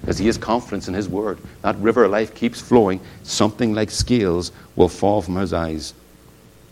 Because 0.00 0.18
he 0.18 0.26
has 0.26 0.38
confidence 0.38 0.88
in 0.88 0.94
his 0.94 1.08
word. 1.08 1.38
That 1.60 1.76
river 1.76 2.02
of 2.02 2.10
life 2.10 2.34
keeps 2.34 2.60
flowing. 2.60 3.00
Something 3.22 3.74
like 3.74 3.92
scales 3.92 4.50
will 4.74 4.88
fall 4.88 5.22
from 5.22 5.36
his 5.36 5.52
eyes. 5.52 5.94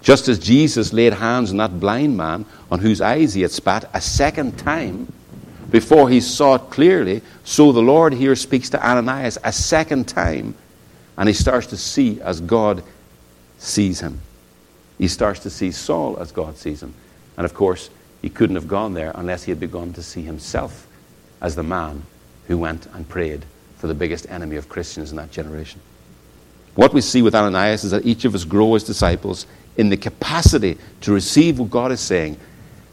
Just 0.03 0.29
as 0.29 0.39
Jesus 0.39 0.93
laid 0.93 1.13
hands 1.13 1.51
on 1.51 1.59
that 1.59 1.79
blind 1.79 2.17
man 2.17 2.47
on 2.71 2.79
whose 2.79 3.01
eyes 3.01 3.35
he 3.35 3.43
had 3.43 3.51
spat 3.51 3.89
a 3.93 4.01
second 4.01 4.59
time 4.59 5.13
before 5.71 6.09
he 6.09 6.21
saw 6.21 6.57
it 6.57 6.71
clearly, 6.71 7.23
so 7.45 7.71
the 7.71 7.83
Lord 7.83 8.13
here 8.13 8.35
speaks 8.35 8.71
to 8.71 8.85
Ananias 8.85 9.39
a 9.45 9.53
second 9.53 10.09
time, 10.09 10.55
and 11.17 11.29
he 11.29 11.33
starts 11.33 11.67
to 11.69 11.77
see 11.77 12.21
as 12.23 12.41
God 12.41 12.83
sees 13.59 14.01
him. 14.01 14.21
He 14.99 15.07
starts 15.07 15.41
to 15.41 15.51
see 15.51 15.71
Saul 15.71 16.19
as 16.19 16.33
God 16.33 16.57
sees 16.57 16.83
him. 16.83 16.95
And 17.37 17.45
of 17.45 17.55
course, 17.55 17.91
he 18.21 18.29
couldn't 18.29 18.57
have 18.57 18.69
gone 18.69 18.95
there 18.95 19.13
unless 19.15 19.45
he 19.45 19.51
had 19.51 19.61
begun 19.61 19.93
to 19.95 20.03
see 20.03 20.23
himself 20.23 20.87
as 21.41 21.57
the 21.57 21.63
man 21.63 22.03
who 22.49 22.59
went 22.59 22.87
and 22.93 23.09
prayed 23.09 23.45
for 23.77 23.87
the 23.87 23.95
biggest 23.95 24.29
enemy 24.29 24.57
of 24.57 24.69
Christians 24.69 25.11
in 25.11 25.17
that 25.17 25.31
generation. 25.31 25.81
What 26.75 26.93
we 26.93 27.01
see 27.01 27.23
with 27.23 27.35
Ananias 27.35 27.85
is 27.85 27.93
that 27.93 28.05
each 28.05 28.25
of 28.25 28.35
us 28.35 28.45
grow 28.45 28.75
as 28.75 28.85
disciples 28.85 29.47
in 29.81 29.89
the 29.89 29.97
capacity 29.97 30.76
to 31.01 31.11
receive 31.11 31.59
what 31.59 31.70
God 31.70 31.91
is 31.91 32.01
saying. 32.01 32.37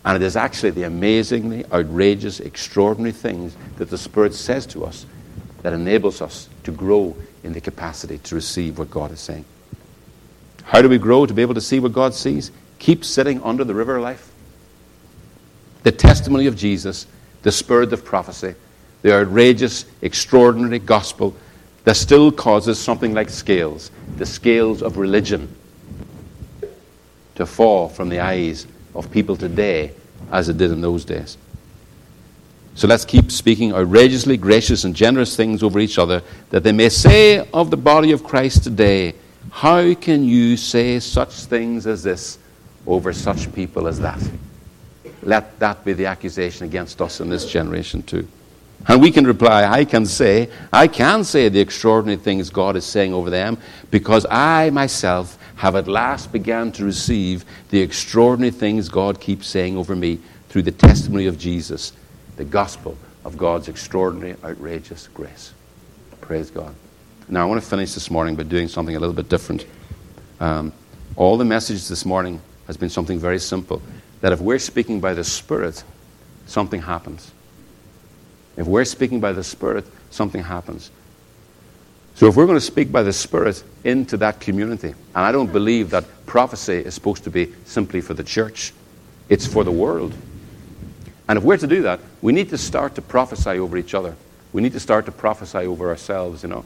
And 0.06 0.16
it 0.16 0.26
is 0.26 0.38
actually 0.38 0.70
the 0.70 0.84
amazingly 0.84 1.66
outrageous, 1.66 2.40
extraordinary 2.40 3.12
things 3.12 3.58
that 3.76 3.90
the 3.90 3.98
Spirit 3.98 4.34
says 4.34 4.66
to 4.68 4.86
us 4.86 5.06
that 5.64 5.74
enables 5.74 6.22
us 6.22 6.48
to 6.64 6.72
grow 6.72 7.14
in 7.44 7.52
the 7.52 7.60
capacity 7.60 8.20
to 8.20 8.36
receive 8.36 8.80
what 8.80 8.90
God 8.90 9.12
is 9.12 9.20
saying. 9.20 9.44
How 10.64 10.82
do 10.82 10.88
we 10.88 10.98
grow 10.98 11.26
to 11.26 11.34
be 11.34 11.42
able 11.42 11.56
to 11.56 11.62
see 11.62 11.82
what 11.82 11.92
God 11.92 12.14
sees? 12.14 12.52
Keep 12.80 13.04
sitting 13.04 13.44
under 13.44 13.66
the 13.66 13.76
river 13.76 13.98
of 13.98 14.04
life. 14.04 14.32
The 15.84 15.92
testimony 15.92 16.48
of 16.48 16.56
Jesus, 16.56 17.06
the 17.42 17.52
spirit 17.52 17.92
of 17.92 18.06
prophecy, 18.06 18.56
the 19.02 19.14
outrageous, 19.14 19.86
extraordinary 20.02 20.80
gospel 20.80 21.36
that 21.84 21.98
still 21.98 22.32
causes 22.32 22.80
something 22.80 23.14
like 23.14 23.30
scales, 23.30 23.92
the 24.16 24.26
scales 24.26 24.82
of 24.82 24.96
religion, 24.96 25.54
to 27.38 27.46
fall 27.46 27.88
from 27.88 28.10
the 28.10 28.20
eyes 28.20 28.68
of 28.94 29.10
people 29.10 29.38
today 29.38 29.92
as 30.32 30.50
it 30.50 30.58
did 30.58 30.72
in 30.72 30.82
those 30.82 31.06
days. 31.06 31.38
So 32.76 32.88
let's 32.88 33.06
keep 33.06 33.32
speaking 33.32 33.74
outrageously 33.74 34.38
gracious 34.38 34.84
and 34.84 34.96
generous 34.96 35.36
things 35.36 35.64
over 35.64 35.80
each 35.80 35.98
other, 35.98 36.22
that 36.50 36.64
they 36.64 36.72
may 36.72 36.90
say 36.90 37.48
of 37.52 37.72
the 37.72 37.78
body 37.78 38.12
of 38.12 38.24
Christ 38.24 38.64
today, 38.64 39.16
How 39.50 39.94
can 39.96 40.24
you 40.24 40.58
say 40.58 41.00
such 41.00 41.32
things 41.46 41.88
as 41.88 42.04
this 42.04 42.38
over 42.86 43.14
such 43.14 43.52
people 43.54 43.88
as 43.88 44.00
that? 44.00 44.22
Let 45.24 45.58
that 45.60 45.84
be 45.84 45.94
the 45.94 46.06
accusation 46.06 46.66
against 46.66 47.02
us 47.02 47.20
in 47.20 47.30
this 47.30 47.50
generation, 47.50 48.04
too. 48.04 48.28
And 48.88 49.02
we 49.02 49.12
can 49.12 49.26
reply, 49.26 49.66
I 49.66 49.84
can 49.84 50.06
say, 50.06 50.50
I 50.72 50.88
can 50.88 51.24
say 51.24 51.50
the 51.50 51.60
extraordinary 51.60 52.22
things 52.22 52.50
God 52.50 52.76
is 52.76 52.86
saying 52.86 53.14
over 53.14 53.30
them 53.30 53.58
because 53.90 54.26
I 54.30 54.70
myself 54.70 55.38
have 55.58 55.76
at 55.76 55.88
last 55.88 56.32
began 56.32 56.72
to 56.72 56.86
receive 56.86 57.44
the 57.70 57.82
extraordinary 57.82 58.52
things 58.52 58.90
God 58.90 59.20
keeps 59.20 59.48
saying 59.48 59.76
over 59.76 59.96
me 59.96 60.20
through 60.50 60.62
the 60.62 60.72
testimony 60.72 61.26
of 61.26 61.38
Jesus, 61.38 61.94
the 62.38 62.46
gospel 62.46 62.98
of 63.26 63.38
God's 63.38 63.68
extraordinary, 63.68 64.36
outrageous 64.44 65.08
grace. 65.10 65.54
Praise 66.22 66.50
God. 66.52 66.74
Now, 67.28 67.42
I 67.42 67.46
want 67.46 67.62
to 67.62 67.68
finish 67.68 67.94
this 67.94 68.10
morning 68.10 68.36
by 68.36 68.44
doing 68.44 68.68
something 68.68 68.96
a 68.96 69.00
little 69.00 69.16
bit 69.16 69.30
different. 69.30 69.66
Um, 70.40 70.72
all 71.16 71.38
the 71.38 71.46
message 71.46 71.88
this 71.88 72.06
morning 72.06 72.40
has 72.68 72.78
been 72.78 72.90
something 72.90 73.20
very 73.20 73.40
simple 73.40 73.82
that 74.22 74.32
if 74.32 74.40
we're 74.40 74.60
speaking 74.60 75.00
by 75.00 75.14
the 75.14 75.24
Spirit, 75.24 75.84
something 76.46 76.82
happens. 76.82 77.32
If 78.56 78.68
we're 78.68 78.86
speaking 78.86 79.20
by 79.20 79.34
the 79.34 79.44
Spirit, 79.44 79.86
something 80.12 80.44
happens. 80.44 80.92
So 82.18 82.26
if 82.26 82.36
we're 82.36 82.48
going 82.48 82.58
to 82.58 82.62
speak 82.62 82.92
by 82.92 83.04
the 83.04 83.14
Spirit 83.14 83.64
into 83.84 84.18
that 84.18 84.40
community, 84.40 84.88
and 84.88 84.98
I 85.14 85.32
don't 85.32 85.54
believe 85.54 85.92
that 85.92 86.04
prophecy 86.26 86.78
is 86.78 86.96
supposed 86.96 87.24
to 87.26 87.30
be 87.30 87.54
simply 87.66 88.02
for 88.02 88.16
the 88.16 88.24
church, 88.24 88.74
it's 89.30 89.46
for 89.46 89.64
the 89.64 89.72
world. 89.72 90.16
And 91.30 91.38
if 91.38 91.44
we're 91.44 91.58
to 91.58 91.68
do 91.68 91.84
that, 91.84 92.00
we 92.24 92.34
need 92.34 92.50
to 92.50 92.58
start 92.58 92.96
to 92.96 93.04
prophesy 93.04 93.60
over 93.60 93.78
each 93.78 93.94
other. 93.94 94.16
We 94.52 94.64
need 94.64 94.74
to 94.74 94.80
start 94.80 95.06
to 95.06 95.12
prophesy 95.12 95.60
over 95.60 95.90
ourselves, 95.90 96.42
you 96.42 96.50
know. 96.50 96.66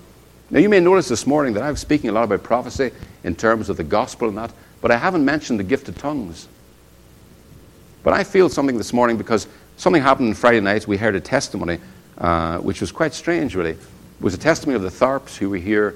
Now, 0.51 0.59
you 0.59 0.69
may 0.69 0.79
notice 0.79 1.09
this 1.09 1.27
morning 1.27 1.53
that 1.55 1.63
I'm 1.63 1.75
speaking 1.75 2.09
a 2.09 2.13
lot 2.13 2.23
about 2.23 2.43
prophecy 2.43 2.91
in 3.25 3.35
terms 3.35 3.67
of 3.67 3.75
the 3.75 3.83
gospel 3.83 4.29
and 4.29 4.37
that, 4.37 4.53
but 4.79 4.89
I 4.89 4.95
haven't 4.95 5.25
mentioned 5.25 5.59
the 5.59 5.65
gift 5.65 5.89
of 5.89 5.97
tongues. 5.97 6.47
But 8.03 8.13
I 8.13 8.23
feel 8.23 8.47
something 8.47 8.77
this 8.77 8.93
morning 8.93 9.17
because 9.17 9.47
something 9.75 10.01
happened 10.01 10.29
on 10.29 10.33
Friday 10.33 10.61
night. 10.61 10.87
We 10.87 10.95
heard 10.95 11.15
a 11.15 11.19
testimony, 11.19 11.79
uh, 12.19 12.59
which 12.59 12.79
was 12.79 12.93
quite 12.93 13.13
strange, 13.13 13.53
really. 13.53 13.75
Was 14.21 14.33
a 14.33 14.37
testimony 14.37 14.75
of 14.75 14.83
the 14.83 14.89
Tharps 14.89 15.35
who 15.35 15.49
were 15.49 15.57
here 15.57 15.95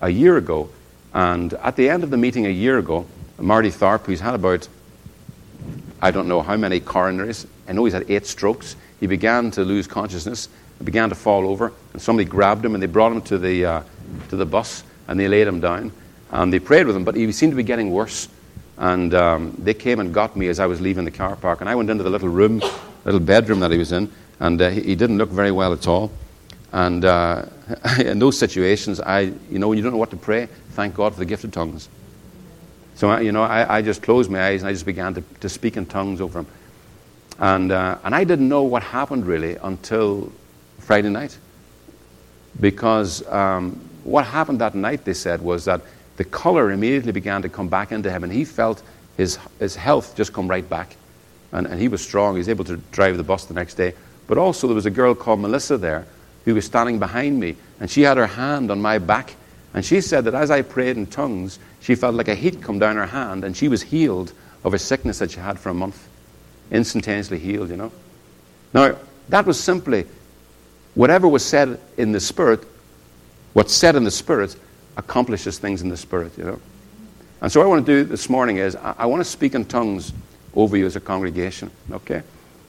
a 0.00 0.08
year 0.08 0.36
ago. 0.36 0.68
And 1.14 1.52
at 1.54 1.76
the 1.76 1.88
end 1.88 2.02
of 2.02 2.10
the 2.10 2.16
meeting 2.16 2.46
a 2.46 2.50
year 2.50 2.78
ago, 2.78 3.06
Marty 3.38 3.70
Tharp, 3.70 4.06
who's 4.06 4.20
had 4.20 4.34
about, 4.34 4.66
I 6.02 6.10
don't 6.10 6.26
know 6.26 6.42
how 6.42 6.56
many 6.56 6.80
coronaries, 6.80 7.46
I 7.68 7.72
know 7.72 7.84
he's 7.84 7.94
had 7.94 8.10
eight 8.10 8.26
strokes, 8.26 8.76
he 8.98 9.06
began 9.06 9.50
to 9.52 9.62
lose 9.62 9.86
consciousness 9.86 10.48
began 10.84 11.08
to 11.08 11.14
fall 11.14 11.48
over. 11.48 11.72
And 11.92 12.02
somebody 12.02 12.28
grabbed 12.28 12.64
him 12.64 12.74
and 12.74 12.82
they 12.82 12.86
brought 12.86 13.12
him 13.12 13.22
to 13.22 13.38
the, 13.38 13.64
uh, 13.64 13.82
to 14.28 14.36
the 14.36 14.46
bus 14.46 14.84
and 15.08 15.18
they 15.18 15.28
laid 15.28 15.46
him 15.46 15.60
down. 15.60 15.92
And 16.30 16.52
they 16.52 16.58
prayed 16.58 16.86
with 16.86 16.96
him, 16.96 17.04
but 17.04 17.14
he 17.14 17.30
seemed 17.32 17.52
to 17.52 17.56
be 17.56 17.62
getting 17.62 17.90
worse. 17.90 18.28
And 18.78 19.14
um, 19.14 19.54
they 19.58 19.74
came 19.74 20.00
and 20.00 20.12
got 20.12 20.36
me 20.36 20.48
as 20.48 20.60
I 20.60 20.66
was 20.66 20.80
leaving 20.80 21.04
the 21.04 21.10
car 21.10 21.36
park. 21.36 21.60
And 21.60 21.70
I 21.70 21.74
went 21.74 21.88
into 21.88 22.04
the 22.04 22.10
little 22.10 22.28
room, 22.28 22.60
little 23.04 23.20
bedroom 23.20 23.60
that 23.60 23.70
he 23.70 23.78
was 23.78 23.92
in, 23.92 24.12
and 24.40 24.60
uh, 24.60 24.68
he, 24.68 24.94
didn't 24.94 25.16
look 25.16 25.30
very 25.30 25.50
well 25.50 25.72
at 25.72 25.86
all. 25.86 26.10
And 26.72 27.04
uh, 27.04 27.44
in 27.98 28.18
those 28.18 28.38
situations, 28.38 29.00
I, 29.00 29.20
you 29.50 29.58
know, 29.58 29.68
when 29.68 29.78
you 29.78 29.82
don't 29.82 29.92
know 29.92 29.98
what 29.98 30.10
to 30.10 30.16
pray, 30.16 30.46
thank 30.70 30.94
God 30.94 31.12
for 31.12 31.18
the 31.18 31.26
gift 31.26 31.44
of 31.44 31.52
tongues. 31.52 31.88
So, 32.96 33.16
you 33.18 33.32
know, 33.32 33.42
I, 33.42 33.78
I 33.78 33.82
just 33.82 34.02
closed 34.02 34.30
my 34.30 34.42
eyes 34.42 34.62
and 34.62 34.68
I 34.68 34.72
just 34.72 34.86
began 34.86 35.14
to, 35.14 35.22
to 35.40 35.48
speak 35.48 35.76
in 35.76 35.86
tongues 35.86 36.20
over 36.20 36.40
him. 36.40 36.46
And, 37.38 37.70
uh, 37.70 37.98
and 38.04 38.14
I 38.14 38.24
didn't 38.24 38.48
know 38.48 38.62
what 38.62 38.82
happened 38.82 39.26
really 39.26 39.56
until 39.56 40.32
Friday 40.78 41.10
night. 41.10 41.36
Because 42.58 43.26
um, 43.28 43.72
what 44.02 44.24
happened 44.24 44.60
that 44.60 44.74
night, 44.74 45.04
they 45.04 45.12
said, 45.12 45.42
was 45.42 45.66
that 45.66 45.82
the 46.16 46.24
color 46.24 46.70
immediately 46.70 47.12
began 47.12 47.42
to 47.42 47.50
come 47.50 47.68
back 47.68 47.92
into 47.92 48.10
him, 48.10 48.24
and 48.24 48.32
he 48.32 48.46
felt 48.46 48.82
his, 49.18 49.38
his 49.58 49.76
health 49.76 50.16
just 50.16 50.32
come 50.32 50.48
right 50.48 50.66
back. 50.66 50.96
And, 51.52 51.66
and 51.66 51.78
he 51.78 51.88
was 51.88 52.00
strong. 52.00 52.34
He 52.34 52.38
was 52.38 52.48
able 52.48 52.64
to 52.64 52.78
drive 52.92 53.18
the 53.18 53.22
bus 53.22 53.44
the 53.44 53.52
next 53.52 53.74
day. 53.74 53.92
But 54.26 54.38
also, 54.38 54.66
there 54.66 54.74
was 54.74 54.86
a 54.86 54.90
girl 54.90 55.14
called 55.14 55.40
Melissa 55.40 55.76
there 55.76 56.06
who 56.46 56.54
was 56.54 56.64
standing 56.64 56.98
behind 56.98 57.38
me, 57.38 57.56
and 57.80 57.90
she 57.90 58.02
had 58.02 58.16
her 58.16 58.26
hand 58.26 58.70
on 58.70 58.80
my 58.80 58.96
back. 58.96 59.34
And 59.74 59.84
she 59.84 60.00
said 60.00 60.24
that 60.24 60.34
as 60.34 60.50
I 60.50 60.62
prayed 60.62 60.96
in 60.96 61.06
tongues, 61.06 61.58
she 61.80 61.94
felt 61.94 62.14
like 62.14 62.28
a 62.28 62.34
heat 62.34 62.62
come 62.62 62.78
down 62.78 62.96
her 62.96 63.04
hand, 63.04 63.44
and 63.44 63.54
she 63.54 63.68
was 63.68 63.82
healed 63.82 64.32
of 64.64 64.72
a 64.72 64.78
sickness 64.78 65.18
that 65.18 65.32
she 65.32 65.40
had 65.40 65.58
for 65.58 65.68
a 65.68 65.74
month. 65.74 66.08
Instantaneously 66.70 67.38
healed, 67.38 67.68
you 67.68 67.76
know. 67.76 67.92
Now, 68.72 68.96
that 69.28 69.44
was 69.44 69.60
simply 69.60 70.06
whatever 70.94 71.28
was 71.28 71.44
said 71.44 71.78
in 71.98 72.12
the 72.12 72.20
Spirit, 72.20 72.64
what's 73.52 73.74
said 73.74 73.96
in 73.96 74.04
the 74.04 74.10
Spirit 74.10 74.56
accomplishes 74.96 75.58
things 75.58 75.82
in 75.82 75.88
the 75.88 75.96
Spirit, 75.96 76.38
you 76.38 76.44
know. 76.44 76.60
And 77.40 77.52
so 77.52 77.60
what 77.60 77.66
I 77.66 77.68
want 77.68 77.86
to 77.86 77.92
do 77.92 78.08
this 78.08 78.30
morning 78.30 78.56
is 78.56 78.76
I, 78.76 78.94
I 78.98 79.06
want 79.06 79.20
to 79.20 79.28
speak 79.28 79.54
in 79.54 79.64
tongues 79.64 80.12
over 80.54 80.76
you 80.76 80.86
as 80.86 80.96
a 80.96 81.00
congregation, 81.00 81.70
okay? 81.90 82.22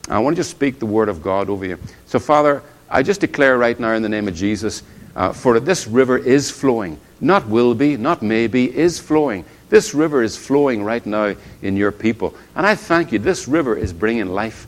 I 0.08 0.18
want 0.18 0.36
to 0.36 0.40
just 0.40 0.50
speak 0.50 0.78
the 0.78 0.86
word 0.86 1.08
of 1.08 1.22
God 1.22 1.48
over 1.48 1.64
you. 1.64 1.78
So, 2.06 2.18
Father, 2.18 2.62
I 2.90 3.02
just 3.02 3.20
declare 3.20 3.58
right 3.58 3.78
now 3.78 3.92
in 3.92 4.02
the 4.02 4.08
name 4.08 4.28
of 4.28 4.34
Jesus, 4.34 4.82
uh, 5.16 5.32
for 5.32 5.60
this 5.60 5.86
river 5.86 6.18
is 6.18 6.50
flowing. 6.50 6.98
Not 7.20 7.48
will 7.48 7.74
be, 7.74 7.96
not 7.96 8.22
maybe, 8.22 8.76
is 8.76 8.98
flowing. 8.98 9.44
This 9.68 9.94
river 9.94 10.22
is 10.22 10.36
flowing 10.36 10.82
right 10.84 11.04
now 11.04 11.34
in 11.62 11.76
your 11.76 11.92
people. 11.92 12.34
And 12.54 12.66
I 12.66 12.74
thank 12.74 13.12
you. 13.12 13.18
This 13.18 13.48
river 13.48 13.76
is 13.76 13.92
bringing 13.92 14.28
life 14.28 14.66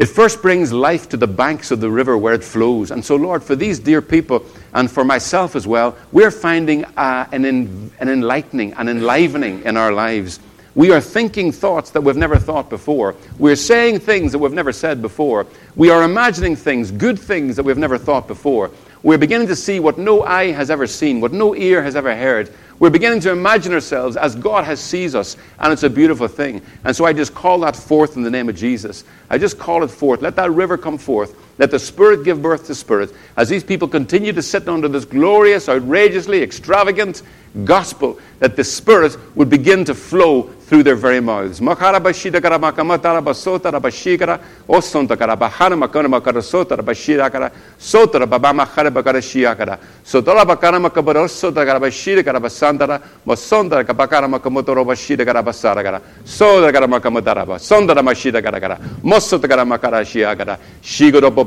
it 0.00 0.08
first 0.08 0.40
brings 0.40 0.72
life 0.72 1.10
to 1.10 1.18
the 1.18 1.26
banks 1.26 1.70
of 1.70 1.80
the 1.80 1.90
river 1.90 2.16
where 2.16 2.32
it 2.32 2.42
flows. 2.42 2.90
And 2.90 3.04
so, 3.04 3.16
Lord, 3.16 3.42
for 3.44 3.54
these 3.54 3.78
dear 3.78 4.00
people 4.00 4.46
and 4.72 4.90
for 4.90 5.04
myself 5.04 5.54
as 5.54 5.66
well, 5.66 5.94
we're 6.10 6.30
finding 6.30 6.86
uh, 6.86 7.28
an, 7.32 7.44
an 7.44 8.08
enlightening, 8.08 8.72
an 8.72 8.88
enlivening 8.88 9.62
in 9.64 9.76
our 9.76 9.92
lives. 9.92 10.40
We 10.74 10.92
are 10.92 11.00
thinking 11.00 11.50
thoughts 11.50 11.90
that 11.90 12.00
we've 12.00 12.16
never 12.16 12.38
thought 12.38 12.70
before. 12.70 13.16
We're 13.38 13.56
saying 13.56 14.00
things 14.00 14.32
that 14.32 14.38
we've 14.38 14.52
never 14.52 14.72
said 14.72 15.02
before. 15.02 15.46
We 15.74 15.90
are 15.90 16.04
imagining 16.04 16.54
things, 16.54 16.92
good 16.92 17.18
things 17.18 17.56
that 17.56 17.64
we've 17.64 17.76
never 17.76 17.98
thought 17.98 18.28
before. 18.28 18.70
We're 19.02 19.18
beginning 19.18 19.48
to 19.48 19.56
see 19.56 19.80
what 19.80 19.98
no 19.98 20.22
eye 20.22 20.52
has 20.52 20.70
ever 20.70 20.86
seen, 20.86 21.20
what 21.20 21.32
no 21.32 21.56
ear 21.56 21.82
has 21.82 21.96
ever 21.96 22.14
heard. 22.14 22.52
We're 22.78 22.90
beginning 22.90 23.20
to 23.20 23.30
imagine 23.30 23.72
ourselves 23.72 24.16
as 24.16 24.34
God 24.34 24.64
has 24.64 24.80
sees 24.80 25.14
us, 25.14 25.36
and 25.58 25.72
it's 25.72 25.82
a 25.82 25.90
beautiful 25.90 26.28
thing. 26.28 26.62
And 26.84 26.94
so 26.94 27.04
I 27.04 27.12
just 27.12 27.34
call 27.34 27.58
that 27.60 27.76
forth 27.76 28.16
in 28.16 28.22
the 28.22 28.30
name 28.30 28.48
of 28.48 28.56
Jesus. 28.56 29.04
I 29.28 29.38
just 29.38 29.58
call 29.58 29.82
it 29.84 29.90
forth. 29.90 30.22
Let 30.22 30.36
that 30.36 30.50
river 30.52 30.78
come 30.78 30.98
forth. 30.98 31.34
Let 31.60 31.70
the 31.70 31.78
Spirit 31.78 32.24
give 32.24 32.40
birth 32.40 32.66
to 32.68 32.74
Spirit. 32.74 33.12
As 33.36 33.50
these 33.50 33.62
people 33.62 33.86
continue 33.86 34.32
to 34.32 34.40
sit 34.40 34.66
under 34.66 34.88
this 34.88 35.04
glorious, 35.04 35.68
outrageously 35.68 36.42
extravagant 36.42 37.22
gospel, 37.66 38.18
that 38.38 38.56
the 38.56 38.64
Spirit 38.64 39.18
would 39.36 39.50
begin 39.50 39.84
to 39.84 39.94
flow 39.94 40.44
through 40.70 40.84
their 40.84 40.94
very 40.94 41.20
mouths. 41.20 41.60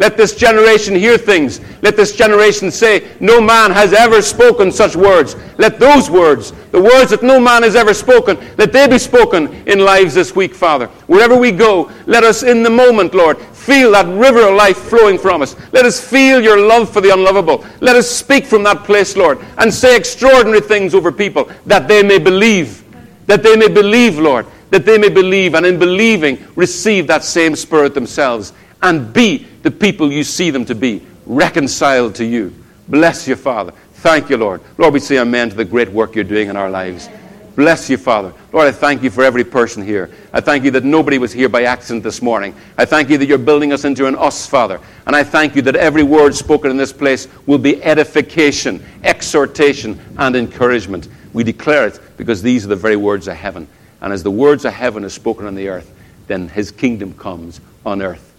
Let 0.00 0.16
this 0.16 0.34
generation 0.34 0.94
hear 0.94 1.18
things. 1.18 1.60
Let 1.82 1.94
this 1.94 2.16
generation 2.16 2.70
say, 2.70 3.06
No 3.20 3.38
man 3.38 3.70
has 3.70 3.92
ever 3.92 4.22
spoken 4.22 4.72
such 4.72 4.96
words. 4.96 5.36
Let 5.58 5.78
those 5.78 6.08
words, 6.08 6.52
the 6.72 6.80
words 6.80 7.10
that 7.10 7.22
no 7.22 7.38
man 7.38 7.64
has 7.64 7.76
ever 7.76 7.92
spoken, 7.92 8.38
let 8.56 8.72
they 8.72 8.88
be 8.88 8.98
spoken 8.98 9.52
in 9.68 9.80
lives 9.80 10.14
this 10.14 10.34
week, 10.34 10.54
Father. 10.54 10.86
Wherever 11.06 11.36
we 11.36 11.52
go, 11.52 11.92
let 12.06 12.24
us 12.24 12.42
in 12.42 12.62
the 12.62 12.70
moment, 12.70 13.12
Lord, 13.12 13.36
feel 13.36 13.92
that 13.92 14.06
river 14.06 14.48
of 14.48 14.54
life 14.54 14.78
flowing 14.78 15.18
from 15.18 15.42
us. 15.42 15.54
Let 15.70 15.84
us 15.84 16.00
feel 16.00 16.40
your 16.40 16.58
love 16.58 16.90
for 16.90 17.02
the 17.02 17.12
unlovable. 17.12 17.62
Let 17.80 17.94
us 17.94 18.10
speak 18.10 18.46
from 18.46 18.62
that 18.62 18.84
place, 18.84 19.18
Lord, 19.18 19.38
and 19.58 19.72
say 19.72 19.98
extraordinary 19.98 20.62
things 20.62 20.94
over 20.94 21.12
people 21.12 21.50
that 21.66 21.88
they 21.88 22.02
may 22.02 22.18
believe. 22.18 22.84
That 23.26 23.42
they 23.42 23.54
may 23.54 23.68
believe, 23.68 24.18
Lord. 24.18 24.46
That 24.70 24.86
they 24.86 24.96
may 24.96 25.10
believe, 25.10 25.54
and 25.54 25.66
in 25.66 25.78
believing, 25.78 26.42
receive 26.56 27.06
that 27.08 27.22
same 27.22 27.54
Spirit 27.54 27.92
themselves 27.92 28.54
and 28.82 29.12
be 29.12 29.46
the 29.62 29.70
people 29.70 30.10
you 30.10 30.24
see 30.24 30.50
them 30.50 30.64
to 30.66 30.74
be, 30.74 31.02
reconciled 31.26 32.14
to 32.16 32.24
you. 32.24 32.54
Bless 32.88 33.28
you, 33.28 33.36
Father. 33.36 33.72
Thank 33.94 34.30
you, 34.30 34.36
Lord. 34.36 34.62
Lord, 34.78 34.94
we 34.94 35.00
say 35.00 35.18
amen 35.18 35.50
to 35.50 35.56
the 35.56 35.64
great 35.64 35.90
work 35.90 36.14
you're 36.14 36.24
doing 36.24 36.48
in 36.48 36.56
our 36.56 36.70
lives. 36.70 37.08
Bless 37.54 37.90
you, 37.90 37.98
Father. 37.98 38.32
Lord, 38.52 38.68
I 38.68 38.72
thank 38.72 39.02
you 39.02 39.10
for 39.10 39.22
every 39.22 39.44
person 39.44 39.84
here. 39.84 40.10
I 40.32 40.40
thank 40.40 40.64
you 40.64 40.70
that 40.70 40.84
nobody 40.84 41.18
was 41.18 41.32
here 41.32 41.48
by 41.48 41.64
accident 41.64 42.02
this 42.02 42.22
morning. 42.22 42.54
I 42.78 42.86
thank 42.86 43.10
you 43.10 43.18
that 43.18 43.26
you're 43.26 43.38
building 43.38 43.72
us 43.72 43.84
into 43.84 44.06
an 44.06 44.16
us, 44.16 44.46
Father. 44.46 44.80
And 45.06 45.14
I 45.14 45.22
thank 45.22 45.54
you 45.54 45.62
that 45.62 45.76
every 45.76 46.02
word 46.02 46.34
spoken 46.34 46.70
in 46.70 46.76
this 46.76 46.92
place 46.92 47.28
will 47.46 47.58
be 47.58 47.82
edification, 47.82 48.82
exhortation, 49.04 50.00
and 50.16 50.36
encouragement. 50.36 51.08
We 51.34 51.44
declare 51.44 51.88
it 51.88 52.00
because 52.16 52.40
these 52.40 52.64
are 52.64 52.68
the 52.68 52.76
very 52.76 52.96
words 52.96 53.28
of 53.28 53.36
heaven. 53.36 53.68
And 54.00 54.12
as 54.12 54.22
the 54.22 54.30
words 54.30 54.64
of 54.64 54.72
heaven 54.72 55.04
are 55.04 55.10
spoken 55.10 55.46
on 55.46 55.54
the 55.54 55.68
earth, 55.68 55.92
then 56.28 56.48
his 56.48 56.70
kingdom 56.70 57.12
comes 57.12 57.60
on 57.84 58.00
earth 58.00 58.29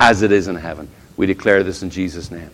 as 0.00 0.22
it 0.22 0.32
is 0.32 0.48
in 0.48 0.56
heaven. 0.56 0.88
We 1.16 1.26
declare 1.26 1.62
this 1.62 1.82
in 1.82 1.90
Jesus' 1.90 2.30
name. 2.30 2.50